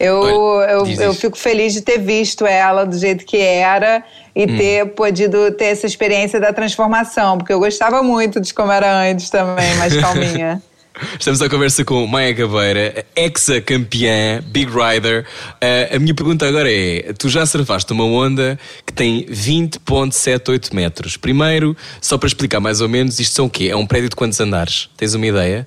Eu, 0.00 0.20
Olha, 0.20 0.70
eu, 0.70 0.86
eu 0.86 1.14
fico 1.14 1.36
feliz 1.36 1.72
de 1.72 1.82
ter 1.82 1.98
visto 1.98 2.46
ela 2.46 2.84
do 2.84 2.96
jeito 2.96 3.24
que 3.24 3.36
era 3.36 4.02
e 4.34 4.44
Hum. 4.44 4.56
ter 4.56 4.86
podido 4.88 5.50
ter 5.52 5.66
essa 5.66 5.86
experiência 5.86 6.38
da 6.38 6.52
transformação, 6.52 7.38
porque 7.38 7.52
eu 7.52 7.58
gostava 7.58 8.02
muito 8.02 8.40
de 8.40 8.52
como 8.52 8.70
era 8.70 9.02
antes 9.02 9.30
também, 9.30 9.74
mais 9.76 9.96
calminha. 9.96 10.62
Estamos 11.18 11.42
à 11.42 11.48
conversa 11.48 11.84
com 11.84 12.06
Maia 12.06 12.32
Gabeira, 12.32 13.04
ex-campeã, 13.14 14.42
Big 14.46 14.70
Rider. 14.70 15.26
Uh, 15.62 15.96
a 15.96 15.98
minha 15.98 16.14
pergunta 16.14 16.46
agora 16.48 16.72
é: 16.72 17.12
tu 17.12 17.28
já 17.28 17.44
surfaste 17.44 17.92
uma 17.92 18.04
onda 18.04 18.58
que 18.84 18.92
tem 18.92 19.26
20,78 19.26 20.72
metros. 20.72 21.16
Primeiro, 21.16 21.76
só 22.00 22.16
para 22.16 22.26
explicar 22.26 22.60
mais 22.60 22.80
ou 22.80 22.88
menos, 22.88 23.20
isto 23.20 23.34
são 23.34 23.46
o 23.46 23.50
quê? 23.50 23.68
É 23.70 23.76
um 23.76 23.86
prédio 23.86 24.08
de 24.08 24.16
quantos 24.16 24.40
andares? 24.40 24.88
Tens 24.96 25.14
uma 25.14 25.26
ideia? 25.26 25.66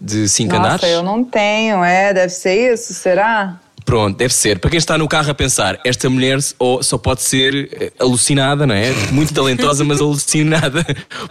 De 0.00 0.28
5 0.28 0.48
Nossa, 0.54 0.62
andares? 0.62 0.88
eu 0.88 1.02
não 1.02 1.24
tenho, 1.24 1.84
é? 1.84 2.14
Deve 2.14 2.32
ser 2.32 2.72
isso, 2.72 2.94
será? 2.94 3.60
Pronto, 3.90 4.16
deve 4.16 4.32
ser. 4.32 4.60
Para 4.60 4.70
quem 4.70 4.78
está 4.78 4.96
no 4.96 5.08
carro 5.08 5.28
a 5.32 5.34
pensar, 5.34 5.80
esta 5.84 6.08
mulher 6.08 6.38
só 6.80 6.96
pode 6.96 7.22
ser 7.22 7.68
eh, 7.72 7.92
alucinada, 7.98 8.64
não 8.64 8.72
é? 8.74 8.92
Muito 9.10 9.34
talentosa, 9.34 9.82
mas 9.84 9.98
alucinada. 10.00 10.86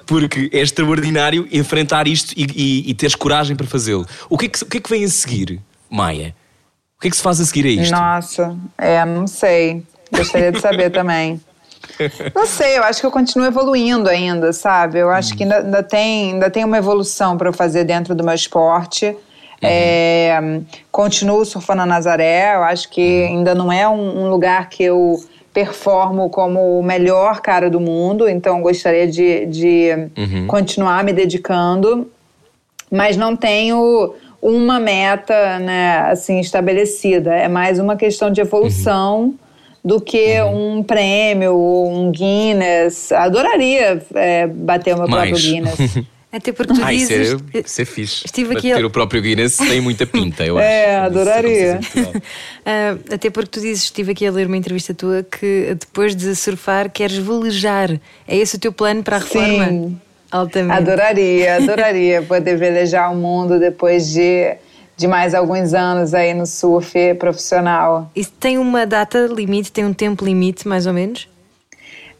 Porque 0.05 0.49
é 0.51 0.59
extraordinário 0.59 1.47
enfrentar 1.53 2.05
isto 2.05 2.33
e, 2.35 2.43
e- 2.53 2.89
e 2.89 2.93
teres 2.93 3.15
coragem 3.15 3.55
para 3.55 3.65
fazê-lo. 3.65 4.05
O 4.29 4.37
que, 4.37 4.47
é 4.47 4.49
que, 4.49 4.61
o 4.61 4.65
que 4.65 4.77
é 4.77 4.81
que 4.81 4.89
vem 4.89 5.05
a 5.05 5.07
seguir, 5.07 5.61
Maia? 5.89 6.35
O 6.97 7.01
que 7.01 7.07
é 7.07 7.11
que 7.11 7.15
se 7.15 7.23
faz 7.23 7.39
a 7.39 7.45
seguir 7.45 7.65
a 7.65 7.81
isto? 7.81 7.91
Nossa, 7.93 8.57
é, 8.77 9.05
não 9.05 9.25
sei. 9.25 9.81
Gostaria 10.11 10.51
de 10.51 10.59
saber 10.59 10.89
também. 10.89 11.39
Não 12.35 12.45
sei, 12.45 12.77
eu 12.77 12.83
acho 12.83 12.99
que 12.99 13.05
eu 13.05 13.11
continuo 13.11 13.47
evoluindo 13.47 14.09
ainda, 14.09 14.51
sabe? 14.51 14.99
Eu 14.99 15.09
acho 15.09 15.33
que 15.33 15.43
ainda, 15.43 15.59
ainda 15.59 15.81
tem, 15.81 16.33
ainda 16.33 16.49
tem 16.49 16.65
uma 16.65 16.77
evolução 16.77 17.37
para 17.37 17.47
eu 17.47 17.53
fazer 17.53 17.85
dentro 17.85 18.13
do 18.13 18.21
meu 18.21 18.33
esporte. 18.33 19.15
É, 19.61 20.61
continuo 20.91 21.43
surfando 21.45 21.81
a 21.81 21.85
Nazaré, 21.85 22.55
eu 22.55 22.63
acho 22.63 22.89
que 22.89 23.25
ainda 23.25 23.53
não 23.53 23.71
é 23.71 23.87
um, 23.87 24.23
um 24.23 24.29
lugar 24.29 24.69
que 24.69 24.83
eu 24.83 25.21
performo 25.53 26.29
como 26.29 26.79
o 26.79 26.83
melhor 26.83 27.41
cara 27.41 27.69
do 27.69 27.79
mundo, 27.79 28.29
então 28.29 28.61
gostaria 28.61 29.07
de, 29.07 29.45
de 29.47 29.89
continuar 30.47 31.03
me 31.03 31.11
dedicando 31.11 32.09
mas 32.91 33.15
não 33.15 33.35
tenho 33.35 34.13
uma 34.41 34.79
meta 34.79 35.59
né, 35.59 35.99
assim 36.09 36.39
estabelecida. 36.39 37.33
É 37.33 37.47
mais 37.47 37.79
uma 37.79 37.95
questão 37.95 38.31
de 38.31 38.41
evolução 38.41 39.33
do 39.83 40.01
que 40.01 40.41
um 40.41 40.83
prêmio 40.83 41.55
ou 41.55 41.91
um 41.91 42.11
Guinness. 42.11 43.11
Adoraria 43.11 44.01
é, 44.15 44.47
bater 44.47 44.95
o 44.95 44.99
meu 44.99 45.07
próprio. 45.07 45.35
Guinness. 45.35 45.99
Até 46.31 46.51
porque 46.51 46.73
tu 46.73 46.79
Ah, 46.83 46.93
isso 46.93 47.07
dizes. 47.07 47.41
é, 47.53 47.59
isso 47.65 47.81
é 47.81 47.85
fixe. 47.85 48.25
Estive 48.25 48.55
aqui 48.55 48.69
Bater 48.69 48.83
a- 48.83 48.87
o 48.87 48.91
próprio 48.91 49.19
Guinness 49.21 49.57
tem 49.57 49.81
muita 49.81 50.05
pinta, 50.05 50.45
eu 50.45 50.57
É, 50.61 50.97
acho. 50.97 51.05
adoraria. 51.07 51.79
Ah, 52.65 52.97
até 53.11 53.29
porque 53.31 53.49
tu 53.49 53.59
dizes, 53.61 53.85
estive 53.85 54.11
aqui 54.11 54.27
a 54.27 54.31
ler 54.31 54.45
uma 54.45 54.55
entrevista 54.57 54.93
tua 54.93 55.23
que 55.23 55.75
depois 55.79 56.15
de 56.15 56.35
surfar 56.35 56.91
queres 56.91 57.17
velejar. 57.17 57.89
É 58.27 58.37
esse 58.37 58.57
o 58.57 58.59
teu 58.59 58.71
plano 58.71 59.01
para 59.01 59.15
a 59.15 59.19
reforma? 59.19 59.67
Sim. 59.69 59.99
Altamente. 60.31 60.77
Adoraria, 60.77 61.55
adoraria 61.57 62.21
poder 62.21 62.55
velejar 62.57 63.11
o 63.11 63.15
mundo 63.15 63.57
depois 63.59 64.07
de, 64.11 64.55
de 64.95 65.07
mais 65.07 65.33
alguns 65.33 65.73
anos 65.73 66.13
aí 66.13 66.35
no 66.35 66.45
surf 66.45 66.93
profissional. 67.15 68.11
Isso 68.15 68.31
tem 68.39 68.59
uma 68.59 68.85
data 68.85 69.25
limite, 69.25 69.71
tem 69.71 69.83
um 69.85 69.93
tempo 69.93 70.23
limite, 70.23 70.67
mais 70.67 70.85
ou 70.85 70.93
menos? 70.93 71.27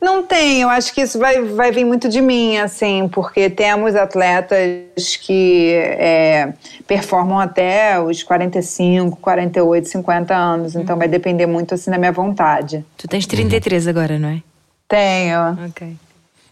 Não 0.02 0.24
tem, 0.24 0.62
eu 0.62 0.70
acho 0.70 0.94
que 0.94 1.02
isso 1.02 1.20
vai, 1.20 1.42
vai 1.42 1.72
vir 1.72 1.84
muito 1.84 2.08
de 2.08 2.22
mim, 2.22 2.58
assim, 2.58 3.10
porque 3.10 3.50
temos 3.50 3.96
atletas 3.96 5.18
que 5.18 5.74
é, 5.74 6.54
performam 6.88 7.38
até 7.38 8.00
os 8.00 8.24
45, 8.24 9.18
48, 9.18 9.90
50 9.90 10.34
anos, 10.36 10.76
então 10.76 10.98
vai 10.98 11.10
depender 11.10 11.46
muito 11.46 11.74
assim 11.74 11.92
da 11.92 11.98
minha 11.98 12.14
vontade. 12.14 12.86
Tu 12.98 13.10
tens 13.10 13.26
33 13.26 13.88
agora, 13.88 14.18
não 14.18 14.30
é? 14.30 14.42
Tenho. 14.88 15.58
Ok. 15.68 15.96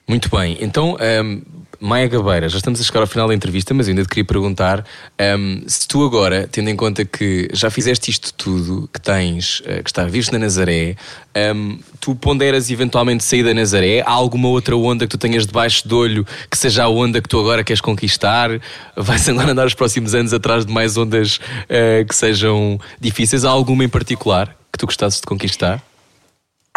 Muito 0.05 0.29
bem, 0.29 0.57
então, 0.59 0.97
ahm, 0.99 1.41
Maia 1.79 2.07
Gabeira, 2.07 2.49
já 2.49 2.57
estamos 2.57 2.81
a 2.81 2.83
chegar 2.83 3.01
ao 3.01 3.07
final 3.07 3.27
da 3.27 3.35
entrevista, 3.35 3.73
mas 3.73 3.87
eu 3.87 3.91
ainda 3.91 4.03
te 4.03 4.09
queria 4.09 4.25
perguntar 4.25 4.83
ahm, 5.17 5.61
se 5.67 5.87
tu 5.87 6.03
agora, 6.03 6.47
tendo 6.51 6.69
em 6.69 6.75
conta 6.75 7.05
que 7.05 7.47
já 7.53 7.69
fizeste 7.69 8.09
isto 8.09 8.33
tudo, 8.33 8.89
que 8.91 8.99
tens, 8.99 9.61
eh, 9.65 9.83
que 9.83 9.89
está 9.89 10.05
visto 10.05 10.31
na 10.31 10.39
Nazaré, 10.39 10.95
ahm, 11.35 11.77
tu 11.99 12.15
ponderas 12.15 12.71
eventualmente 12.71 13.23
sair 13.23 13.43
da 13.43 13.53
Nazaré? 13.53 14.01
Há 14.01 14.11
alguma 14.11 14.47
outra 14.47 14.75
onda 14.75 15.05
que 15.05 15.11
tu 15.11 15.17
tenhas 15.17 15.45
debaixo 15.45 15.87
do 15.87 15.97
olho 15.99 16.27
que 16.49 16.57
seja 16.57 16.83
a 16.83 16.89
onda 16.89 17.21
que 17.21 17.29
tu 17.29 17.39
agora 17.39 17.63
queres 17.63 17.81
conquistar? 17.81 18.49
Vais 18.95 19.29
agora 19.29 19.51
andar 19.51 19.67
os 19.67 19.73
próximos 19.75 20.15
anos 20.15 20.33
atrás 20.33 20.65
de 20.65 20.73
mais 20.73 20.97
ondas 20.97 21.39
eh, 21.69 22.03
que 22.07 22.15
sejam 22.15 22.79
difíceis? 22.99 23.45
Há 23.45 23.49
alguma 23.49 23.83
em 23.83 23.89
particular 23.89 24.55
que 24.71 24.79
tu 24.79 24.85
gostasses 24.87 25.21
de 25.21 25.27
conquistar? 25.27 25.86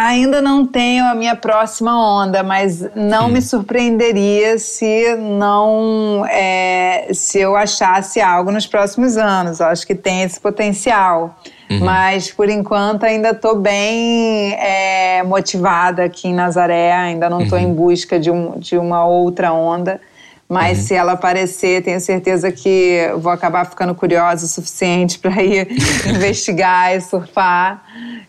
Ainda 0.03 0.41
não 0.41 0.65
tenho 0.67 1.05
a 1.05 1.15
minha 1.15 1.37
próxima 1.37 1.95
onda, 1.95 2.43
mas 2.43 2.83
não 2.95 3.29
me 3.29 3.43
surpreenderia 3.43 4.59
se 4.59 5.15
não 5.17 6.25
é, 6.27 7.09
se 7.13 7.39
eu 7.39 7.55
achasse 7.55 8.19
algo 8.19 8.51
nos 8.51 8.67
próximos 8.67 9.19
anos. 9.19 9.61
Eu 9.61 9.67
acho 9.67 9.87
que 9.87 9.95
tem 9.95 10.23
esse 10.23 10.41
potencial. 10.41 11.39
Mas 11.83 12.31
por 12.31 12.49
enquanto 12.49 13.05
ainda 13.05 13.31
estou 13.31 13.57
bem 13.57 14.55
é, 14.55 15.23
motivada 15.23 16.05
aqui 16.05 16.29
em 16.29 16.35
Nazaré, 16.35 16.93
ainda 16.93 17.29
não 17.29 17.43
estou 17.43 17.59
em 17.59 17.73
busca 17.73 18.19
de, 18.19 18.31
um, 18.31 18.59
de 18.59 18.79
uma 18.79 19.05
outra 19.05 19.53
onda. 19.53 20.01
Mas 20.49 20.79
se 20.79 20.95
ela 20.95 21.13
aparecer, 21.13 21.81
tenho 21.85 22.01
certeza 22.01 22.51
que 22.51 23.09
vou 23.19 23.31
acabar 23.31 23.65
ficando 23.67 23.95
curiosa 23.95 24.47
o 24.47 24.49
suficiente 24.49 25.17
para 25.19 25.41
ir 25.43 25.69
investigar 26.09 26.97
e 26.97 27.01
surfar. 27.03 27.85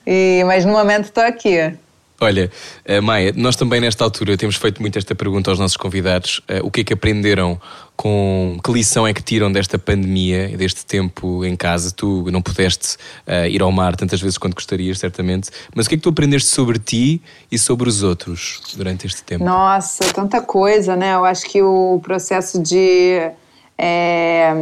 E, 0.05 0.43
mas 0.45 0.65
no 0.65 0.71
momento 0.71 1.05
estou 1.05 1.23
aqui. 1.23 1.73
Olha, 2.23 2.51
eh, 2.85 3.01
Maia, 3.01 3.33
nós 3.35 3.55
também 3.55 3.81
nesta 3.81 4.03
altura 4.03 4.37
temos 4.37 4.55
feito 4.55 4.79
muito 4.79 4.95
esta 4.95 5.15
pergunta 5.15 5.49
aos 5.49 5.57
nossos 5.57 5.75
convidados: 5.75 6.39
eh, 6.47 6.61
o 6.61 6.69
que 6.69 6.81
é 6.81 6.83
que 6.83 6.93
aprenderam 6.93 7.59
com 7.95 8.59
que 8.63 8.71
lição 8.71 9.07
é 9.07 9.13
que 9.13 9.23
tiram 9.23 9.51
desta 9.51 9.79
pandemia, 9.79 10.55
deste 10.55 10.85
tempo 10.85 11.43
em 11.43 11.55
casa? 11.55 11.91
Tu 11.91 12.29
não 12.31 12.39
pudeste 12.39 12.95
eh, 13.25 13.49
ir 13.49 13.63
ao 13.63 13.71
mar 13.71 13.95
tantas 13.95 14.21
vezes 14.21 14.37
quanto 14.37 14.53
gostarias, 14.53 14.99
certamente, 14.99 15.49
mas 15.73 15.87
o 15.87 15.89
que 15.89 15.95
é 15.95 15.97
que 15.97 16.03
tu 16.03 16.09
aprendeste 16.09 16.49
sobre 16.49 16.77
ti 16.77 17.23
e 17.51 17.57
sobre 17.57 17.89
os 17.89 18.03
outros 18.03 18.61
durante 18.75 19.07
este 19.07 19.23
tempo? 19.23 19.43
Nossa, 19.43 20.03
tanta 20.13 20.41
coisa, 20.41 20.95
né? 20.95 21.15
Eu 21.15 21.25
acho 21.25 21.49
que 21.49 21.59
o 21.63 21.99
processo 22.03 22.61
de, 22.61 23.31
é, 23.75 24.53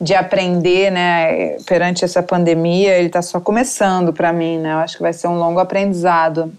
de 0.00 0.14
aprender, 0.14 0.90
né, 0.90 1.56
perante 1.66 2.04
essa 2.04 2.22
pandemia, 2.22 2.96
ele 2.98 3.06
está 3.06 3.22
só 3.22 3.40
começando 3.40 4.12
para 4.12 4.32
mim, 4.32 4.58
né? 4.58 4.72
Eu 4.72 4.78
acho 4.78 4.96
que 4.96 5.02
vai 5.02 5.12
ser 5.12 5.28
um 5.28 5.38
longo 5.38 5.60
aprendizado. 5.60 6.52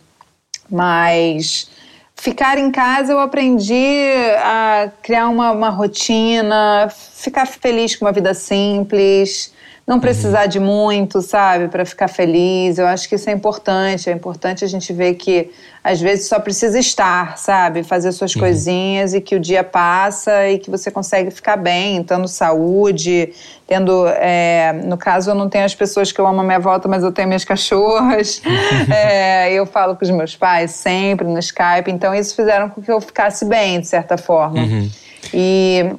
Mas 0.69 1.69
ficar 2.15 2.57
em 2.57 2.71
casa 2.71 3.11
eu 3.11 3.19
aprendi 3.19 3.99
a 4.39 4.89
criar 5.01 5.27
uma, 5.27 5.51
uma 5.51 5.69
rotina, 5.69 6.89
ficar 6.89 7.45
feliz 7.45 7.95
com 7.95 8.05
uma 8.05 8.11
vida 8.11 8.33
simples, 8.33 9.53
não 9.87 9.99
precisar 9.99 10.47
de 10.47 10.59
muito, 10.59 11.21
sabe, 11.21 11.67
para 11.67 11.85
ficar 11.85 12.07
feliz. 12.07 12.79
Eu 12.79 12.87
acho 12.87 13.07
que 13.07 13.13
isso 13.13 13.29
é 13.29 13.33
importante. 13.33 14.09
É 14.09 14.13
importante 14.13 14.65
a 14.65 14.67
gente 14.67 14.91
ver 14.91 15.13
que 15.13 15.51
às 15.83 16.01
vezes 16.01 16.27
só 16.27 16.39
precisa 16.39 16.79
estar, 16.79 17.37
sabe, 17.37 17.83
fazer 17.83 18.11
suas 18.11 18.33
coisinhas 18.33 19.13
e 19.13 19.21
que 19.21 19.35
o 19.35 19.39
dia 19.39 19.63
passa 19.63 20.49
e 20.49 20.57
que 20.57 20.71
você 20.71 20.89
consegue 20.89 21.29
ficar 21.29 21.55
bem, 21.55 22.01
tendo 22.01 22.27
saúde, 22.27 23.31
tendo. 23.67 24.07
é, 24.07 24.73
no 24.73 24.97
caso, 24.97 25.29
eu 25.29 25.35
não 25.35 25.47
tenho 25.47 25.65
as 25.65 25.75
pessoas 25.75 26.11
que 26.11 26.19
eu 26.19 26.25
amo 26.25 26.41
à 26.41 26.43
minha 26.43 26.59
volta, 26.59 26.87
mas 26.87 27.03
eu 27.03 27.11
tenho 27.11 27.27
minhas 27.27 27.45
cachorras. 27.45 28.41
É, 28.91 29.51
eu 29.51 29.65
falo 29.65 29.95
com 29.95 30.03
os 30.03 30.11
meus 30.11 30.35
pais 30.35 30.71
sempre 30.71 31.27
no 31.27 31.39
Skype. 31.39 31.89
Então, 31.89 32.13
isso 32.13 32.35
fizeram 32.35 32.69
com 32.69 32.81
que 32.81 32.91
eu 32.91 32.99
ficasse 33.01 33.45
bem, 33.45 33.79
de 33.79 33.87
certa 33.87 34.17
forma. 34.17 34.59
E 35.33 35.95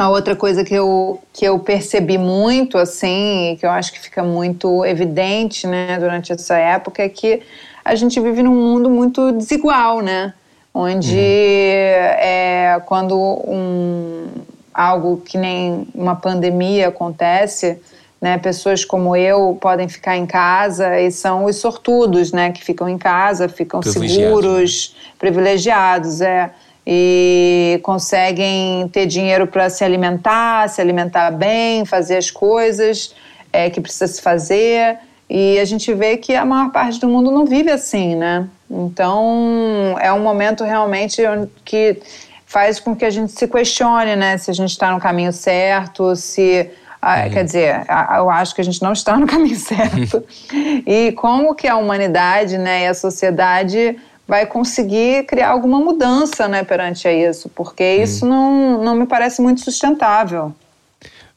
a 0.00 0.08
outra 0.08 0.34
coisa 0.34 0.64
que 0.64 0.72
eu, 0.72 1.20
que 1.30 1.44
eu 1.44 1.58
percebi 1.58 2.16
muito, 2.16 2.78
assim, 2.78 3.52
e 3.52 3.56
que 3.58 3.66
eu 3.66 3.70
acho 3.70 3.92
que 3.92 4.00
fica 4.00 4.22
muito 4.22 4.82
evidente, 4.86 5.66
né, 5.66 5.98
durante 6.00 6.32
essa 6.32 6.56
época, 6.56 7.02
é 7.02 7.08
que 7.10 7.42
a 7.84 7.94
gente 7.94 8.18
vive 8.18 8.42
num 8.42 8.54
mundo 8.54 8.88
muito 8.88 9.30
desigual, 9.32 10.00
né? 10.00 10.32
Onde 10.72 11.18
é, 11.18 12.80
quando 12.86 13.14
um, 13.14 14.28
algo 14.72 15.18
que 15.18 15.36
nem 15.36 15.86
uma 15.94 16.16
pandemia 16.16 16.88
acontece, 16.88 17.78
né, 18.18 18.38
pessoas 18.38 18.86
como 18.86 19.14
eu 19.14 19.58
podem 19.60 19.86
ficar 19.86 20.16
em 20.16 20.24
casa 20.24 20.98
e 20.98 21.10
são 21.10 21.44
os 21.44 21.56
sortudos, 21.56 22.32
né, 22.32 22.52
que 22.52 22.64
ficam 22.64 22.88
em 22.88 22.96
casa, 22.96 23.50
ficam 23.50 23.82
seguros, 23.82 24.96
privilegiados, 25.18 26.22
é 26.22 26.50
e 26.86 27.78
conseguem 27.82 28.88
ter 28.88 29.06
dinheiro 29.06 29.46
para 29.46 29.68
se 29.70 29.84
alimentar, 29.84 30.68
se 30.68 30.80
alimentar 30.80 31.30
bem, 31.30 31.84
fazer 31.84 32.16
as 32.16 32.30
coisas 32.30 33.14
é, 33.52 33.68
que 33.70 33.80
precisa 33.80 34.06
se 34.06 34.20
fazer. 34.22 34.98
E 35.28 35.58
a 35.58 35.64
gente 35.64 35.92
vê 35.94 36.16
que 36.16 36.34
a 36.34 36.44
maior 36.44 36.72
parte 36.72 36.98
do 36.98 37.08
mundo 37.08 37.30
não 37.30 37.46
vive 37.46 37.70
assim, 37.70 38.16
né? 38.16 38.48
Então 38.68 39.96
é 40.00 40.12
um 40.12 40.20
momento 40.20 40.64
realmente 40.64 41.22
que 41.64 42.00
faz 42.46 42.80
com 42.80 42.96
que 42.96 43.04
a 43.04 43.10
gente 43.10 43.30
se 43.30 43.46
questione, 43.46 44.16
né? 44.16 44.36
Se 44.38 44.50
a 44.50 44.54
gente 44.54 44.70
está 44.70 44.90
no 44.90 44.98
caminho 44.98 45.32
certo, 45.32 46.16
se 46.16 46.68
Ah, 47.02 47.28
Quer 47.30 47.44
dizer, 47.44 47.86
eu 48.18 48.28
acho 48.28 48.54
que 48.54 48.60
a 48.60 48.64
gente 48.64 48.82
não 48.82 48.92
está 48.92 49.16
no 49.16 49.26
caminho 49.28 49.56
certo. 49.56 50.22
e 50.86 51.12
como 51.12 51.54
que 51.54 51.68
a 51.68 51.76
humanidade 51.76 52.58
né, 52.58 52.84
e 52.84 52.86
a 52.88 52.94
sociedade 52.94 53.96
vai 54.30 54.46
conseguir 54.46 55.26
criar 55.26 55.48
alguma 55.48 55.80
mudança 55.80 56.46
né, 56.46 56.62
perante 56.62 57.08
a 57.08 57.12
isso, 57.12 57.48
porque 57.48 57.96
isso 57.96 58.24
não, 58.24 58.80
não 58.80 58.94
me 58.94 59.04
parece 59.04 59.42
muito 59.42 59.60
sustentável. 59.60 60.54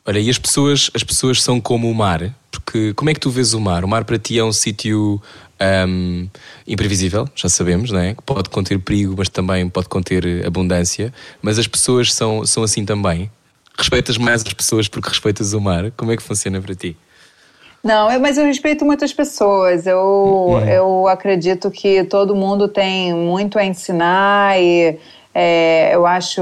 Olha, 0.06 0.20
e 0.20 0.30
as 0.30 0.38
pessoas, 0.38 0.92
as 0.94 1.04
pessoas 1.04 1.42
são 1.42 1.60
como 1.60 1.90
o 1.90 1.96
mar? 1.96 2.32
Porque 2.52 2.94
como 2.94 3.10
é 3.10 3.16
que 3.16 3.20
tu 3.20 3.32
vês 3.32 3.56
o 3.56 3.60
mar? 3.60 3.84
O 3.84 3.88
mar 3.88 4.06
para 4.06 4.20
ti 4.20 4.38
é 4.38 4.44
um 4.44 4.54
sítio 4.54 5.20
um, 5.88 6.30
imprevisível, 6.68 7.28
já 7.34 7.50
sabemos, 7.50 7.90
não 7.90 8.00
é? 8.00 8.14
Que 8.14 8.22
pode 8.22 8.52
conter 8.52 8.78
perigo, 8.78 9.16
mas 9.18 9.28
também 9.28 9.68
pode 9.68 9.90
conter 9.90 10.46
abundância. 10.46 11.12
Mas 11.42 11.58
as 11.58 11.66
pessoas 11.66 12.14
são, 12.14 12.46
são 12.46 12.62
assim 12.62 12.86
também. 12.86 13.32
Respeitas 13.76 14.20
mais 14.20 14.44
as 14.46 14.54
pessoas 14.54 14.88
porque 14.88 15.10
respeitas 15.10 15.54
o 15.54 15.60
mar. 15.60 15.90
Como 15.98 16.12
é 16.12 16.16
que 16.16 16.22
funciona 16.22 16.62
para 16.62 16.76
ti? 16.76 16.96
Não, 17.84 18.10
eu, 18.10 18.20
mas 18.20 18.38
eu 18.38 18.46
respeito 18.46 18.86
muitas 18.86 19.12
pessoas. 19.12 19.86
Eu, 19.86 20.62
eu 20.68 21.08
acredito 21.08 21.70
que 21.70 22.04
todo 22.06 22.34
mundo 22.34 22.68
tem 22.70 23.14
muito 23.14 23.60
a 23.60 23.66
ensinar 23.66 24.58
e 24.58 24.98
é, 25.36 25.94
eu, 25.94 26.06
acho, 26.06 26.42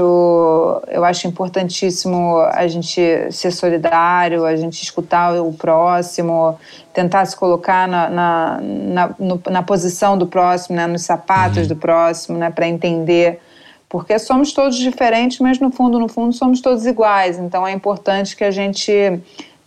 eu 0.88 1.04
acho 1.04 1.26
importantíssimo 1.26 2.38
a 2.52 2.68
gente 2.68 3.00
ser 3.32 3.50
solidário, 3.50 4.44
a 4.44 4.54
gente 4.54 4.80
escutar 4.82 5.34
o 5.42 5.52
próximo, 5.52 6.56
tentar 6.92 7.24
se 7.24 7.34
colocar 7.34 7.88
na, 7.88 8.08
na, 8.08 8.60
na, 8.62 9.14
no- 9.18 9.42
na 9.50 9.62
posição 9.64 10.16
do 10.16 10.26
próximo, 10.28 10.76
né, 10.76 10.86
nos 10.86 11.02
sapatos 11.02 11.66
do 11.66 11.74
próximo, 11.74 12.38
né, 12.38 12.50
para 12.50 12.68
entender. 12.68 13.40
Porque 13.88 14.16
somos 14.18 14.52
todos 14.52 14.76
diferentes, 14.76 15.38
mas 15.40 15.58
no 15.58 15.70
fundo, 15.72 15.98
no 15.98 16.08
fundo, 16.08 16.32
somos 16.34 16.60
todos 16.60 16.86
iguais. 16.86 17.38
Então 17.38 17.66
é 17.66 17.72
importante 17.72 18.36
que 18.36 18.44
a 18.44 18.50
gente 18.50 19.20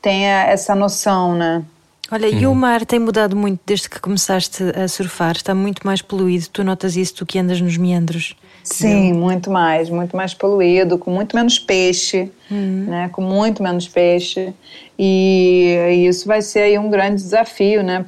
tenha 0.05 0.43
essa 0.43 0.75
noção, 0.75 1.33
né? 1.33 1.63
Olha, 2.11 2.27
e 2.27 2.45
o 2.45 2.53
mar 2.53 2.85
tem 2.85 2.99
mudado 2.99 3.35
muito 3.35 3.59
desde 3.65 3.89
que 3.89 3.99
começaste 3.99 4.63
a 4.63 4.87
surfar? 4.87 5.35
Está 5.35 5.55
muito 5.55 5.81
mais 5.83 5.99
poluído. 5.99 6.45
Tu 6.53 6.63
notas 6.63 6.95
isso, 6.95 7.15
tu 7.15 7.25
que 7.25 7.39
andas 7.39 7.59
nos 7.59 7.75
meandros? 7.75 8.35
Sim, 8.63 9.13
muito 9.13 9.49
mais, 9.49 9.89
muito 9.89 10.15
mais 10.15 10.31
poluído, 10.31 10.99
com 10.99 11.09
muito 11.09 11.35
menos 11.35 11.57
peixe, 11.57 12.31
né? 12.51 13.09
Com 13.11 13.23
muito 13.23 13.63
menos 13.63 13.87
peixe. 13.87 14.53
E, 14.97 16.05
isso 16.07 16.27
vai 16.27 16.43
ser 16.43 16.59
aí 16.59 16.77
um 16.77 16.87
grande 16.87 17.15
desafio, 17.15 17.81
né? 17.81 18.05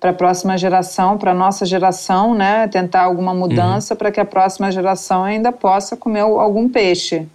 Para 0.00 0.10
a 0.10 0.14
próxima 0.14 0.58
geração, 0.58 1.16
para 1.16 1.30
a 1.30 1.34
nossa 1.34 1.64
geração, 1.64 2.34
né? 2.34 2.66
Tentar 2.66 3.02
alguma 3.02 3.32
mudança 3.32 3.94
para 3.94 4.10
que 4.10 4.18
a 4.18 4.24
próxima 4.24 4.68
geração 4.72 5.22
ainda 5.22 5.52
possa 5.52 5.96
comer 5.96 6.22
algum 6.22 6.68
peixe. 6.68 7.28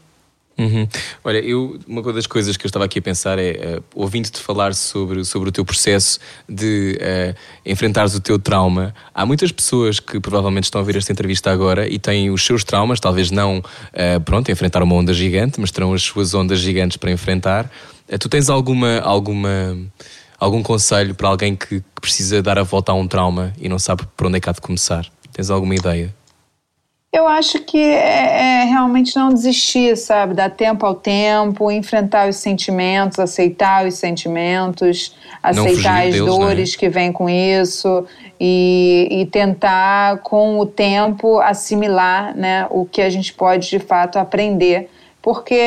Uhum. 0.60 0.86
Olha, 1.24 1.38
eu, 1.38 1.80
uma 1.88 2.04
das 2.12 2.28
coisas 2.28 2.58
que 2.58 2.66
eu 2.66 2.68
estava 2.68 2.84
aqui 2.84 3.00
a 3.00 3.02
pensar 3.02 3.40
é, 3.40 3.52
eh, 3.52 3.82
ouvindo-te 3.96 4.42
falar 4.42 4.76
sobre, 4.76 5.24
sobre 5.24 5.48
o 5.48 5.52
teu 5.54 5.64
processo 5.64 6.20
de 6.50 6.98
eh, 7.00 7.34
enfrentares 7.66 8.14
o 8.14 8.20
teu 8.20 8.38
trauma, 8.38 8.94
há 9.16 9.26
muitas 9.26 9.54
pessoas 9.54 10.02
que 10.02 10.20
provavelmente 10.20 10.66
estão 10.66 10.82
a 10.82 10.84
ver 10.84 10.98
esta 10.98 11.14
entrevista 11.14 11.50
agora 11.50 11.88
e 11.88 11.98
têm 11.98 12.30
os 12.30 12.46
seus 12.46 12.66
traumas, 12.66 13.00
talvez 13.00 13.32
não, 13.32 13.64
eh, 13.94 14.20
pronto, 14.20 14.52
enfrentar 14.52 14.84
uma 14.84 14.96
onda 14.96 15.14
gigante, 15.14 15.62
mas 15.62 15.72
terão 15.72 15.94
as 15.94 16.04
suas 16.04 16.34
ondas 16.34 16.60
gigantes 16.60 16.98
para 16.98 17.10
enfrentar. 17.10 17.72
Tu 18.20 18.28
tens 18.28 18.50
alguma, 18.50 19.00
alguma, 19.00 19.78
algum 20.38 20.62
conselho 20.62 21.16
para 21.16 21.30
alguém 21.30 21.56
que, 21.56 21.80
que 21.80 22.02
precisa 22.02 22.42
dar 22.42 22.60
a 22.60 22.64
volta 22.64 22.92
a 22.92 22.96
um 22.96 23.08
trauma 23.08 23.54
e 23.58 23.70
não 23.70 23.80
sabe 23.80 24.04
por 24.18 24.28
onde 24.28 24.38
é 24.38 24.40
que 24.42 24.50
há 24.50 24.52
de 24.52 24.60
começar? 24.60 25.06
Tens 25.32 25.50
alguma 25.50 25.76
ideia? 25.76 26.14
Eu 27.12 27.28
acho 27.28 27.60
que 27.62 27.82
é, 27.82 28.62
é 28.62 28.64
realmente 28.66 29.16
não 29.16 29.34
desistir, 29.34 29.98
sabe? 29.98 30.36
Dar 30.36 30.52
tempo 30.52 30.86
ao 30.86 30.94
tempo, 30.94 31.72
enfrentar 31.72 32.30
os 32.30 32.36
sentimentos, 32.36 33.18
aceitar 33.18 33.88
os 33.88 33.96
sentimentos, 33.96 35.16
Não 35.44 35.66
aceitar 35.66 36.06
as 36.06 36.14
deles, 36.14 36.20
não 36.20 36.36
é? 36.36 36.40
dores 36.40 36.76
que 36.76 36.88
vêm 36.88 37.12
com 37.12 37.28
isso 37.28 38.06
e, 38.40 39.08
e 39.10 39.26
tentar, 39.26 40.20
com 40.20 40.60
o 40.60 40.68
tempo, 40.68 41.40
assimilar 41.40 42.38
né, 42.38 42.68
o 42.70 42.86
que 42.86 43.02
a 43.02 43.10
gente 43.10 43.34
pode 43.34 43.70
de 43.70 43.80
fato 43.80 44.20
aprender. 44.20 44.88
Porque 45.20 45.60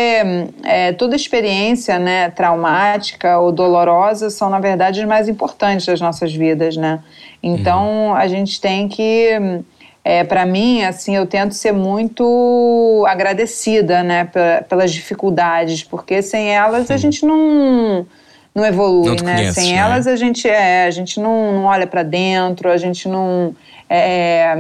é, 0.63 0.93
toda 0.93 1.17
experiência 1.17 1.99
né, 1.99 2.31
traumática 2.31 3.39
ou 3.39 3.51
dolorosa 3.51 4.31
são, 4.31 4.49
na 4.49 4.61
verdade, 4.61 5.01
as 5.01 5.07
mais 5.07 5.29
importantes 5.29 5.85
das 5.87 6.01
nossas 6.01 6.33
vidas, 6.33 6.77
né? 6.77 7.01
Então, 7.43 8.15
a 8.15 8.27
gente 8.29 8.61
tem 8.61 8.89
que 8.89 9.63
é, 10.05 10.25
para 10.25 10.45
mim, 10.45 10.83
assim, 10.85 11.15
eu 11.17 11.27
tento 11.27 11.55
ser 11.55 11.73
muito 11.73 13.05
agradecida, 13.09 14.03
né, 14.03 14.25
pe- 14.25 14.65
pelas 14.69 14.93
dificuldades, 14.93 15.83
porque 15.85 16.21
sem 16.23 16.49
elas 16.55 16.91
a 16.91 16.97
gente 16.97 17.25
não 17.25 18.07
não 18.55 18.67
evolui, 18.67 19.17
Não 19.17 19.25
né? 19.25 19.51
sem 19.53 19.73
né? 19.73 19.79
elas 19.79 20.07
a 20.07 20.15
gente 20.15 20.47
é, 20.47 20.85
a 20.85 20.91
gente 20.91 21.19
não, 21.19 21.53
não 21.55 21.65
olha 21.65 21.87
para 21.87 22.03
dentro, 22.03 22.71
a 22.71 22.77
gente 22.77 23.09
não 23.09 23.55
é, 23.89 24.55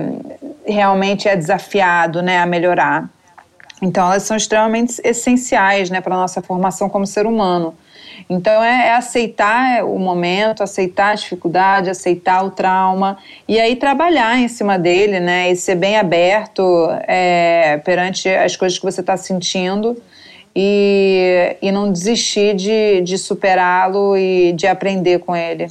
realmente 0.66 1.28
é 1.28 1.36
desafiado, 1.36 2.22
né, 2.22 2.38
a 2.38 2.46
melhorar. 2.46 3.08
Então, 3.82 4.06
elas 4.06 4.22
são 4.22 4.36
extremamente 4.36 5.00
essenciais 5.04 5.90
né, 5.90 6.00
para 6.00 6.14
nossa 6.14 6.40
formação 6.40 6.88
como 6.88 7.04
ser 7.06 7.26
humano. 7.26 7.74
Então, 8.32 8.64
é, 8.64 8.86
é 8.86 8.94
aceitar 8.94 9.84
o 9.84 9.98
momento, 9.98 10.62
aceitar 10.62 11.10
a 11.10 11.14
dificuldade, 11.14 11.90
aceitar 11.90 12.42
o 12.42 12.50
trauma 12.50 13.18
e 13.46 13.60
aí 13.60 13.76
trabalhar 13.76 14.38
em 14.38 14.48
cima 14.48 14.78
dele, 14.78 15.20
né? 15.20 15.50
E 15.50 15.56
ser 15.56 15.74
bem 15.74 15.98
aberto 15.98 16.62
é, 17.06 17.76
perante 17.84 18.30
as 18.30 18.56
coisas 18.56 18.78
que 18.78 18.84
você 18.86 19.02
está 19.02 19.18
sentindo 19.18 20.00
e, 20.56 21.56
e 21.60 21.70
não 21.70 21.92
desistir 21.92 22.54
de, 22.54 23.02
de 23.02 23.18
superá-lo 23.18 24.16
e 24.16 24.54
de 24.54 24.66
aprender 24.66 25.18
com 25.18 25.36
ele. 25.36 25.70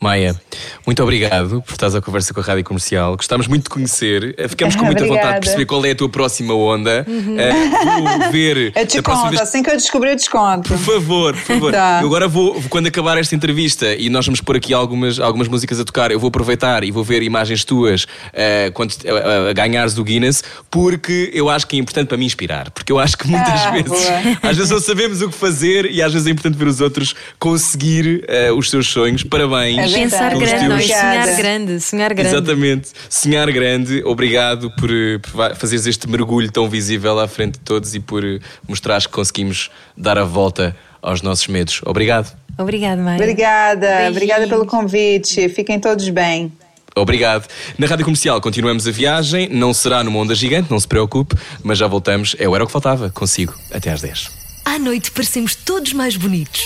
Maia, 0.00 0.40
muito 0.86 1.02
obrigado 1.02 1.60
por 1.62 1.72
estares 1.72 1.92
à 1.96 2.00
conversa 2.00 2.32
com 2.32 2.38
a 2.38 2.42
Rádio 2.44 2.62
Comercial. 2.62 3.16
Gostámos 3.16 3.48
muito 3.48 3.64
de 3.64 3.70
conhecer. 3.70 4.36
Ficamos 4.48 4.76
com 4.76 4.84
muita 4.84 5.04
vontade 5.04 5.34
de 5.34 5.40
perceber 5.40 5.66
qual 5.66 5.84
é 5.84 5.90
a 5.90 5.94
tua 5.96 6.08
próxima 6.08 6.54
onda. 6.54 7.04
Eh, 7.04 8.18
vou 8.22 8.30
ver. 8.30 8.72
Eu 8.78 8.86
te 8.86 8.96
da 8.98 9.02
próxima 9.02 9.24
conto, 9.24 9.30
vez- 9.30 9.40
assim 9.42 9.60
que 9.60 9.70
eu 9.70 9.76
descobrir, 9.76 10.10
eu 10.12 10.16
te 10.16 10.30
conto. 10.30 10.68
Por 10.68 10.78
favor, 10.78 11.32
por 11.34 11.42
favor. 11.42 11.72
Tá. 11.72 11.98
Eu 12.00 12.06
agora 12.06 12.28
vou, 12.28 12.62
quando 12.70 12.86
acabar 12.86 13.18
esta 13.18 13.34
entrevista 13.34 13.92
e 13.92 14.08
nós 14.08 14.24
vamos 14.24 14.40
pôr 14.40 14.56
aqui 14.56 14.72
algumas, 14.72 15.18
algumas 15.18 15.48
músicas 15.48 15.80
a 15.80 15.84
tocar, 15.84 16.12
eu 16.12 16.20
vou 16.20 16.28
aproveitar 16.28 16.84
e 16.84 16.92
vou 16.92 17.02
ver 17.02 17.20
imagens 17.24 17.64
tuas 17.64 18.06
eh, 18.32 18.70
quando 18.74 18.94
eh, 19.04 19.50
a 19.50 19.52
ganhares 19.52 19.94
do 19.94 20.04
Guinness, 20.04 20.44
porque 20.70 21.28
eu 21.34 21.50
acho 21.50 21.66
que 21.66 21.74
é 21.76 21.80
importante 21.80 22.06
para 22.06 22.16
me 22.16 22.24
inspirar. 22.24 22.70
Porque 22.70 22.92
eu 22.92 23.00
acho 23.00 23.18
que 23.18 23.26
muitas 23.26 23.60
Ah, 23.62 23.70
vezes, 23.72 23.88
boa. 23.88 24.38
às 24.44 24.56
vezes 24.56 24.70
não 24.70 24.80
sabemos 24.80 25.20
o 25.22 25.28
que 25.28 25.34
fazer 25.36 25.90
e 25.90 26.00
às 26.00 26.12
vezes 26.12 26.28
é 26.28 26.30
importante 26.30 26.56
ver 26.56 26.68
os 26.68 26.80
outros 26.80 27.16
conseguir 27.36 28.24
os 28.56 28.70
seus 28.70 28.86
sonhos. 28.86 29.24
Parabéns. 29.24 29.87
É 29.87 29.87
verdade. 29.88 30.10
Pensar 30.10 30.36
grande, 30.36 30.68
não 30.68 30.76
é? 30.76 30.82
Sonhar 30.82 31.36
grande, 31.36 31.80
sonhar 31.80 32.14
grande. 32.14 32.36
Exatamente. 32.36 32.88
Sonhar 33.08 33.50
grande. 33.52 34.02
Obrigado 34.04 34.70
por, 34.72 34.90
eh, 34.90 35.18
por 35.18 35.56
fazeres 35.56 35.86
este 35.86 36.08
mergulho 36.08 36.50
tão 36.50 36.68
visível 36.68 37.18
à 37.18 37.28
frente 37.28 37.54
de 37.54 37.60
todos 37.60 37.94
e 37.94 38.00
por 38.00 38.24
eh, 38.24 38.38
mostrares 38.68 39.06
que 39.06 39.12
conseguimos 39.12 39.70
dar 39.96 40.18
a 40.18 40.24
volta 40.24 40.76
aos 41.02 41.22
nossos 41.22 41.46
medos. 41.48 41.80
Obrigado. 41.84 42.36
Obrigada, 42.56 43.00
Maia. 43.00 43.16
Obrigada, 43.16 43.86
Beijinhos. 43.86 44.10
obrigada 44.16 44.48
pelo 44.48 44.66
convite. 44.66 45.48
Fiquem 45.48 45.78
todos 45.78 46.08
bem. 46.08 46.52
Obrigado. 46.96 47.46
Na 47.78 47.86
Rádio 47.86 48.04
Comercial 48.04 48.40
continuamos 48.40 48.86
a 48.88 48.90
viagem. 48.90 49.48
Não 49.48 49.72
será 49.72 50.02
numa 50.02 50.18
onda 50.18 50.34
gigante, 50.34 50.70
não 50.70 50.80
se 50.80 50.88
preocupe, 50.88 51.36
mas 51.62 51.78
já 51.78 51.86
voltamos. 51.86 52.34
É 52.38 52.48
o 52.48 52.54
Era 52.54 52.64
o 52.64 52.66
que 52.66 52.72
Faltava. 52.72 53.10
Consigo. 53.10 53.54
Até 53.72 53.90
às 53.90 54.00
10. 54.00 54.30
À 54.64 54.78
noite 54.78 55.10
parecemos 55.12 55.54
todos 55.54 55.92
mais 55.92 56.16
bonitos. 56.16 56.60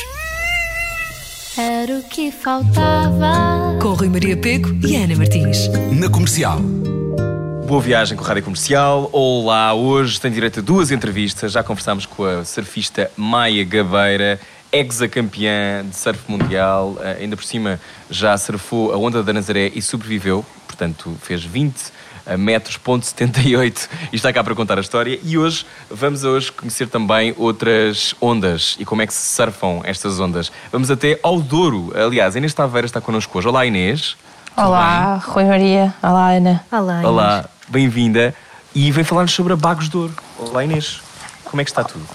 Era 1.57 1.99
o 1.99 2.03
que 2.03 2.33
faltava. 2.33 3.79
Com 3.79 3.93
Rui 3.93 4.09
Maria 4.09 4.35
Pego 4.35 4.75
e 4.87 4.97
Ana 4.97 5.15
Martins. 5.15 5.69
Na 5.93 6.09
comercial. 6.09 6.59
Boa 7.67 7.79
viagem 7.79 8.17
com 8.17 8.25
a 8.25 8.27
Rádio 8.27 8.45
Comercial. 8.45 9.11
Olá, 9.13 9.75
hoje 9.75 10.19
tem 10.19 10.33
direito 10.33 10.61
a 10.61 10.63
duas 10.63 10.91
entrevistas. 10.91 11.53
Já 11.53 11.63
conversámos 11.63 12.07
com 12.07 12.25
a 12.25 12.43
surfista 12.43 13.11
Maia 13.19 13.63
Gabeira, 13.65 14.41
ex-campeã 14.73 15.85
de 15.85 15.95
surf 15.95 16.21
mundial. 16.27 16.97
Eh, 17.03 17.19
ainda 17.21 17.37
por 17.37 17.45
cima 17.45 17.79
já 18.11 18.37
surfou 18.39 18.91
a 18.91 18.97
onda 18.97 19.23
da 19.23 19.35
Nazaré 19.35 19.71
e 19.75 19.83
sobreviveu. 19.83 20.43
Portanto, 20.67 21.15
fez 21.21 21.45
20 21.45 21.75
metros, 22.39 22.77
ponto 22.77 23.05
78 23.07 23.89
e 24.13 24.17
está 24.17 24.33
cá 24.33 24.43
para 24.43 24.55
contar 24.55 24.79
a 24.79 24.81
história. 24.81 25.19
E 25.23 25.37
hoje 25.37 25.67
vamos 25.91 26.25
hoje 26.25 26.51
conhecer 26.53 26.89
também 26.89 27.35
outras 27.37 28.15
ondas 28.21 28.77
e 28.79 28.85
como 28.85 29.03
é 29.03 29.07
que 29.07 29.15
se 29.15 29.35
surfam 29.35 29.81
estas 29.85 30.19
ondas. 30.21 30.51
Vamos 30.71 30.91
até 30.91 31.19
ao 31.23 31.41
Douro. 31.41 31.93
Aliás, 31.95 32.35
a 32.35 32.39
Inês 32.39 32.55
Taveira 32.55 32.87
está 32.87 33.01
connosco 33.01 33.39
hoje. 33.39 33.49
Olá, 33.49 33.67
Inês. 33.67 34.17
Olá, 34.57 35.17
Rui 35.17 35.45
Maria. 35.45 35.95
Olá, 36.03 36.31
Ana. 36.33 36.65
Olá, 36.71 36.95
bem? 36.99 37.07
Olá, 37.07 37.45
bem-vinda. 37.69 38.35
E 38.75 38.91
vem 38.91 39.05
falar-nos 39.05 39.33
sobre 39.33 39.53
a 39.53 39.57
Bagos 39.57 39.89
de 39.89 39.97
Ouro. 39.97 40.15
Olá, 40.39 40.65
Inês. 40.65 41.01
Como 41.45 41.61
é 41.61 41.65
que 41.65 41.71
está 41.71 41.85
tudo? 41.85 42.07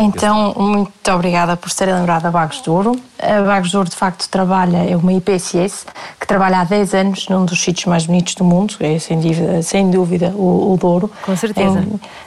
Então, 0.00 0.54
muito 0.56 1.10
obrigada 1.12 1.56
por 1.56 1.70
terem 1.70 1.94
lembrado 1.94 2.24
a 2.24 2.30
Bagos 2.30 2.62
de 2.62 2.70
Ouro. 2.70 2.98
A 3.18 3.42
Bagos 3.42 3.70
de 3.70 3.76
Ouro, 3.76 3.88
de 3.88 3.96
facto, 3.96 4.26
trabalha, 4.30 4.78
é 4.78 4.96
uma 4.96 5.12
IPSS, 5.12 5.84
que 6.18 6.26
trabalha 6.26 6.60
há 6.60 6.64
10 6.64 6.94
anos 6.94 7.28
num 7.28 7.44
dos 7.44 7.60
sítios 7.62 7.84
mais 7.84 8.06
bonitos 8.06 8.34
do 8.34 8.42
mundo, 8.42 8.74
é 8.80 8.98
sem 8.98 9.20
dúvida, 9.20 9.62
sem 9.62 9.90
dúvida 9.90 10.32
o, 10.34 10.72
o 10.72 10.76
Douro. 10.78 11.10
Com 11.22 11.36
certeza. 11.36 11.84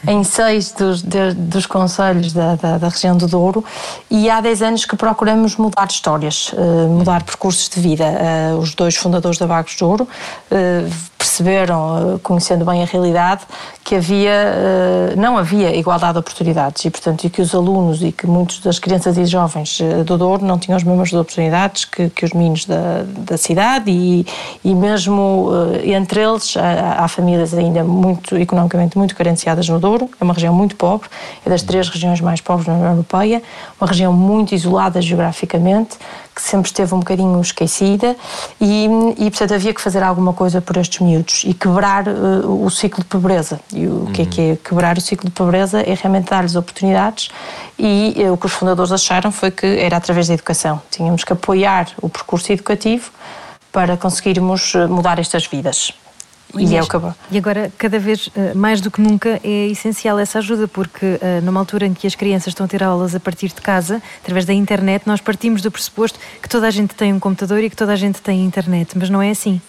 Em, 0.07 0.19
em 0.19 0.23
seis 0.23 0.71
dos, 0.71 1.01
de, 1.01 1.33
dos 1.33 1.65
conselhos 1.65 2.31
da, 2.31 2.55
da, 2.55 2.77
da, 2.77 2.89
região 2.89 3.17
do 3.17 3.27
Douro. 3.27 3.65
E 4.09 4.29
há 4.29 4.39
10 4.39 4.61
anos 4.61 4.85
que 4.85 4.95
procuramos 4.95 5.55
mudar 5.55 5.87
histórias, 5.89 6.53
uh, 6.53 6.87
mudar 6.89 7.23
percursos 7.23 7.67
de 7.69 7.79
vida. 7.79 8.05
Uh, 8.05 8.57
os 8.59 8.75
dois 8.75 8.95
fundadores 8.95 9.39
da 9.39 9.47
Bagos 9.47 9.75
de 9.75 9.83
Ouro 9.83 10.03
uh, 10.51 11.12
perceberam, 11.33 12.19
conhecendo 12.21 12.63
bem 12.63 12.83
a 12.83 12.85
realidade, 12.85 13.41
que 13.83 13.95
havia, 13.95 15.13
não 15.17 15.35
havia 15.37 15.75
igualdade 15.75 16.13
de 16.13 16.19
oportunidades. 16.19 16.85
E, 16.85 16.91
portanto, 16.91 17.23
e 17.23 17.29
que 17.29 17.41
os 17.41 17.55
alunos 17.55 18.03
e 18.03 18.11
que 18.11 18.27
muitos 18.27 18.59
das 18.59 18.77
crianças 18.77 19.17
e 19.17 19.25
jovens 19.25 19.79
eh, 19.81 20.03
do 20.03 20.17
Douro 20.17 20.45
não 20.45 20.59
tinham 20.59 20.77
as 20.77 20.83
mesmas 20.83 21.11
oportunidades 21.11 21.85
que, 21.85 22.09
que 22.09 22.23
os 22.23 22.31
meninos 22.33 22.65
da, 22.65 23.03
da 23.05 23.37
cidade 23.37 23.89
e, 23.89 24.25
e 24.63 24.75
mesmo 24.75 25.49
entre 25.83 26.21
eles 26.21 26.55
há, 26.55 27.03
há, 27.03 27.07
famílias 27.07 27.53
ainda 27.53 27.83
muito 27.83 28.37
economicamente 28.37 28.97
muito 28.97 29.15
carenciadas 29.15 29.67
no 29.67 29.79
Douro, 29.79 30.09
é 30.19 30.23
uma 30.23 30.33
região 30.33 30.53
muito 30.53 30.75
pobre, 30.75 31.09
é 31.45 31.49
das 31.49 31.61
três 31.63 31.89
regiões 31.89 32.21
mais 32.21 32.41
pobres 32.41 32.67
na 32.67 32.75
União 32.75 32.91
Europeia, 32.91 33.41
uma 33.79 33.87
região 33.87 34.13
muito 34.13 34.53
isolada 34.53 35.01
geograficamente, 35.01 35.97
que 36.33 36.41
sempre 36.41 36.67
esteve 36.67 36.93
um 36.95 36.99
bocadinho 36.99 37.39
esquecida 37.39 38.15
e, 38.59 38.87
e 39.17 39.29
portanto 39.29 39.53
havia 39.53 39.73
que 39.73 39.81
fazer 39.81 40.01
alguma 40.01 40.33
coisa 40.33 40.61
por 40.61 40.77
estes 40.77 40.99
miúdos 40.99 41.43
e 41.45 41.53
quebrar 41.53 42.07
uh, 42.07 42.65
o 42.65 42.69
ciclo 42.69 43.03
de 43.03 43.09
pobreza. 43.09 43.59
E 43.71 43.87
o 43.87 43.91
uhum. 43.91 44.05
que 44.07 44.21
é 44.21 44.25
que 44.25 44.41
é 44.41 44.55
quebrar 44.55 44.97
o 44.97 45.01
ciclo 45.01 45.29
de 45.29 45.35
pobreza? 45.35 45.81
É 45.81 45.93
realmente 45.93 46.29
dar-lhes 46.29 46.55
oportunidades 46.55 47.29
e 47.77 48.15
uh, 48.17 48.33
o 48.33 48.37
que 48.37 48.45
os 48.45 48.51
fundadores 48.51 48.91
acharam 48.91 49.31
foi 49.31 49.51
que 49.51 49.65
era 49.65 49.97
através 49.97 50.27
da 50.27 50.33
educação. 50.33 50.81
Tínhamos 50.89 51.23
que 51.23 51.33
apoiar 51.33 51.87
o 52.01 52.09
percurso 52.09 52.51
educativo 52.51 53.11
para 53.71 53.95
conseguirmos 53.97 54.73
uh, 54.73 54.87
mudar 54.89 55.19
estas 55.19 55.45
vidas. 55.45 55.93
E, 56.55 56.75
é 56.75 56.81
o 56.81 56.87
E 57.31 57.37
agora, 57.37 57.71
cada 57.77 57.97
vez 57.97 58.29
eh, 58.35 58.53
mais 58.53 58.79
do 58.79 58.91
que 58.91 59.01
nunca, 59.01 59.39
é 59.43 59.67
essencial 59.67 60.19
essa 60.19 60.37
ajuda, 60.37 60.67
porque 60.67 61.17
eh, 61.19 61.41
numa 61.41 61.59
altura 61.59 61.87
em 61.87 61.93
que 61.93 62.05
as 62.05 62.13
crianças 62.13 62.49
estão 62.49 62.65
a 62.65 62.69
ter 62.69 62.83
aulas 62.83 63.15
a 63.15 63.19
partir 63.19 63.47
de 63.47 63.61
casa, 63.61 64.01
através 64.21 64.45
da 64.45 64.53
internet, 64.53 65.07
nós 65.07 65.19
partimos 65.19 65.61
do 65.61 65.71
pressuposto 65.71 66.19
que 66.41 66.47
toda 66.47 66.67
a 66.67 66.71
gente 66.71 66.93
tem 66.93 67.11
um 67.11 67.19
computador 67.19 67.63
e 67.63 67.69
que 67.69 67.75
toda 67.75 67.91
a 67.91 67.95
gente 67.95 68.21
tem 68.21 68.45
internet, 68.45 68.95
mas 68.97 69.09
não 69.09 69.21
é 69.21 69.31
assim. 69.31 69.59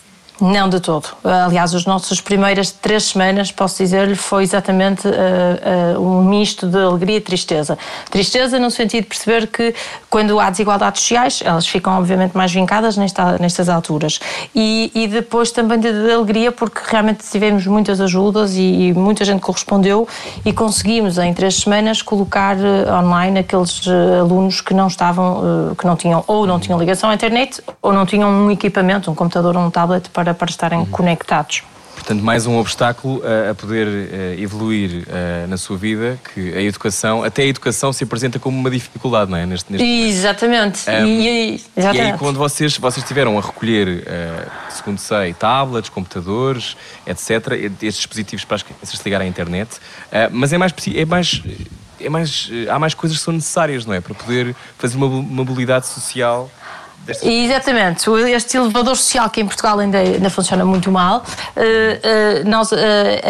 Não 0.41 0.68
de 0.68 0.80
todo. 0.80 1.07
Aliás, 1.22 1.72
as 1.76 1.87
nossas 1.87 2.20
primeiras 2.20 2.72
três 2.72 3.05
semanas, 3.05 3.53
posso 3.53 3.78
dizer-lhe, 3.78 4.16
foi 4.16 4.43
exatamente 4.43 5.07
uh, 5.07 5.97
uh, 5.97 6.01
um 6.01 6.24
misto 6.24 6.66
de 6.66 6.76
alegria 6.76 7.18
e 7.18 7.20
tristeza. 7.20 7.78
Tristeza 8.11 8.59
no 8.59 8.68
sentido 8.68 9.05
de 9.05 9.09
perceber 9.09 9.47
que 9.47 9.72
quando 10.11 10.41
há 10.41 10.51
desigualdades 10.51 11.03
sociais, 11.03 11.41
elas 11.45 11.64
ficam 11.68 11.97
obviamente 11.97 12.37
mais 12.37 12.53
vincadas 12.53 12.97
nesta, 12.97 13.39
nestas 13.39 13.68
alturas. 13.68 14.18
E, 14.53 14.91
e 14.93 15.07
depois 15.07 15.53
também 15.53 15.78
de, 15.78 15.93
de, 15.93 16.11
alegria 16.11 16.51
porque 16.51 16.80
realmente 16.85 17.24
tivemos 17.30 17.64
muitas 17.68 18.01
ajudas 18.01 18.57
e, 18.57 18.89
e, 18.89 18.93
muita 18.93 19.24
gente 19.24 19.41
correspondeu 19.41 20.09
e 20.45 20.53
conseguimos 20.53 21.16
em 21.16 21.32
três 21.32 21.55
semanas 21.57 22.03
colocar 22.03 22.57
uh, 22.57 22.93
online 23.05 23.39
aqueles 23.39 23.82
alunos 24.20 24.61
que 24.61 24.74
não 24.74 24.89
estavam, 24.89 25.74
que 25.78 25.87
não 25.87 25.95
tinham 25.95 26.24
ou 26.26 26.45
não 26.45 26.59
tinham 26.59 26.78
ligação 26.78 27.11
à 27.11 27.14
internet 27.14 27.62
ou 27.80 27.93
não 27.93 28.05
tinham 28.05 28.28
um 28.28 28.51
equipamento, 28.51 29.09
um 29.11 29.14
computador 29.14 29.57
ou 29.57 29.62
um 29.62 29.70
tablet 29.70 30.09
para 30.11 30.24
para, 30.25 30.35
para 30.35 30.51
estarem 30.51 30.79
uhum. 30.79 30.87
conectados. 30.87 31.62
Portanto, 31.95 32.22
mais 32.22 32.45
um 32.45 32.59
obstáculo 32.59 33.22
a, 33.25 33.53
a 33.53 33.55
poder 33.55 33.87
uh, 33.87 34.43
evoluir 34.43 35.07
uh, 35.07 35.47
na 35.47 35.57
sua 35.57 35.77
vida, 35.77 36.18
que 36.35 36.53
a 36.53 36.61
educação, 36.61 37.22
até 37.22 37.43
a 37.43 37.47
educação 37.47 37.93
se 37.93 38.03
apresenta 38.03 38.39
como 38.39 38.59
uma 38.59 38.70
dificuldade, 38.70 39.31
não 39.31 39.39
é? 39.39 39.47
Neste, 39.47 39.72
neste 39.72 39.87
exatamente. 39.87 40.91
Um, 40.91 41.07
e, 41.07 41.62
exatamente. 41.77 42.09
E 42.09 42.12
aí, 42.12 42.18
quando 42.18 42.37
vocês, 42.37 42.77
vocês 42.77 43.07
tiveram 43.07 43.39
a 43.39 43.41
recolher, 43.41 43.89
uh, 43.89 44.72
segundo 44.72 44.99
sei, 44.99 45.33
tablets, 45.35 45.89
computadores, 45.89 46.77
etc., 47.07 47.53
estes 47.81 47.97
dispositivos 47.97 48.45
para 48.45 48.57
as 48.57 48.62
crianças 48.62 48.99
se 48.99 49.05
ligarem 49.05 49.29
à 49.29 49.31
internet, 49.31 49.79
mas 50.33 50.53
é 50.53 50.59
mais, 50.59 50.75
é 50.95 51.05
mais 51.05 51.43
é 52.01 52.11
mais, 52.11 52.51
há 52.68 52.79
mais 52.79 52.93
coisas 52.93 53.16
que 53.18 53.25
são 53.25 53.33
necessárias, 53.33 53.87
não 53.87 53.95
é? 53.95 54.01
Para 54.01 54.14
poder 54.14 54.55
fazer 54.77 54.97
uma 54.97 55.09
mobilidade 55.09 55.87
social 55.87 56.51
Exatamente. 57.22 58.09
Este 58.34 58.57
elevador 58.57 58.96
social 58.96 59.28
que 59.28 59.40
em 59.40 59.46
Portugal 59.46 59.78
ainda, 59.78 59.98
ainda 59.98 60.30
funciona 60.30 60.64
muito 60.64 60.90
mal. 60.90 61.18
Uh, 61.57 61.61
uh, 62.44 62.48
nós 62.48 62.72
uh, 62.72 62.76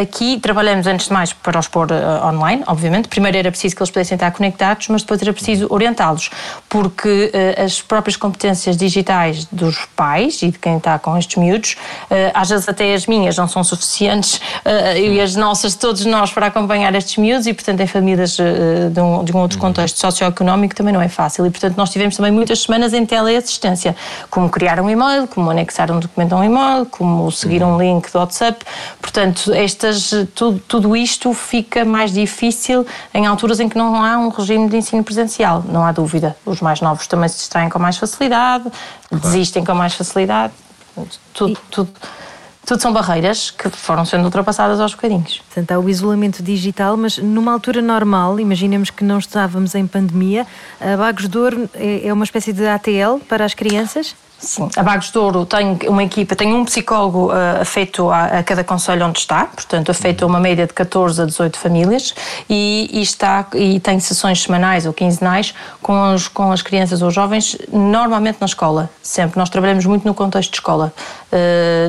aqui 0.00 0.38
trabalhamos 0.38 0.86
antes 0.86 1.06
de 1.06 1.12
mais 1.12 1.32
para 1.32 1.58
os 1.58 1.66
pôr 1.68 1.88
online, 2.24 2.62
obviamente. 2.66 3.08
Primeiro 3.08 3.36
era 3.36 3.50
preciso 3.50 3.74
que 3.74 3.82
eles 3.82 3.90
pudessem 3.90 4.16
estar 4.16 4.30
conectados, 4.30 4.88
mas 4.88 5.02
depois 5.02 5.20
era 5.20 5.32
preciso 5.32 5.66
orientá-los, 5.70 6.30
porque 6.68 7.32
as 7.62 7.80
próprias 7.80 8.16
competências 8.16 8.76
digitais 8.76 9.46
dos 9.50 9.86
pais 9.96 10.42
e 10.42 10.50
de 10.50 10.58
quem 10.58 10.76
está 10.76 10.98
com 10.98 11.16
estes 11.16 11.36
miúdos, 11.36 11.76
às 12.32 12.48
vezes 12.48 12.68
até 12.68 12.94
as 12.94 13.06
minhas 13.06 13.36
não 13.36 13.48
são 13.48 13.64
suficientes 13.64 14.40
e 14.96 15.20
as 15.20 15.34
nossas, 15.34 15.74
todos 15.74 16.04
nós, 16.04 16.32
para 16.32 16.46
acompanhar 16.46 16.94
estes 16.94 17.16
miúdos 17.16 17.46
e, 17.46 17.54
portanto, 17.54 17.80
em 17.80 17.86
famílias 17.86 18.36
de 18.36 19.00
um, 19.00 19.24
de 19.24 19.32
um 19.32 19.38
outro 19.38 19.58
contexto 19.58 19.98
socioeconómico 19.98 20.74
também 20.74 20.92
não 20.92 21.02
é 21.02 21.08
fácil. 21.08 21.46
E, 21.46 21.50
portanto, 21.50 21.76
nós 21.76 21.90
tivemos 21.90 22.16
também 22.16 22.32
muitas 22.32 22.62
semanas 22.62 22.92
em 22.92 23.04
teleassistência 23.04 23.63
assistência, 23.64 23.96
como 24.30 24.48
criar 24.48 24.78
um 24.80 24.88
e-mail, 24.88 25.26
como 25.26 25.50
anexar 25.50 25.90
um 25.90 25.98
documento 25.98 26.34
a 26.34 26.38
um 26.38 26.44
e-mail, 26.44 26.86
como 26.86 27.30
seguir 27.32 27.62
um 27.62 27.78
link 27.78 28.12
do 28.12 28.18
WhatsApp. 28.18 28.64
Portanto, 29.00 29.52
estas, 29.52 30.10
tudo, 30.34 30.62
tudo 30.68 30.96
isto 30.96 31.32
fica 31.32 31.84
mais 31.84 32.12
difícil 32.12 32.86
em 33.12 33.26
alturas 33.26 33.60
em 33.60 33.68
que 33.68 33.76
não 33.76 34.02
há 34.02 34.18
um 34.18 34.28
regime 34.28 34.68
de 34.68 34.76
ensino 34.76 35.02
presencial, 35.02 35.64
não 35.66 35.84
há 35.84 35.92
dúvida. 35.92 36.36
Os 36.44 36.60
mais 36.60 36.80
novos 36.80 37.06
também 37.06 37.28
se 37.28 37.36
distraem 37.36 37.68
com 37.68 37.78
mais 37.78 37.96
facilidade, 37.96 38.64
claro. 39.08 39.24
desistem 39.24 39.64
com 39.64 39.74
mais 39.74 39.94
facilidade. 39.94 40.52
Tudo, 41.32 41.58
tudo 41.70 41.90
tudo 42.64 42.80
são 42.80 42.92
barreiras 42.92 43.50
que 43.50 43.68
foram 43.68 44.04
sendo 44.04 44.24
ultrapassadas 44.24 44.80
aos 44.80 44.94
bocadinhos. 44.94 45.42
Portanto, 45.46 45.72
há 45.72 45.78
o 45.78 45.88
isolamento 45.88 46.42
digital, 46.42 46.96
mas 46.96 47.18
numa 47.18 47.52
altura 47.52 47.82
normal, 47.82 48.40
imaginemos 48.40 48.90
que 48.90 49.04
não 49.04 49.18
estávamos 49.18 49.74
em 49.74 49.86
pandemia, 49.86 50.46
a 50.80 50.96
Bagos 50.96 51.28
de 51.28 51.38
Ouro 51.38 51.68
é, 51.74 52.06
é 52.06 52.12
uma 52.12 52.24
espécie 52.24 52.52
de 52.52 52.66
ATL 52.66 53.18
para 53.28 53.44
as 53.44 53.54
crianças? 53.54 54.14
Sim, 54.44 54.68
a 54.76 54.82
Bagos 54.82 55.10
de 55.10 55.18
Ouro 55.18 55.46
tem 55.46 55.78
uma 55.86 56.02
equipa, 56.04 56.36
tem 56.36 56.52
um 56.52 56.64
psicólogo 56.64 57.28
uh, 57.28 57.62
afeito 57.62 58.10
a, 58.10 58.24
a, 58.24 58.42
cada 58.42 58.62
conselho 58.62 59.06
onde 59.06 59.18
está, 59.18 59.46
portanto, 59.46 59.90
afeito 59.90 60.22
a 60.22 60.26
uma 60.26 60.38
média 60.38 60.66
de 60.66 60.74
14 60.74 61.22
a 61.22 61.24
18 61.24 61.58
famílias 61.58 62.14
e, 62.48 62.90
e, 62.92 63.00
está, 63.00 63.46
e 63.54 63.80
tem 63.80 63.98
sessões 64.00 64.42
semanais 64.42 64.84
ou 64.84 64.92
quinzenais 64.92 65.54
com, 65.80 66.12
os, 66.12 66.28
com 66.28 66.52
as 66.52 66.60
crianças 66.60 67.00
ou 67.00 67.10
jovens, 67.10 67.56
normalmente 67.72 68.36
na 68.38 68.46
escola, 68.46 68.90
sempre. 69.02 69.38
Nós 69.38 69.48
trabalhamos 69.48 69.86
muito 69.86 70.06
no 70.06 70.12
contexto 70.12 70.50
de 70.50 70.56
escola, 70.56 70.92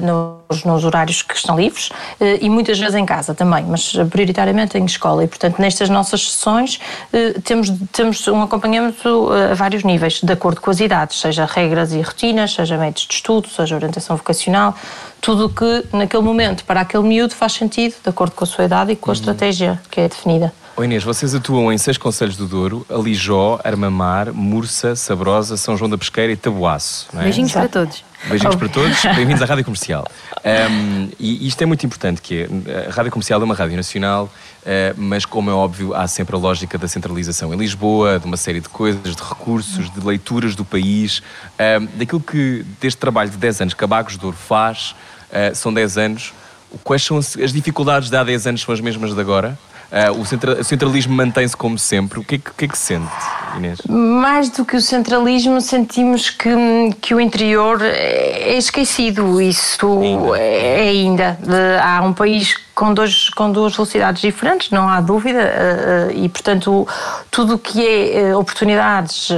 nos, 0.02 0.64
nos, 0.64 0.86
horários 0.86 1.22
que 1.22 1.36
estão 1.36 1.58
livres 1.58 1.90
uh, 1.90 2.38
e 2.42 2.50
muitas 2.50 2.80
vezes 2.80 2.96
em 2.96 3.06
casa 3.06 3.34
também, 3.34 3.64
mas 3.66 3.94
prioritariamente 4.10 4.78
em 4.78 4.86
escola. 4.86 5.24
E, 5.24 5.28
portanto, 5.28 5.60
nestas 5.60 5.90
nossas 5.90 6.32
sessões 6.32 6.80
temos, 7.44 7.72
temos 7.92 8.28
um 8.28 8.42
acompanhamento 8.42 9.30
a 9.32 9.54
vários 9.54 9.84
níveis, 9.84 10.22
de 10.22 10.34
acordo 10.34 10.62
com 10.62 10.72
as 10.72 10.80
idades, 10.80 11.20
seja 11.20 11.46
regras 11.46 11.94
e 11.94 12.02
rotinas 12.02 12.56
seja 12.56 12.78
métodos 12.78 13.08
de 13.08 13.14
estudo, 13.14 13.48
seja 13.50 13.76
orientação 13.76 14.16
vocacional, 14.16 14.76
tudo 15.22 15.46
o 15.46 15.50
que 15.50 15.86
naquele 15.94 16.24
momento 16.24 16.64
para 16.66 16.82
aquele 16.82 17.04
miúdo 17.04 17.34
faz 17.34 17.54
sentido, 17.54 17.96
de 18.02 18.10
acordo 18.10 18.34
com 18.34 18.44
a 18.44 18.48
sua 18.48 18.66
idade 18.66 18.92
e 18.92 18.96
com 18.96 19.10
a 19.10 19.14
uhum. 19.14 19.20
estratégia 19.20 19.82
que 19.90 20.02
é 20.02 20.08
definida. 20.08 20.54
O 20.78 20.84
Inês, 20.84 21.06
vocês 21.06 21.34
atuam 21.34 21.72
em 21.72 21.78
seis 21.78 21.98
conselhos 21.98 22.36
do 22.36 22.46
Douro, 22.46 22.86
Alijó, 22.90 23.62
Armamar, 23.64 24.34
Mursa, 24.34 24.94
Sabrosa, 24.94 25.56
São 25.56 25.78
João 25.78 25.90
da 25.90 25.98
Pesqueira 25.98 26.34
e 26.34 26.36
Tabuaço. 26.36 27.08
É? 27.14 27.24
Beijinhos 27.24 27.54
para 27.54 27.70
todos. 27.70 28.04
Beijinhos 28.28 28.56
oh. 28.56 28.58
para 28.58 28.68
todos, 28.68 29.02
bem-vindos 29.16 29.42
à 29.42 29.46
Rádio 29.46 29.64
Comercial. 29.64 30.06
Um, 30.44 31.10
e 31.18 31.48
isto 31.48 31.62
é 31.62 31.66
muito 31.66 31.86
importante, 31.86 32.22
que 32.22 32.42
é, 32.42 32.88
a 32.90 32.92
Rádio 32.92 33.10
Comercial 33.10 33.40
é 33.40 33.44
uma 33.46 33.56
rádio 33.56 33.78
nacional, 33.78 34.26
uh, 34.26 34.70
mas 34.98 35.24
como 35.24 35.50
é 35.50 35.54
óbvio, 35.54 35.96
há 35.96 36.10
sempre 36.10 36.36
a 36.36 36.38
lógica 36.38 36.78
da 36.78 36.90
centralização 36.90 37.54
em 37.54 37.58
Lisboa, 37.58 38.20
de 38.20 38.26
uma 38.26 38.36
série 38.36 38.60
de 38.60 38.68
coisas, 38.68 39.16
de 39.16 39.24
recursos, 39.24 39.90
de 39.90 40.06
leituras 40.06 40.56
do 40.56 40.66
país, 40.66 41.24
um, 41.58 41.86
daquilo 41.98 42.20
que, 42.20 42.66
deste 42.82 42.98
trabalho 42.98 43.30
de 43.30 43.38
10 43.38 43.62
anos 43.62 43.74
que 43.74 43.84
a 43.86 43.88
Bagos 43.88 44.18
de 44.18 44.26
Ouro 44.26 44.36
faz, 44.36 44.94
uh, 45.30 45.56
são 45.56 45.74
10 45.74 45.98
anos, 45.98 46.34
quais 46.84 47.02
são 47.02 47.18
as 47.18 47.54
dificuldades 47.54 48.10
de 48.10 48.18
há 48.18 48.26
10 48.26 48.48
anos 48.48 48.62
são 48.62 48.74
as 48.74 48.82
mesmas 48.82 49.14
de 49.14 49.22
agora? 49.22 49.58
Uh, 49.96 50.20
o, 50.20 50.26
centra, 50.26 50.60
o, 50.60 50.64
centralismo 50.64 51.16
mantém-se 51.16 51.56
como 51.56 51.80
sempre. 51.80 52.20
O 52.20 52.24
que, 52.24 52.36
é 52.36 52.38
que, 52.38 52.52
que, 52.52 52.66
é 52.66 52.68
que 52.68 52.78
se 52.78 52.88
sente, 52.88 53.08
Inês? 53.56 53.80
Mais 53.88 54.50
do 54.50 54.66
que 54.66 54.76
o 54.76 54.82
centralismo, 54.82 55.62
sentimos 55.62 56.30
que, 56.30 56.50
que 57.00 57.16
o 57.16 57.22
interior 57.22 57.82
é 57.82 58.58
esquecido. 58.58 59.42
Isso 59.42 60.02
ainda. 60.02 60.38
é 60.38 60.90
ainda. 60.90 61.40
Há 61.82 62.02
um 62.02 62.12
país 62.12 62.58
com, 62.76 62.94
dois, 62.94 63.30
com 63.30 63.50
duas 63.50 63.74
velocidades 63.74 64.22
diferentes, 64.22 64.70
não 64.70 64.88
há 64.88 65.00
dúvida, 65.00 65.40
eh, 65.40 66.10
eh, 66.12 66.14
e 66.14 66.30
portanto 66.30 66.86
tudo 67.32 67.56
o 67.56 67.60
que 67.60 67.82
é 67.82 68.20
eh, 68.20 68.36
oportunidades 68.36 69.30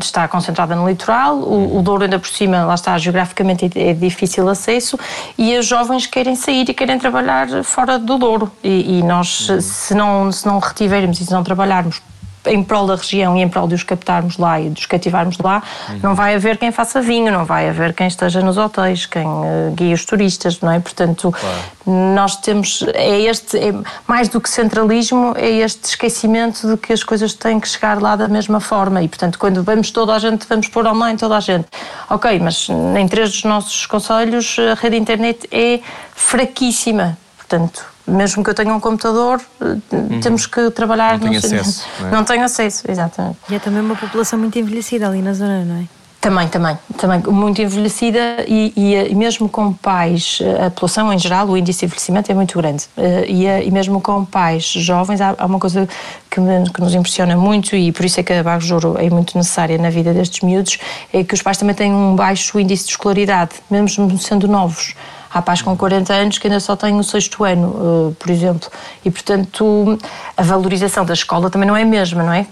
está 0.00 0.28
concentrada 0.28 0.76
no 0.76 0.88
litoral, 0.88 1.38
o, 1.38 1.82
Douro 1.82 2.04
ainda 2.04 2.18
por 2.18 2.28
cima, 2.28 2.64
lá 2.64 2.74
está, 2.74 2.96
geograficamente 2.96 3.70
é 3.74 3.92
difícil 3.92 4.48
acesso, 4.48 4.98
e 5.36 5.58
os 5.58 5.66
jovens 5.66 6.06
querem 6.06 6.36
sair 6.36 6.68
e 6.68 6.72
querem 6.72 6.98
trabalhar 6.98 7.64
fora 7.64 7.98
do 7.98 8.16
Douro, 8.16 8.50
e, 8.62 8.98
e 8.98 9.02
nós, 9.02 9.48
se 9.60 9.94
não, 9.94 10.30
se 10.30 10.46
não 10.46 10.60
retivermos 10.60 11.20
e 11.20 11.26
se 11.26 11.32
não 11.32 11.42
trabalharmos 11.42 12.00
em 12.46 12.62
prol 12.62 12.86
da 12.86 12.96
região 12.96 13.36
e 13.36 13.42
em 13.42 13.48
prol 13.48 13.66
de 13.66 13.74
os 13.74 13.82
captarmos 13.82 14.38
lá 14.38 14.60
e 14.60 14.70
de 14.70 14.80
os 14.80 14.86
cativarmos 14.86 15.38
lá, 15.38 15.62
uhum. 15.88 16.00
não 16.02 16.14
vai 16.14 16.34
haver 16.34 16.58
quem 16.58 16.70
faça 16.70 17.00
vinho, 17.00 17.32
não 17.32 17.44
vai 17.44 17.68
haver 17.68 17.92
quem 17.92 18.06
esteja 18.06 18.40
nos 18.40 18.56
hotéis, 18.56 19.06
quem 19.06 19.26
uh, 19.26 19.72
guie 19.74 19.92
os 19.92 20.04
turistas, 20.04 20.60
não 20.60 20.70
é? 20.70 20.80
Portanto, 20.80 21.32
claro. 21.32 22.14
nós 22.14 22.36
temos, 22.36 22.84
é 22.94 23.20
este, 23.22 23.58
é, 23.58 23.72
mais 24.06 24.28
do 24.28 24.40
que 24.40 24.48
centralismo, 24.48 25.34
é 25.36 25.50
este 25.50 25.84
esquecimento 25.84 26.68
de 26.68 26.76
que 26.76 26.92
as 26.92 27.02
coisas 27.02 27.34
têm 27.34 27.58
que 27.58 27.68
chegar 27.68 28.00
lá 28.00 28.16
da 28.16 28.28
mesma 28.28 28.60
forma 28.60 29.02
e, 29.02 29.08
portanto, 29.08 29.38
quando 29.38 29.62
vamos 29.62 29.90
toda 29.90 30.14
a 30.14 30.18
gente, 30.18 30.46
vamos 30.48 30.68
pôr 30.68 30.86
online 30.86 31.18
toda 31.18 31.36
a 31.36 31.40
gente. 31.40 31.66
Ok, 32.10 32.38
mas 32.40 32.68
em 32.98 33.08
três 33.08 33.30
dos 33.30 33.44
nossos 33.44 33.86
conselhos 33.86 34.56
a 34.58 34.74
rede 34.74 34.96
internet 34.96 35.48
é 35.50 35.80
fraquíssima. 36.14 37.16
Portanto, 37.36 37.93
mesmo 38.06 38.44
que 38.44 38.50
eu 38.50 38.54
tenha 38.54 38.74
um 38.74 38.80
computador, 38.80 39.40
uhum. 39.60 40.20
temos 40.20 40.46
que 40.46 40.70
trabalhar. 40.70 41.18
Não 41.18 41.28
tenho 41.28 41.38
acesso. 41.38 41.86
Não, 42.00 42.08
é? 42.08 42.10
não 42.10 42.24
tenho 42.24 42.44
acesso, 42.44 42.90
exatamente. 42.90 43.38
E 43.48 43.54
é 43.54 43.58
também 43.58 43.80
uma 43.80 43.96
população 43.96 44.38
muito 44.38 44.58
envelhecida 44.58 45.08
ali 45.08 45.22
na 45.22 45.32
zona, 45.32 45.64
não 45.64 45.76
é? 45.76 45.84
Também, 46.24 46.48
também, 46.48 46.78
também 46.96 47.20
muito 47.30 47.60
envelhecida 47.60 48.46
e, 48.48 48.72
e, 48.74 48.94
e, 49.10 49.14
mesmo 49.14 49.46
com 49.46 49.74
pais, 49.74 50.38
a 50.58 50.70
população 50.70 51.12
em 51.12 51.18
geral, 51.18 51.46
o 51.48 51.54
índice 51.54 51.80
de 51.80 51.84
envelhecimento 51.84 52.32
é 52.32 52.34
muito 52.34 52.56
grande. 52.56 52.86
Eh, 52.96 53.26
e, 53.28 53.44
e 53.44 53.70
mesmo 53.70 54.00
com 54.00 54.24
pais 54.24 54.64
jovens, 54.64 55.20
há, 55.20 55.34
há 55.36 55.44
uma 55.44 55.58
coisa 55.58 55.86
que, 56.30 56.40
me, 56.40 56.64
que, 56.70 56.80
nos 56.80 56.94
impressiona 56.94 57.36
muito 57.36 57.76
e 57.76 57.92
por 57.92 58.06
isso 58.06 58.20
é 58.20 58.22
que 58.22 58.32
a 58.32 58.58
de 58.58 58.72
Ouro 58.72 58.96
é 58.98 59.10
muito 59.10 59.36
necessária 59.36 59.76
na 59.76 59.90
vida 59.90 60.14
destes 60.14 60.40
miúdos, 60.40 60.78
é 61.12 61.22
que 61.22 61.34
os 61.34 61.42
pais 61.42 61.58
também 61.58 61.74
têm 61.74 61.92
um 61.92 62.16
baixo 62.16 62.58
índice 62.58 62.86
de 62.86 62.92
escolaridade, 62.92 63.56
mesmo 63.70 64.18
sendo 64.18 64.48
novos. 64.48 64.94
Pais 65.42 65.62
com 65.62 65.76
40 65.76 66.12
anos 66.12 66.38
que 66.38 66.46
ainda 66.46 66.60
só 66.60 66.76
têm 66.76 66.98
o 66.98 67.02
sexto 67.02 67.44
ano, 67.44 67.68
uh, 67.68 68.16
por 68.18 68.30
exemplo. 68.30 68.68
E, 69.04 69.10
portanto, 69.10 69.98
a 70.36 70.42
valorização 70.42 71.04
da 71.04 71.14
escola 71.14 71.50
também 71.50 71.68
não 71.68 71.76
é 71.76 71.82
a 71.82 71.86
mesma, 71.86 72.22
não 72.22 72.32
é? 72.32 72.46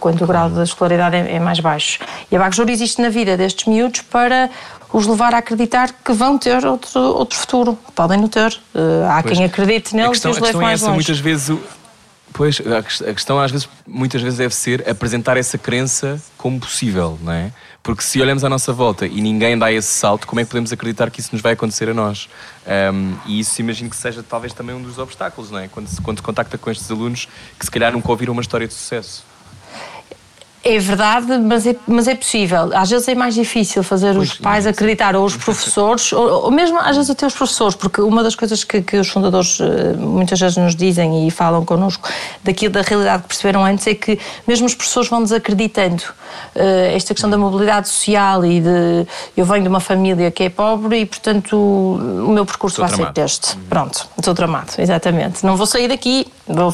Quando 0.00 0.22
o 0.22 0.26
grau 0.26 0.48
da 0.48 0.62
escolaridade 0.62 1.16
é, 1.16 1.36
é 1.36 1.40
mais 1.40 1.60
baixo. 1.60 2.00
E 2.30 2.36
a 2.36 2.38
Bagos 2.38 2.58
existe 2.58 3.00
na 3.00 3.08
vida 3.08 3.36
destes 3.36 3.66
miúdos 3.66 4.02
para 4.02 4.50
os 4.92 5.06
levar 5.06 5.34
a 5.34 5.38
acreditar 5.38 5.90
que 6.04 6.12
vão 6.12 6.38
ter 6.38 6.64
outro, 6.64 7.00
outro 7.00 7.36
futuro. 7.36 7.78
Podem 7.94 8.18
não 8.18 8.28
ter. 8.28 8.52
Uh, 8.74 9.04
há 9.10 9.22
pois, 9.22 9.36
quem 9.36 9.44
acredite 9.44 9.96
neles 9.96 10.24
e 10.24 10.28
os 10.28 10.38
leve 10.38 10.56
mais 10.58 10.70
é 10.70 10.74
essa, 10.74 10.86
longe. 10.86 10.96
Muitas 10.96 11.18
vezes 11.18 11.58
Pois, 12.36 12.60
a 12.60 13.12
questão 13.12 13.38
às 13.38 13.52
vezes, 13.52 13.68
muitas 13.86 14.20
vezes 14.20 14.38
deve 14.38 14.52
ser 14.52 14.88
apresentar 14.88 15.36
essa 15.36 15.56
crença 15.56 16.20
como 16.36 16.58
possível, 16.58 17.16
não 17.22 17.32
é? 17.32 17.52
Porque 17.80 18.02
se 18.02 18.20
olhamos 18.20 18.42
à 18.42 18.48
nossa 18.48 18.72
volta 18.72 19.06
e 19.06 19.20
ninguém 19.22 19.56
dá 19.56 19.70
esse 19.70 19.86
salto, 19.86 20.26
como 20.26 20.40
é 20.40 20.42
que 20.42 20.50
podemos 20.50 20.72
acreditar 20.72 21.12
que 21.12 21.20
isso 21.20 21.28
nos 21.32 21.40
vai 21.40 21.52
acontecer 21.52 21.88
a 21.88 21.94
nós? 21.94 22.28
Um, 22.66 23.14
e 23.26 23.38
isso 23.38 23.60
imagino 23.60 23.88
que 23.88 23.94
seja 23.96 24.20
talvez 24.20 24.52
também 24.52 24.74
um 24.74 24.82
dos 24.82 24.98
obstáculos, 24.98 25.52
não 25.52 25.60
é? 25.60 25.68
Quando 25.68 25.86
se, 25.86 26.00
quando 26.00 26.16
se 26.16 26.22
contacta 26.24 26.58
com 26.58 26.68
estes 26.72 26.90
alunos 26.90 27.28
que 27.56 27.64
se 27.64 27.70
calhar 27.70 27.92
nunca 27.92 28.10
ouviram 28.10 28.32
uma 28.32 28.42
história 28.42 28.66
de 28.66 28.74
sucesso. 28.74 29.24
É 30.64 30.78
verdade, 30.78 31.36
mas 31.38 31.66
é, 31.66 31.76
mas 31.86 32.08
é 32.08 32.14
possível. 32.14 32.70
Às 32.74 32.88
vezes 32.88 33.06
é 33.06 33.14
mais 33.14 33.34
difícil 33.34 33.82
fazer 33.82 34.14
pois, 34.14 34.30
os 34.30 34.38
pais 34.38 34.66
acreditar, 34.66 35.14
ou 35.14 35.26
os 35.26 35.36
professores, 35.36 36.10
ou, 36.10 36.44
ou, 36.44 36.50
mesmo 36.50 36.78
às 36.78 36.96
vezes 36.96 37.10
até 37.10 37.26
os 37.26 37.34
professores, 37.34 37.74
porque 37.74 38.00
uma 38.00 38.22
das 38.22 38.34
coisas 38.34 38.64
que, 38.64 38.80
que 38.80 38.96
os 38.96 39.06
fundadores 39.06 39.58
eh, 39.60 39.92
muitas 39.98 40.40
vezes 40.40 40.56
nos 40.56 40.74
dizem 40.74 41.28
e 41.28 41.30
falam 41.30 41.66
connosco 41.66 42.08
daquilo 42.42 42.72
da 42.72 42.80
realidade 42.80 43.24
que 43.24 43.28
perceberam 43.28 43.62
antes 43.62 43.86
é 43.86 43.94
que 43.94 44.18
mesmo 44.46 44.64
os 44.64 44.74
professores 44.74 45.10
vão 45.10 45.22
desacreditando. 45.22 46.02
Uh, 46.56 46.94
esta 46.94 47.14
questão 47.14 47.30
da 47.30 47.38
mobilidade 47.38 47.88
social 47.88 48.44
e 48.44 48.60
de. 48.60 49.06
Eu 49.36 49.44
venho 49.44 49.62
de 49.62 49.68
uma 49.68 49.78
família 49.78 50.30
que 50.32 50.44
é 50.44 50.48
pobre 50.48 51.00
e, 51.00 51.06
portanto, 51.06 51.56
o 51.56 52.28
meu 52.28 52.44
percurso 52.44 52.82
estou 52.82 52.86
vai 52.86 53.12
tramado. 53.12 53.20
ser 53.20 53.24
este. 53.24 53.56
Pronto, 53.68 54.08
estou 54.18 54.34
tramado, 54.34 54.72
exatamente. 54.78 55.44
Não 55.46 55.56
vou 55.56 55.66
sair 55.66 55.86
daqui, 55.86 56.26
vou 56.46 56.72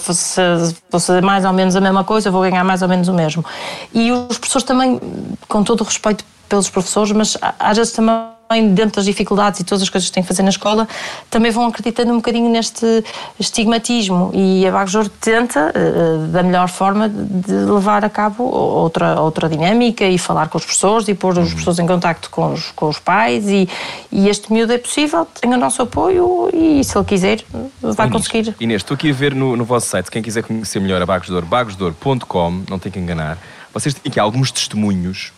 vou 0.91 1.01
fazer 1.01 1.22
mais 1.22 1.45
ou 1.45 1.53
menos 1.53 1.76
a 1.76 1.80
mesma 1.80 2.05
coisa, 2.05 2.30
vou 2.30 2.41
ganhar 2.41 2.64
mais 2.64 2.80
ou 2.80 2.88
menos 2.88 3.09
o 3.09 3.12
mesmo. 3.12 3.45
E 3.93 4.12
os 4.12 4.39
professores 4.39 4.66
também, 4.66 5.01
com 5.49 5.62
todo 5.62 5.81
o 5.81 5.85
respeito 5.85 6.24
pelos 6.49 6.68
professores, 6.68 7.12
mas 7.12 7.37
às 7.59 7.76
vezes 7.76 7.93
também 7.93 8.41
dentro 8.74 8.97
das 8.97 9.05
dificuldades 9.05 9.61
e 9.61 9.64
todas 9.64 9.83
as 9.83 9.89
coisas 9.89 10.09
que 10.09 10.14
têm 10.14 10.24
que 10.24 10.28
fazer 10.28 10.43
na 10.43 10.49
escola, 10.49 10.89
também 11.31 11.53
vão 11.53 11.66
acreditando 11.66 12.12
um 12.12 12.16
bocadinho 12.16 12.51
neste 12.51 13.05
estigmatismo 13.39 14.33
e 14.35 14.66
a 14.66 14.72
Bagos 14.72 15.09
tenta, 15.20 15.72
eh, 15.72 16.26
da 16.33 16.43
melhor 16.43 16.68
forma, 16.68 17.09
de 17.09 17.53
levar 17.53 18.05
a 18.05 18.11
cabo 18.11 18.43
outra, 18.43 19.20
outra 19.20 19.49
dinâmica 19.49 20.05
e 20.05 20.18
falar 20.18 20.49
com 20.49 20.59
os 20.59 20.64
professores 20.64 21.07
e 21.07 21.14
pôr 21.14 21.31
os 21.31 21.39
uhum. 21.39 21.45
professores 21.45 21.78
em 21.78 21.87
contacto 21.87 22.28
com 22.28 22.53
os, 22.53 22.72
com 22.72 22.89
os 22.89 22.99
pais 22.99 23.49
e, 23.49 23.68
e 24.11 24.28
este 24.28 24.53
miúdo 24.53 24.72
é 24.72 24.78
possível, 24.78 25.24
tem 25.41 25.55
o 25.55 25.57
nosso 25.57 25.83
apoio 25.83 26.51
e 26.53 26.83
se 26.83 26.99
ele 26.99 27.05
quiser 27.05 27.45
vai 27.81 28.09
Inês, 28.09 28.12
conseguir. 28.12 28.57
Inês, 28.59 28.83
estou 28.83 28.97
aqui 28.97 29.11
a 29.11 29.14
ver 29.14 29.33
no, 29.33 29.57
no 29.57 29.64
vosso 29.64 29.87
site, 29.87 30.11
quem 30.11 30.22
quiser 30.22 30.43
conhecer 30.43 30.81
melhor 30.81 31.01
a 31.01 31.07
Bagos 31.07 31.28
de 31.28 31.35
Ouro, 31.35 31.47
bagosdor.com, 31.47 32.62
não 32.68 32.81
tem 32.81 32.91
que 32.91 32.99
enganar, 32.99 33.39
vocês 33.73 33.95
têm 33.95 34.11
aqui 34.11 34.21
alguns 34.21 34.51
testemunhos. 34.51 35.33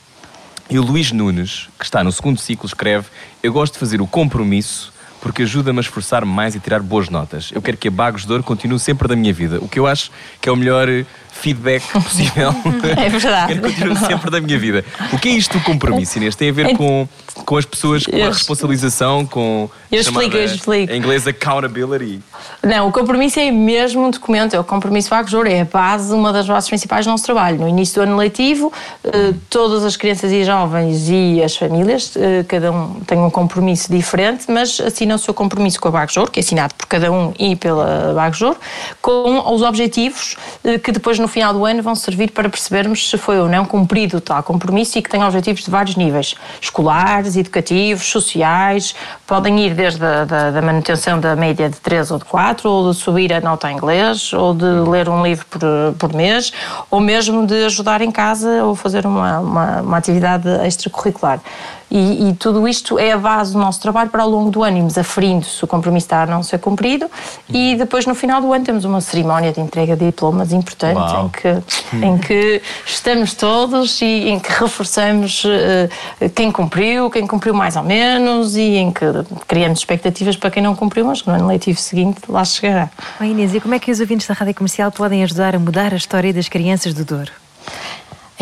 E 0.71 0.79
o 0.79 0.83
Luís 0.83 1.13
Nunes, 1.13 1.69
que 1.79 1.85
está 1.85 2.03
no 2.03 2.13
segundo 2.13 2.39
ciclo, 2.39 2.67
escreve: 2.67 3.09
Eu 3.43 3.53
gosto 3.53 3.75
de 3.75 3.79
fazer 3.79 4.01
o 4.01 4.07
compromisso 4.07 4.93
porque 5.23 5.43
ajuda-me 5.45 5.79
a 5.79 5.81
esforçar 5.81 6.25
mais 6.25 6.57
e 6.57 6.61
tirar 6.61 6.83
boas 6.83 7.09
notas. 7.09 7.51
Eu 7.55 7.63
quero 7.63 7.77
que 7.77 7.87
a 7.87 7.91
Bagos 7.93 8.27
de 8.27 8.33
Ouro 8.33 8.43
continue 8.43 8.81
sempre 8.81 9.07
da 9.07 9.15
minha 9.15 9.33
vida. 9.33 9.59
O 9.61 9.69
que 9.69 9.79
eu 9.79 9.87
acho 9.87 10.11
que 10.41 10.49
é 10.49 10.53
o 10.53 10.57
melhor 10.57 10.89
feedback 11.33 11.83
possível. 11.93 12.55
É 12.97 13.09
verdade. 13.09 13.55
Quero 13.55 13.63
que 13.63 13.75
continue 13.75 13.97
sempre 13.97 14.31
da 14.31 14.41
minha 14.41 14.59
vida. 14.59 14.85
O 15.13 15.19
que 15.19 15.29
é 15.29 15.33
isto 15.33 15.59
do 15.59 15.65
compromisso, 15.65 16.19
Inês? 16.19 16.35
Tem 16.35 16.51
a 16.51 16.53
ver 16.53 16.77
com, 16.77 17.09
com 17.45 17.57
as 17.57 17.65
pessoas, 17.65 18.05
com 18.05 18.23
a 18.23 18.29
responsabilização, 18.29 19.25
com. 19.25 19.71
Eu 19.91 20.01
explico, 20.01 20.37
eu 20.37 20.45
explico. 20.45 20.93
Em 20.93 20.99
inglês, 20.99 21.27
accountability. 21.27 22.21
Não, 22.63 22.89
o 22.89 22.93
compromisso 22.93 23.41
é 23.41 23.51
mesmo 23.51 24.07
um 24.07 24.11
documento, 24.11 24.55
é 24.55 24.61
o 24.61 24.65
compromisso 24.65 25.11
Bagos 25.11 25.31
de 25.31 25.37
Ouro, 25.37 25.49
é 25.49 25.61
a 25.61 25.65
base, 25.65 26.13
uma 26.13 26.33
das 26.33 26.47
bases 26.47 26.69
principais 26.69 27.07
do 27.07 27.11
nosso 27.11 27.25
trabalho. 27.25 27.59
No 27.59 27.69
início 27.69 27.95
do 27.95 28.03
ano 28.03 28.17
letivo, 28.17 28.73
eh, 29.05 29.35
todas 29.51 29.85
as 29.85 29.97
crianças 29.97 30.33
e 30.33 30.45
jovens 30.45 31.09
e 31.09 31.43
as 31.43 31.57
famílias, 31.57 32.15
eh, 32.17 32.45
cada 32.49 32.73
um 32.73 33.01
tem 33.01 33.19
um 33.19 33.31
compromisso 33.31 33.91
diferente, 33.91 34.45
mas 34.49 34.81
assinam 34.81 35.12
o 35.15 35.19
seu 35.19 35.35
compromisso 35.35 35.81
com 35.81 35.89
a 35.89 36.07
Ouro, 36.17 36.31
que 36.31 36.41
é 36.41 36.43
assinado 36.43 36.75
por 36.75 36.87
cada 36.87 37.11
um 37.11 37.33
e 37.39 37.55
pela 37.57 38.13
Ouro, 38.43 38.57
com 39.01 39.53
os 39.55 39.63
objetivos 39.63 40.37
eh, 40.65 40.79
que 40.79 40.93
depois 40.93 41.19
no 41.19 41.29
final 41.29 41.53
do 41.53 41.65
ano 41.65 41.83
vão 41.83 41.95
servir 41.95 42.31
para 42.31 42.49
percebermos 42.49 43.09
se 43.11 43.19
foi 43.19 43.39
ou 43.39 43.49
não 43.49 43.65
cumprido 43.65 44.21
tal 44.21 44.43
compromisso 44.43 44.99
e 44.99 45.03
que 45.03 45.11
tem 45.11 45.23
objetivos 45.23 45.65
de 45.65 45.71
vários 45.71 45.97
níveis, 45.97 46.35
escolares, 46.61 47.37
educativos, 47.37 48.07
sociais, 48.07 48.95
podem 49.27 49.61
ir 49.61 49.75
desde 49.75 50.05
a 50.05 50.25
da, 50.25 50.51
da 50.51 50.63
manutenção 50.63 51.21
da 51.21 51.37
média 51.37 51.69
de 51.69 51.77
3 51.77 52.11
ou 52.11 52.19
de 52.19 52.25
4, 52.25 52.71
ou 52.71 52.91
de 52.91 52.97
subir 52.97 53.33
a 53.33 53.41
nota 53.41 53.71
em 53.71 53.77
inglês, 53.77 54.33
ou 54.33 54.55
de 54.55 54.65
ler 54.65 55.09
um 55.09 55.23
livro 55.23 55.47
por, 55.47 55.61
por 55.99 56.15
mês, 56.15 56.53
ou 56.91 57.01
mesmo 57.01 57.47
de 57.47 57.65
ajudar 57.65 58.01
em 58.01 58.11
casa 58.11 58.65
ou 58.65 58.75
fazer 58.75 59.07
uma, 59.07 59.41
uma, 59.41 59.81
uma 59.83 59.97
atividade 59.97 60.49
extracurricular. 60.67 61.41
E, 61.95 62.31
e, 62.31 62.35
tudo 62.37 62.67
isto 62.67 62.99
é 62.99 63.13
a 63.13 63.19
base 63.19 63.53
do 63.53 63.59
nosso 63.59 63.79
trabalho 63.79 64.09
para 64.09 64.23
ao 64.23 64.31
longo 64.31 64.51
do 64.51 64.65
ano 64.65 64.79
irmos 64.79 64.97
aferindo 64.97 65.45
se 65.45 65.63
o 65.63 65.67
compromisso 65.67 66.07
está 66.07 66.23
a 66.23 66.27
não 66.27 66.43
ser 66.43 66.59
cumprido 66.59 67.07
e 67.51 67.75
depois 67.77 68.07
no 68.07 68.15
final 68.15 68.41
do 68.41 68.51
ano 68.51 68.65
temos 68.65 68.87
uma 68.87 69.03
cerimónia 69.03 69.53
de 69.53 69.61
entrega 69.61 69.95
de 69.95 70.07
diplomas 70.07 70.55
importante 70.55 70.99
em 71.15 71.29
que, 71.29 72.07
em 72.07 72.17
que 72.17 72.63
estamos 72.87 73.35
todos 73.35 74.01
e 74.01 74.31
em 74.31 74.41
que 74.41 74.51
reforçamos 74.51 75.45
uh, 75.45 76.31
quem 76.35 76.51
cumpriu, 76.51 77.11
quem 77.11 77.27
cumpriu 77.27 77.53
mais 77.53 77.77
ou 77.77 77.83
menos 77.83 78.57
e 78.57 78.77
em 78.77 78.91
que 78.91 79.05
criamos 79.47 79.81
expectativas 79.81 80.35
para 80.35 80.51
quem 80.51 80.63
não 80.63 80.75
cumpriu, 80.75 81.05
mas 81.05 81.23
no 81.27 81.35
ano 81.35 81.47
letivo 81.47 81.79
seguinte 81.79 82.21
lá 82.27 82.43
chegará. 82.43 82.89
Oh 83.21 83.25
Inês, 83.25 83.55
e 83.55 83.61
como 83.61 83.75
é 83.75 83.79
que 83.79 83.91
os 83.91 84.01
ouvintes 84.01 84.27
da 84.27 84.33
Rádio 84.33 84.55
Comercial 84.55 84.91
podem 84.91 85.23
ajudar 85.25 85.55
a 85.55 85.59
mudar 85.59 85.93
a 85.93 85.97
história 85.97 86.33
das 86.33 86.49
crianças 86.49 86.95
do 86.95 87.05
Douro? 87.05 87.33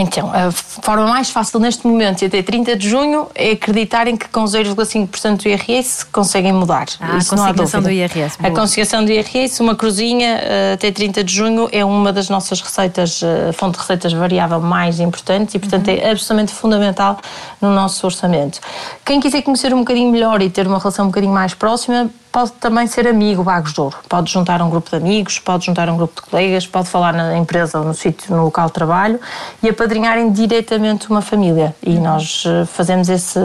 Então, 0.01 0.31
a 0.33 0.51
forma 0.51 1.07
mais 1.07 1.29
fácil 1.29 1.61
neste 1.61 1.87
momento 1.87 2.23
e 2.23 2.27
até 2.27 2.43
30 2.43 2.75
de 2.75 2.89
junho 2.89 3.27
é 3.35 3.51
acreditarem 3.51 4.17
que 4.17 4.29
com 4.29 4.45
0,5% 4.45 5.43
do 5.43 5.49
IRS 5.49 6.07
conseguem 6.07 6.53
mudar. 6.55 6.87
Ah, 6.99 7.19
Isso 7.19 7.35
a 7.35 7.39
consignação 7.39 7.83
do 7.83 7.91
IRS. 7.91 8.39
Boa. 8.39 8.51
A 8.51 8.55
consignação 8.55 9.05
do 9.05 9.13
IRS, 9.13 9.61
uma 9.61 9.75
cruzinha 9.75 10.39
eh, 10.43 10.73
até 10.73 10.91
30 10.91 11.23
de 11.23 11.35
junho 11.35 11.69
é 11.71 11.85
uma 11.85 12.13
das 12.13 12.31
nossas 12.31 12.63
receitas, 12.63 13.23
eh, 13.23 13.53
fonte 13.53 13.75
de 13.75 13.81
receitas 13.81 14.13
variável 14.15 14.61
mais 14.61 15.01
importante 15.01 15.57
e, 15.57 15.59
portanto, 15.59 15.89
uhum. 15.89 15.99
é 16.01 16.11
absolutamente 16.11 16.53
fundamental 16.55 17.19
no 17.61 17.71
nosso 17.71 18.07
orçamento. 18.07 18.59
Quem 19.05 19.21
quiser 19.21 19.43
conhecer 19.43 19.75
um 19.75 19.81
bocadinho 19.81 20.11
melhor 20.11 20.41
e 20.41 20.49
ter 20.49 20.67
uma 20.67 20.79
relação 20.79 21.05
um 21.05 21.09
bocadinho 21.09 21.35
mais 21.35 21.53
próxima, 21.53 22.09
pode 22.33 22.53
também 22.53 22.87
ser 22.87 23.07
amigo 23.07 23.43
Bagos 23.43 23.73
de 23.73 23.81
Ouro. 23.81 23.97
Pode 24.09 24.31
juntar 24.31 24.63
um 24.63 24.71
grupo 24.71 24.91
de 24.91 24.97
amigos, 24.97 25.39
pode 25.39 25.67
juntar 25.67 25.89
um 25.89 25.97
grupo 25.97 26.15
de 26.21 26.31
colegas, 26.31 26.67
pode 26.67 26.89
falar 26.89 27.13
na 27.13 27.37
empresa 27.37 27.79
ou 27.79 27.85
no 27.85 27.95
sítio, 27.95 28.35
no 28.35 28.45
local 28.45 28.67
de 28.67 28.73
trabalho 28.73 29.21
e 29.63 29.69
apadrinharem 29.69 30.31
diretamente 30.31 31.11
uma 31.11 31.23
família. 31.23 31.75
E 31.83 31.99
nós 31.99 32.45
eh, 32.47 32.65
fazemos 32.67 33.09
esse, 33.09 33.39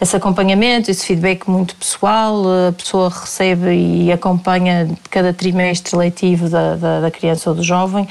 esse 0.00 0.16
acompanhamento, 0.16 0.90
esse 0.90 1.04
feedback 1.04 1.48
muito 1.48 1.74
pessoal. 1.74 2.44
A 2.68 2.72
pessoa 2.72 3.08
recebe 3.08 3.70
e 3.70 4.12
acompanha 4.12 4.88
cada 5.10 5.32
trimestre 5.32 5.96
letivo 5.96 6.48
da, 6.48 6.76
da, 6.76 7.00
da 7.00 7.10
criança 7.10 7.50
ou 7.50 7.56
do 7.56 7.62
jovem 7.62 8.08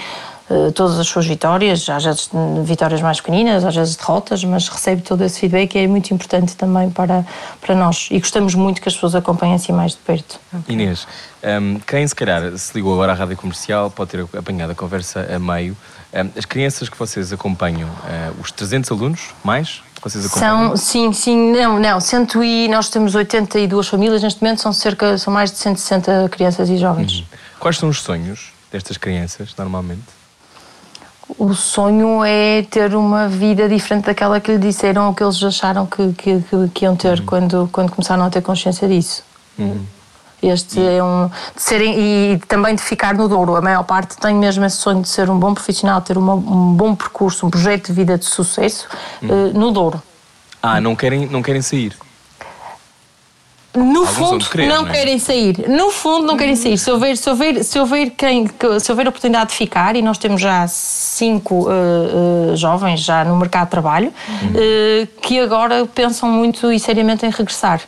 todas 0.73 0.97
as 0.97 1.07
suas 1.07 1.25
vitórias, 1.25 1.89
às 1.89 2.03
vezes 2.03 2.29
vitórias 2.63 3.01
mais 3.01 3.19
pequeninas, 3.19 3.65
às 3.65 3.75
vezes 3.75 3.95
derrotas, 3.95 4.43
mas 4.43 4.67
recebe 4.69 5.01
todo 5.01 5.23
esse 5.23 5.39
feedback 5.39 5.75
e 5.75 5.79
é 5.79 5.87
muito 5.87 6.13
importante 6.13 6.55
também 6.55 6.89
para, 6.89 7.25
para 7.59 7.75
nós. 7.75 8.07
E 8.09 8.19
gostamos 8.19 8.55
muito 8.55 8.81
que 8.81 8.87
as 8.87 8.95
pessoas 8.95 9.15
acompanhem 9.15 9.55
assim 9.55 9.73
mais 9.73 9.91
de 9.91 9.97
perto. 9.97 10.39
Inês, 10.69 11.05
um, 11.43 11.79
quem 11.79 12.07
se 12.07 12.15
calhar 12.15 12.57
se 12.57 12.73
ligou 12.73 12.93
agora 12.93 13.11
à 13.11 13.15
rádio 13.15 13.35
comercial 13.35 13.91
pode 13.91 14.11
ter 14.11 14.27
apanhado 14.37 14.71
a 14.71 14.75
conversa 14.75 15.27
a 15.33 15.37
meio. 15.37 15.75
Um, 16.13 16.29
as 16.37 16.45
crianças 16.45 16.87
que 16.87 16.97
vocês 16.97 17.33
acompanham, 17.33 17.89
uh, 17.89 18.41
os 18.41 18.51
300 18.51 18.91
alunos, 18.91 19.33
mais? 19.43 19.81
São, 20.29 20.77
sim, 20.77 21.11
sim, 21.11 21.51
não, 21.51 21.79
não, 21.79 21.99
cento 21.99 22.43
e, 22.43 22.67
nós 22.69 22.87
temos 22.87 23.15
82 23.15 23.87
famílias 23.87 24.23
neste 24.23 24.41
momento, 24.41 24.61
são 24.61 24.71
cerca, 24.71 25.17
são 25.17 25.33
mais 25.33 25.51
de 25.51 25.57
160 25.57 26.29
crianças 26.29 26.69
e 26.69 26.77
jovens. 26.77 27.19
Uhum. 27.19 27.25
Quais 27.59 27.77
são 27.77 27.89
os 27.89 28.01
sonhos 28.01 28.53
destas 28.71 28.95
crianças, 28.95 29.53
normalmente? 29.57 30.16
O 31.37 31.53
sonho 31.53 32.23
é 32.23 32.63
ter 32.63 32.95
uma 32.95 33.27
vida 33.27 33.67
diferente 33.67 34.05
daquela 34.05 34.39
que 34.39 34.51
lhe 34.51 34.57
disseram 34.57 35.07
ou 35.07 35.13
que 35.13 35.23
eles 35.23 35.41
acharam 35.43 35.85
que, 35.85 36.13
que, 36.13 36.39
que, 36.41 36.69
que 36.73 36.85
iam 36.85 36.95
ter 36.95 37.19
uhum. 37.19 37.25
quando, 37.25 37.69
quando 37.71 37.91
começaram 37.91 38.23
a 38.23 38.29
ter 38.29 38.41
consciência 38.41 38.87
disso. 38.87 39.23
Uhum. 39.59 39.85
Este 40.41 40.79
e... 40.79 40.87
é 40.87 41.03
um. 41.03 41.27
De 41.27 41.61
serem, 41.61 41.95
e 41.99 42.39
também 42.47 42.75
de 42.75 42.81
ficar 42.81 43.13
no 43.13 43.27
Douro. 43.27 43.55
A 43.55 43.61
maior 43.61 43.83
parte 43.83 44.15
tem 44.17 44.35
mesmo 44.35 44.63
esse 44.63 44.77
sonho 44.77 45.01
de 45.01 45.09
ser 45.09 45.29
um 45.29 45.37
bom 45.37 45.53
profissional, 45.53 45.99
ter 46.01 46.17
uma, 46.17 46.33
um 46.33 46.73
bom 46.73 46.95
percurso, 46.95 47.45
um 47.45 47.49
projeto 47.49 47.87
de 47.87 47.93
vida 47.93 48.17
de 48.17 48.25
sucesso 48.25 48.87
uhum. 49.21 49.49
uh, 49.49 49.59
no 49.59 49.71
Douro. 49.71 50.01
Ah, 50.61 50.79
não 50.79 50.95
querem, 50.95 51.27
não 51.27 51.41
querem 51.41 51.61
sair? 51.61 51.93
No 53.77 54.05
fundo 54.05 54.49
querer, 54.49 54.67
não, 54.67 54.83
não 54.83 54.89
é? 54.89 54.91
querem 54.91 55.19
sair. 55.19 55.67
No 55.69 55.91
fundo 55.91 56.25
não 56.25 56.37
querem 56.37 56.55
sair. 56.55 56.77
Se 56.77 56.89
houver, 56.89 57.15
se 57.17 57.29
houver, 57.29 57.63
se 57.63 57.79
houver, 57.79 58.09
quem, 58.11 58.49
se 58.79 58.91
houver 58.91 59.07
oportunidade 59.07 59.51
de 59.51 59.55
ficar, 59.55 59.95
e 59.95 60.01
nós 60.01 60.17
temos 60.17 60.41
já 60.41 60.67
cinco 60.67 61.67
uh, 61.67 62.51
uh, 62.51 62.55
jovens 62.55 63.01
já 63.01 63.23
no 63.23 63.37
mercado 63.37 63.65
de 63.65 63.71
trabalho, 63.71 64.13
uhum. 64.27 64.49
uh, 64.49 65.07
que 65.21 65.39
agora 65.39 65.85
pensam 65.85 66.29
muito 66.29 66.71
e 66.71 66.79
seriamente 66.79 67.25
em 67.25 67.29
regressar. 67.29 67.81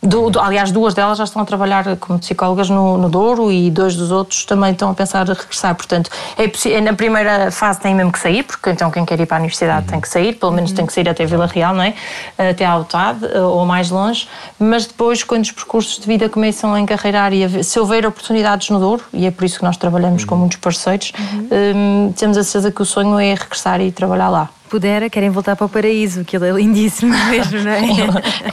Do, 0.00 0.30
do, 0.30 0.38
aliás, 0.38 0.70
duas 0.70 0.94
delas 0.94 1.18
já 1.18 1.24
estão 1.24 1.42
a 1.42 1.44
trabalhar 1.44 1.96
como 1.96 2.20
psicólogas 2.20 2.70
no, 2.70 2.96
no 2.96 3.08
Douro 3.08 3.50
e 3.50 3.68
dois 3.68 3.96
dos 3.96 4.12
outros 4.12 4.44
também 4.44 4.70
estão 4.70 4.90
a 4.90 4.94
pensar 4.94 5.28
a 5.28 5.34
regressar. 5.34 5.74
Portanto, 5.74 6.08
é 6.36 6.80
na 6.80 6.92
primeira 6.92 7.50
fase 7.50 7.80
tem 7.80 7.94
mesmo 7.94 8.12
que 8.12 8.18
sair, 8.18 8.44
porque 8.44 8.70
então 8.70 8.92
quem 8.92 9.04
quer 9.04 9.18
ir 9.18 9.26
para 9.26 9.38
a 9.38 9.40
universidade 9.40 9.86
uhum. 9.86 9.92
tem 9.92 10.00
que 10.00 10.08
sair, 10.08 10.34
pelo 10.34 10.52
menos 10.52 10.70
uhum. 10.70 10.76
tem 10.76 10.86
que 10.86 10.92
sair 10.92 11.08
até 11.08 11.26
Vila 11.26 11.46
Real, 11.46 11.74
não 11.74 11.82
é? 11.82 11.94
Até 12.38 12.64
a 12.64 12.70
Autade 12.70 13.26
eh, 13.26 13.40
ou 13.40 13.66
mais 13.66 13.90
longe. 13.90 14.28
Mas 14.58 14.86
depois, 14.86 15.24
quando 15.24 15.42
os 15.42 15.50
percursos 15.50 15.98
de 15.98 16.06
vida 16.06 16.28
começam 16.28 16.72
a 16.74 16.80
encarreirar 16.80 17.32
e 17.32 17.44
a, 17.44 17.64
se 17.64 17.80
houver 17.80 18.06
oportunidades 18.06 18.70
no 18.70 18.78
Douro, 18.78 19.02
e 19.12 19.26
é 19.26 19.32
por 19.32 19.44
isso 19.44 19.58
que 19.58 19.64
nós 19.64 19.76
trabalhamos 19.76 20.22
uhum. 20.22 20.28
com 20.28 20.36
muitos 20.36 20.58
parceiros, 20.58 21.12
um, 21.74 22.12
temos 22.12 22.36
a 22.36 22.44
certeza 22.44 22.70
que 22.70 22.80
o 22.80 22.84
sonho 22.84 23.18
é 23.18 23.34
regressar 23.34 23.80
e 23.80 23.90
trabalhar 23.90 24.28
lá 24.28 24.48
pudera, 24.68 25.10
querem 25.10 25.30
voltar 25.30 25.56
para 25.56 25.66
o 25.66 25.68
paraíso, 25.68 26.20
aquilo 26.20 26.44
é 26.44 26.50
lindíssimo 26.52 27.14
mesmo, 27.30 27.60
não 27.60 27.70
é? 27.70 27.82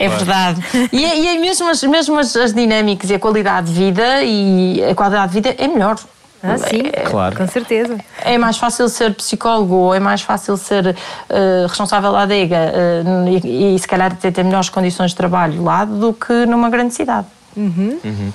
é 0.04 0.08
verdade. 0.08 0.62
E, 0.92 1.04
é, 1.04 1.18
e 1.18 1.26
é 1.28 1.38
mesmo, 1.38 1.68
as, 1.68 1.82
mesmo 1.82 2.18
as, 2.18 2.34
as 2.34 2.52
dinâmicas 2.52 3.10
e 3.10 3.14
a 3.14 3.18
qualidade 3.18 3.72
de 3.72 3.72
vida 3.72 4.22
e 4.22 4.82
a 4.84 4.94
qualidade 4.94 5.32
de 5.32 5.40
vida 5.40 5.54
é 5.58 5.68
melhor. 5.68 5.96
Ah, 6.42 6.58
sim, 6.58 6.82
é, 6.92 7.00
claro. 7.00 7.36
com 7.36 7.46
certeza. 7.48 7.98
É 8.22 8.38
mais 8.38 8.56
fácil 8.56 8.88
ser 8.88 9.14
psicólogo, 9.14 9.74
ou 9.74 9.94
é 9.94 9.98
mais 9.98 10.20
fácil 10.22 10.56
ser 10.56 10.88
uh, 10.88 11.66
responsável 11.66 12.12
da 12.12 12.20
adega 12.20 12.72
uh, 13.04 13.28
e, 13.28 13.74
e, 13.74 13.78
se 13.78 13.88
calhar 13.88 14.14
ter, 14.16 14.30
ter 14.32 14.44
melhores 14.44 14.68
condições 14.68 15.10
de 15.10 15.16
trabalho 15.16 15.62
lá 15.64 15.84
do 15.84 16.12
que 16.12 16.46
numa 16.46 16.70
grande 16.70 16.94
cidade. 16.94 17.26
Uhum. 17.56 17.98
Uhum. 18.04 18.32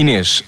Inês, 0.00 0.42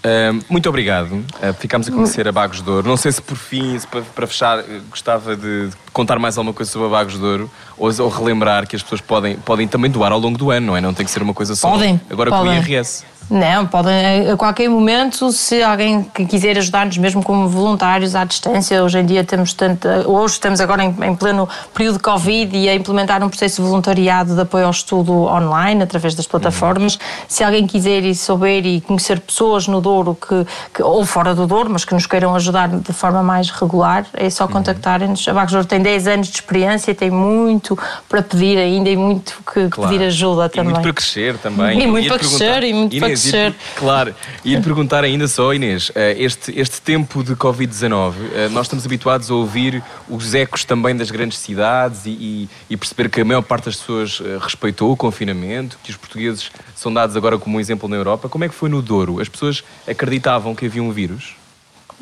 muito 0.48 0.66
obrigado. 0.66 1.12
Uh, 1.12 1.52
ficámos 1.58 1.86
a 1.86 1.92
conhecer 1.92 2.26
a 2.26 2.32
Bagos 2.32 2.62
de 2.62 2.70
Ouro. 2.70 2.88
Não 2.88 2.96
sei 2.96 3.12
se 3.12 3.20
por 3.20 3.36
fim, 3.36 3.78
se 3.78 3.86
para, 3.86 4.26
fechar, 4.26 4.60
eh, 4.60 4.80
gostava 4.88 5.36
de 5.36 5.68
contar 5.92 6.18
mais 6.18 6.38
alguma 6.38 6.54
coisa 6.54 6.72
sobre 6.72 6.88
a 6.88 6.90
Bagos 6.90 7.18
de 7.18 7.22
Ouro 7.22 7.50
ou, 7.76 7.90
ou, 8.00 8.08
relembrar 8.08 8.66
que 8.66 8.74
as 8.74 8.82
pessoas 8.82 9.02
podem, 9.02 9.36
podem 9.36 9.68
também 9.68 9.90
doar 9.90 10.10
ao 10.10 10.18
longo 10.18 10.38
do 10.38 10.50
ano, 10.50 10.68
não 10.68 10.76
é? 10.76 10.80
Não 10.80 10.94
tem 10.94 11.04
que 11.04 11.12
ser 11.12 11.22
uma 11.22 11.34
coisa 11.34 11.54
só. 11.54 11.70
Podem. 11.70 12.00
Agora 12.08 12.30
podem. 12.30 12.46
com 12.46 12.66
o 12.66 12.72
IRS. 12.72 13.04
Não, 13.32 13.66
podem 13.66 14.30
a 14.30 14.36
qualquer 14.36 14.68
momento, 14.68 15.32
se 15.32 15.62
alguém 15.62 16.02
que 16.02 16.26
quiser 16.26 16.58
ajudar-nos, 16.58 16.98
mesmo 16.98 17.22
como 17.22 17.48
voluntários 17.48 18.14
à 18.14 18.24
distância, 18.24 18.84
hoje 18.84 18.98
em 18.98 19.06
dia 19.06 19.24
temos 19.24 19.54
tanto, 19.54 19.88
hoje 19.88 20.34
estamos 20.34 20.60
agora 20.60 20.84
em, 20.84 20.94
em, 21.00 21.16
pleno 21.16 21.48
período 21.72 21.94
de 21.96 22.02
Covid 22.02 22.54
e 22.54 22.68
a 22.68 22.74
implementar 22.74 23.24
um 23.24 23.30
processo 23.30 23.62
de 23.62 23.68
voluntariado 23.68 24.34
de 24.34 24.40
apoio 24.42 24.66
ao 24.66 24.70
estudo 24.70 25.14
online, 25.22 25.82
através 25.82 26.14
das 26.14 26.26
plataformas. 26.26 26.98
Se 27.26 27.42
alguém 27.42 27.66
quiser 27.66 28.04
e 28.04 28.14
souber 28.14 28.66
e 28.66 28.82
conhecer 28.82 29.18
pessoas 29.18 29.66
no 29.66 29.80
Douro, 29.80 30.14
que, 30.14 30.46
que, 30.74 30.82
ou 30.82 31.02
fora 31.06 31.34
do 31.34 31.46
Douro, 31.46 31.70
mas 31.70 31.86
que 31.86 31.94
nos 31.94 32.04
queiram 32.04 32.34
ajudar 32.34 32.68
de 32.68 32.92
forma 32.92 33.22
mais 33.22 33.48
regular, 33.48 34.04
é 34.12 34.28
só 34.28 34.46
contactarem-nos. 34.46 35.26
A 35.26 35.32
Vagos 35.32 35.52
Douro 35.52 35.66
tem 35.66 35.80
10 35.80 36.06
anos 36.06 36.28
de 36.28 36.34
experiência, 36.34 36.94
tem 36.94 37.10
muito 37.10 37.78
para 38.10 38.20
pedir 38.20 38.58
ainda 38.58 38.90
e 38.90 38.96
muito 38.96 39.38
que 39.50 39.70
claro. 39.70 39.90
pedir 39.90 40.04
ajuda 40.04 40.50
também. 40.50 40.68
E 40.68 40.74
muito 40.74 40.82
para 40.82 40.92
crescer 40.92 41.38
também. 41.38 41.80
E 41.80 41.86
muito 41.86 42.08
para 42.08 42.18
crescer 42.18 42.62
e 42.62 42.74
muito 42.74 42.98
para 42.98 43.21
crescer. 43.30 43.54
Claro, 43.76 44.14
e 44.44 44.60
perguntar 44.60 45.04
ainda 45.04 45.28
só, 45.28 45.52
Inês, 45.52 45.90
eh, 45.94 46.16
este, 46.18 46.58
este 46.58 46.80
tempo 46.80 47.22
de 47.22 47.34
Covid-19, 47.34 48.14
eh, 48.34 48.48
nós 48.50 48.66
estamos 48.66 48.84
habituados 48.84 49.30
a 49.30 49.34
ouvir 49.34 49.82
os 50.08 50.34
ecos 50.34 50.64
também 50.64 50.96
das 50.96 51.10
grandes 51.10 51.38
cidades 51.38 52.02
e, 52.06 52.48
e, 52.68 52.76
perceber 52.76 53.08
que 53.08 53.20
a 53.20 53.24
maior 53.24 53.42
parte 53.42 53.66
das 53.66 53.76
pessoas 53.76 54.20
eh, 54.24 54.38
respeitou 54.40 54.92
o 54.92 54.96
confinamento, 54.96 55.78
que 55.82 55.90
os 55.90 55.96
portugueses 55.96 56.50
são 56.74 56.92
dados 56.92 57.16
agora 57.16 57.38
como 57.38 57.56
um 57.56 57.60
exemplo 57.60 57.88
na 57.88 57.96
Europa. 57.96 58.28
Como 58.28 58.44
é 58.44 58.48
que 58.48 58.54
foi 58.54 58.68
no 58.68 58.82
Douro? 58.82 59.20
As 59.20 59.28
pessoas 59.28 59.62
acreditavam 59.86 60.54
que 60.54 60.66
havia 60.66 60.82
um 60.82 60.90
vírus? 60.90 61.41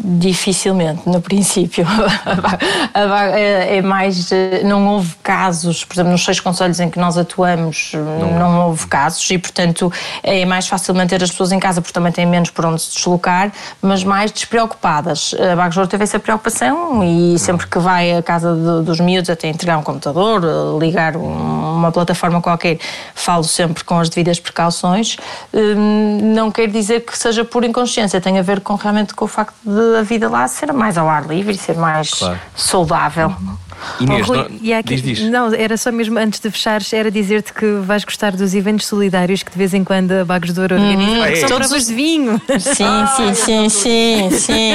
Dificilmente, 0.02 1.02
no 1.06 1.20
princípio. 1.20 1.86
É, 3.32 3.80
mais. 3.82 4.30
Não 4.64 4.86
houve 4.88 5.14
casos, 5.22 5.84
por 5.84 5.94
exemplo, 5.94 6.12
nos 6.12 6.24
seis 6.24 6.40
conselhos 6.40 6.80
em 6.80 6.90
que 6.90 6.98
nós 6.98 7.16
atuamos, 7.16 7.92
não, 7.94 8.38
não 8.38 8.68
houve 8.68 8.86
casos 8.86 9.28
e, 9.30 9.38
portanto, 9.38 9.92
é 10.22 10.44
mais 10.44 10.66
fácil 10.66 10.94
manter 10.94 11.22
as 11.22 11.30
pessoas 11.30 11.52
em 11.52 11.58
casa 11.58 11.80
porque 11.80 11.92
também 11.92 12.12
têm 12.12 12.26
menos 12.26 12.50
por 12.50 12.66
onde 12.66 12.82
se 12.82 12.94
deslocar, 12.94 13.52
mas 13.80 14.04
mais 14.04 14.32
despreocupadas. 14.32 15.34
A 15.52 15.56
Bagos 15.56 15.88
teve 15.88 16.04
essa 16.04 16.18
preocupação 16.18 17.02
e 17.04 17.38
sempre 17.38 17.66
que 17.66 17.78
vai 17.78 18.16
à 18.16 18.22
casa 18.22 18.54
de, 18.54 18.84
dos 18.84 19.00
miúdos 19.00 19.30
até 19.30 19.48
entregar 19.48 19.78
um 19.78 19.82
computador, 19.82 20.42
ligar 20.80 21.16
um, 21.16 21.76
uma 21.76 21.92
plataforma 21.92 22.40
qualquer, 22.40 22.78
falo 23.14 23.44
sempre 23.44 23.84
com 23.84 23.98
as 23.98 24.08
devidas 24.08 24.38
precauções. 24.38 25.16
Hum, 25.52 26.34
não 26.34 26.50
quer 26.50 26.68
dizer 26.68 27.00
que 27.00 27.16
seja 27.16 27.44
por 27.44 27.64
inconsciência, 27.64 28.20
tem 28.20 28.38
a 28.38 28.42
ver 28.42 28.60
com 28.60 28.74
realmente 28.74 29.14
com 29.14 29.24
o 29.24 29.28
facto 29.28 29.54
de 29.64 29.89
a 29.96 30.02
vida 30.02 30.28
lá 30.28 30.46
ser 30.48 30.72
mais 30.72 30.96
ao 30.96 31.08
ar 31.08 31.26
livre 31.26 31.56
ser 31.56 31.76
mais 31.76 32.10
claro. 32.10 32.38
saudável. 32.54 33.34
Inês, 34.00 34.28
oh, 34.28 34.32
Rui, 34.32 34.38
não, 34.38 34.78
aqui, 34.78 34.96
diz, 34.96 35.02
diz. 35.02 35.30
não, 35.30 35.52
era 35.54 35.76
só 35.76 35.90
mesmo 35.92 36.18
antes 36.18 36.40
de 36.40 36.50
fechares, 36.50 36.92
era 36.92 37.10
dizer-te 37.10 37.52
que 37.52 37.66
vais 37.82 38.04
gostar 38.04 38.32
dos 38.32 38.54
eventos 38.54 38.86
solidários 38.86 39.42
que 39.42 39.50
de 39.50 39.58
vez 39.58 39.74
em 39.74 39.84
quando 39.84 40.12
a 40.12 40.24
Bagos 40.24 40.52
de 40.52 40.60
Ouro 40.60 40.74
organiza, 40.74 41.20
uhum. 41.20 41.26
que 41.26 41.36
são 41.36 41.48
Todos... 41.48 41.66
provas 41.66 41.86
de 41.86 41.94
vinho. 41.94 42.40
Sim, 42.60 43.06
sim, 43.16 43.34
sim, 43.34 43.68
sim, 43.68 44.30
sim. 44.30 44.72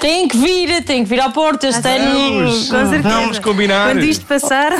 Tem 0.00 0.28
que 0.28 0.36
vir, 0.36 0.82
tem 0.84 1.04
que 1.04 1.08
vir 1.08 1.20
ao 1.20 1.30
Porto 1.30 1.64
este 1.64 1.86
ano. 1.86 2.44
Vamos, 2.44 2.68
com 2.68 2.90
certeza. 2.90 3.08
Vamos 3.08 3.38
combinar. 3.38 3.92
Quando 3.92 4.04
isto 4.04 4.26
passar. 4.26 4.72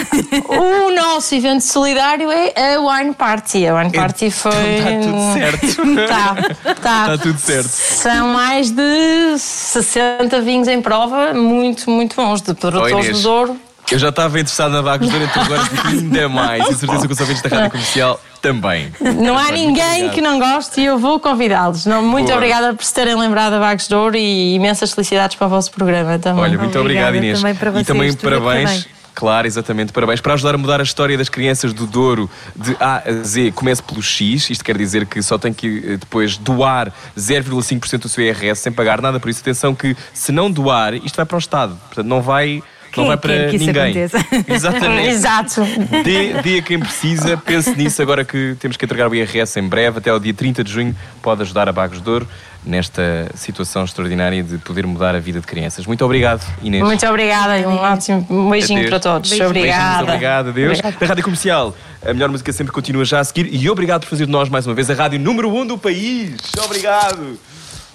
O 0.48 0.94
nosso 0.94 1.34
evento 1.34 1.62
solidário 1.62 2.30
é 2.30 2.74
a 2.74 2.80
Wine 2.80 3.14
Party. 3.14 3.66
A 3.66 3.76
Wine 3.76 3.92
Party 3.92 4.30
foi. 4.30 4.52
Está 4.52 4.90
tudo 5.00 5.32
certo. 5.32 5.66
Está, 5.66 6.36
está. 6.72 7.12
Está 7.12 7.18
tudo 7.18 7.38
certo. 7.38 7.68
São 7.68 8.28
mais 8.28 8.70
de 8.70 9.38
60 9.38 10.40
vinhos 10.40 10.68
em 10.68 10.80
prova, 10.80 11.32
muito, 11.34 11.90
muito 11.90 12.16
bons, 12.16 12.40
de 12.40 12.54
produtores 12.54 13.16
do 13.16 13.22
Douro. 13.22 13.65
Eu 13.90 13.98
já 14.00 14.08
estava 14.08 14.40
interessado 14.40 14.72
na 14.72 14.80
Vagos 14.80 15.08
durante 15.08 15.38
agora 15.38 15.62
ainda 15.86 16.28
mais. 16.28 16.68
E 16.68 16.74
certeza 16.74 17.06
que 17.06 17.12
os 17.12 17.20
ouvintes 17.20 17.42
da 17.42 17.48
Rádio 17.48 17.70
Comercial 17.70 18.20
também. 18.42 18.92
Não 19.00 19.38
há 19.38 19.52
ninguém 19.52 20.10
que 20.10 20.20
não 20.20 20.38
goste 20.38 20.80
e 20.80 20.84
eu 20.84 20.98
vou 20.98 21.20
convidá-los. 21.20 21.86
Muito 21.86 22.26
Boa. 22.26 22.36
obrigada 22.36 22.74
por 22.74 22.84
se 22.84 22.92
terem 22.92 23.14
lembrado 23.14 23.52
da 23.52 23.58
Vagos 23.60 23.86
de 23.86 23.94
Ouro 23.94 24.16
e 24.16 24.54
imensas 24.54 24.92
felicidades 24.92 25.36
para 25.36 25.46
o 25.46 25.50
vosso 25.50 25.70
programa 25.70 26.18
também. 26.18 26.42
Olha, 26.42 26.58
muito 26.58 26.78
obrigado, 26.78 27.14
Inês. 27.14 27.38
Também 27.40 27.54
para 27.54 27.70
vocês, 27.70 27.84
e 27.84 27.86
também 27.86 28.12
parabéns. 28.14 28.88
Claro, 29.14 29.46
exatamente. 29.46 29.92
Parabéns. 29.92 30.20
Para 30.20 30.34
ajudar 30.34 30.54
a 30.54 30.58
mudar 30.58 30.78
a 30.78 30.82
história 30.82 31.16
das 31.16 31.30
crianças 31.30 31.72
do 31.72 31.86
Douro 31.86 32.28
de 32.54 32.76
A 32.78 33.02
a 33.08 33.12
Z, 33.22 33.50
comece 33.52 33.82
pelo 33.82 34.02
X. 34.02 34.50
Isto 34.50 34.62
quer 34.62 34.76
dizer 34.76 35.06
que 35.06 35.22
só 35.22 35.38
tem 35.38 35.54
que 35.54 35.82
eh, 35.86 35.96
depois 35.96 36.36
doar 36.36 36.92
0,5% 37.16 38.00
do 38.00 38.08
seu 38.10 38.22
IRS 38.22 38.60
sem 38.60 38.70
pagar 38.70 39.00
nada. 39.00 39.18
Por 39.18 39.30
isso, 39.30 39.40
atenção 39.40 39.74
que 39.74 39.96
se 40.12 40.30
não 40.32 40.50
doar, 40.50 40.92
isto 40.94 41.16
vai 41.16 41.24
para 41.24 41.36
o 41.36 41.38
Estado. 41.38 41.78
Portanto, 41.86 42.06
não 42.06 42.20
vai 42.20 42.62
quem 42.96 43.04
não 43.04 43.08
vai 43.08 43.16
para 43.16 43.50
que 43.50 43.58
ninguém. 43.58 43.94
Exatamente. 44.48 45.08
Exato. 45.08 45.62
Dê, 46.04 46.40
dê 46.42 46.58
a 46.58 46.62
quem 46.62 46.78
precisa, 46.78 47.36
pense 47.36 47.74
nisso 47.76 48.00
agora 48.02 48.24
que 48.24 48.56
temos 48.58 48.76
que 48.76 48.84
entregar 48.84 49.08
o 49.08 49.14
IRS 49.14 49.58
em 49.58 49.68
breve, 49.68 49.98
até 49.98 50.10
ao 50.10 50.18
dia 50.18 50.34
30 50.34 50.64
de 50.64 50.72
junho, 50.72 50.96
pode 51.22 51.42
ajudar 51.42 51.68
a 51.68 51.72
Bagos 51.72 52.00
de 52.00 52.10
Ouro 52.10 52.26
nesta 52.64 53.30
situação 53.34 53.84
extraordinária 53.84 54.42
de 54.42 54.58
poder 54.58 54.86
mudar 54.86 55.14
a 55.14 55.20
vida 55.20 55.40
de 55.40 55.46
crianças. 55.46 55.86
Muito 55.86 56.04
obrigado, 56.04 56.44
Inês. 56.62 56.82
Muito 56.82 57.06
obrigada 57.06 57.56
e 57.58 57.64
um 57.64 57.76
ótimo 57.76 58.50
beijinho 58.50 58.80
Adeus. 58.80 58.90
para 58.90 59.00
todos. 59.00 59.30
Beijinho. 59.30 59.50
Obrigada. 59.50 60.02
obrigado, 60.02 60.48
adeus. 60.48 60.78
Obrigado. 60.78 61.02
A 61.02 61.06
Rádio 61.06 61.24
Comercial, 61.24 61.76
a 62.04 62.12
melhor 62.12 62.28
música 62.28 62.52
sempre 62.52 62.72
continua 62.72 63.04
já 63.04 63.20
a 63.20 63.24
seguir 63.24 63.48
e 63.52 63.70
obrigado 63.70 64.02
por 64.02 64.08
fazer 64.08 64.26
de 64.26 64.32
nós 64.32 64.48
mais 64.48 64.66
uma 64.66 64.74
vez 64.74 64.90
a 64.90 64.94
rádio 64.94 65.20
número 65.20 65.48
1 65.48 65.60
um 65.60 65.66
do 65.66 65.78
país. 65.78 66.34
Obrigado. 66.64 67.38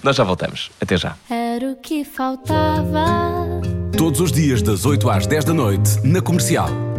Nós 0.01 0.15
já 0.15 0.23
voltamos. 0.23 0.71
Até 0.79 0.97
já. 0.97 1.15
Era 1.29 1.71
o 1.71 1.75
que 1.75 2.03
faltava 2.03 3.61
Todos 3.97 4.19
os 4.19 4.31
dias, 4.31 4.61
das 4.61 4.85
8 4.85 5.09
às 5.09 5.27
10 5.27 5.45
da 5.45 5.53
noite, 5.53 5.99
na 6.03 6.21
comercial. 6.21 6.90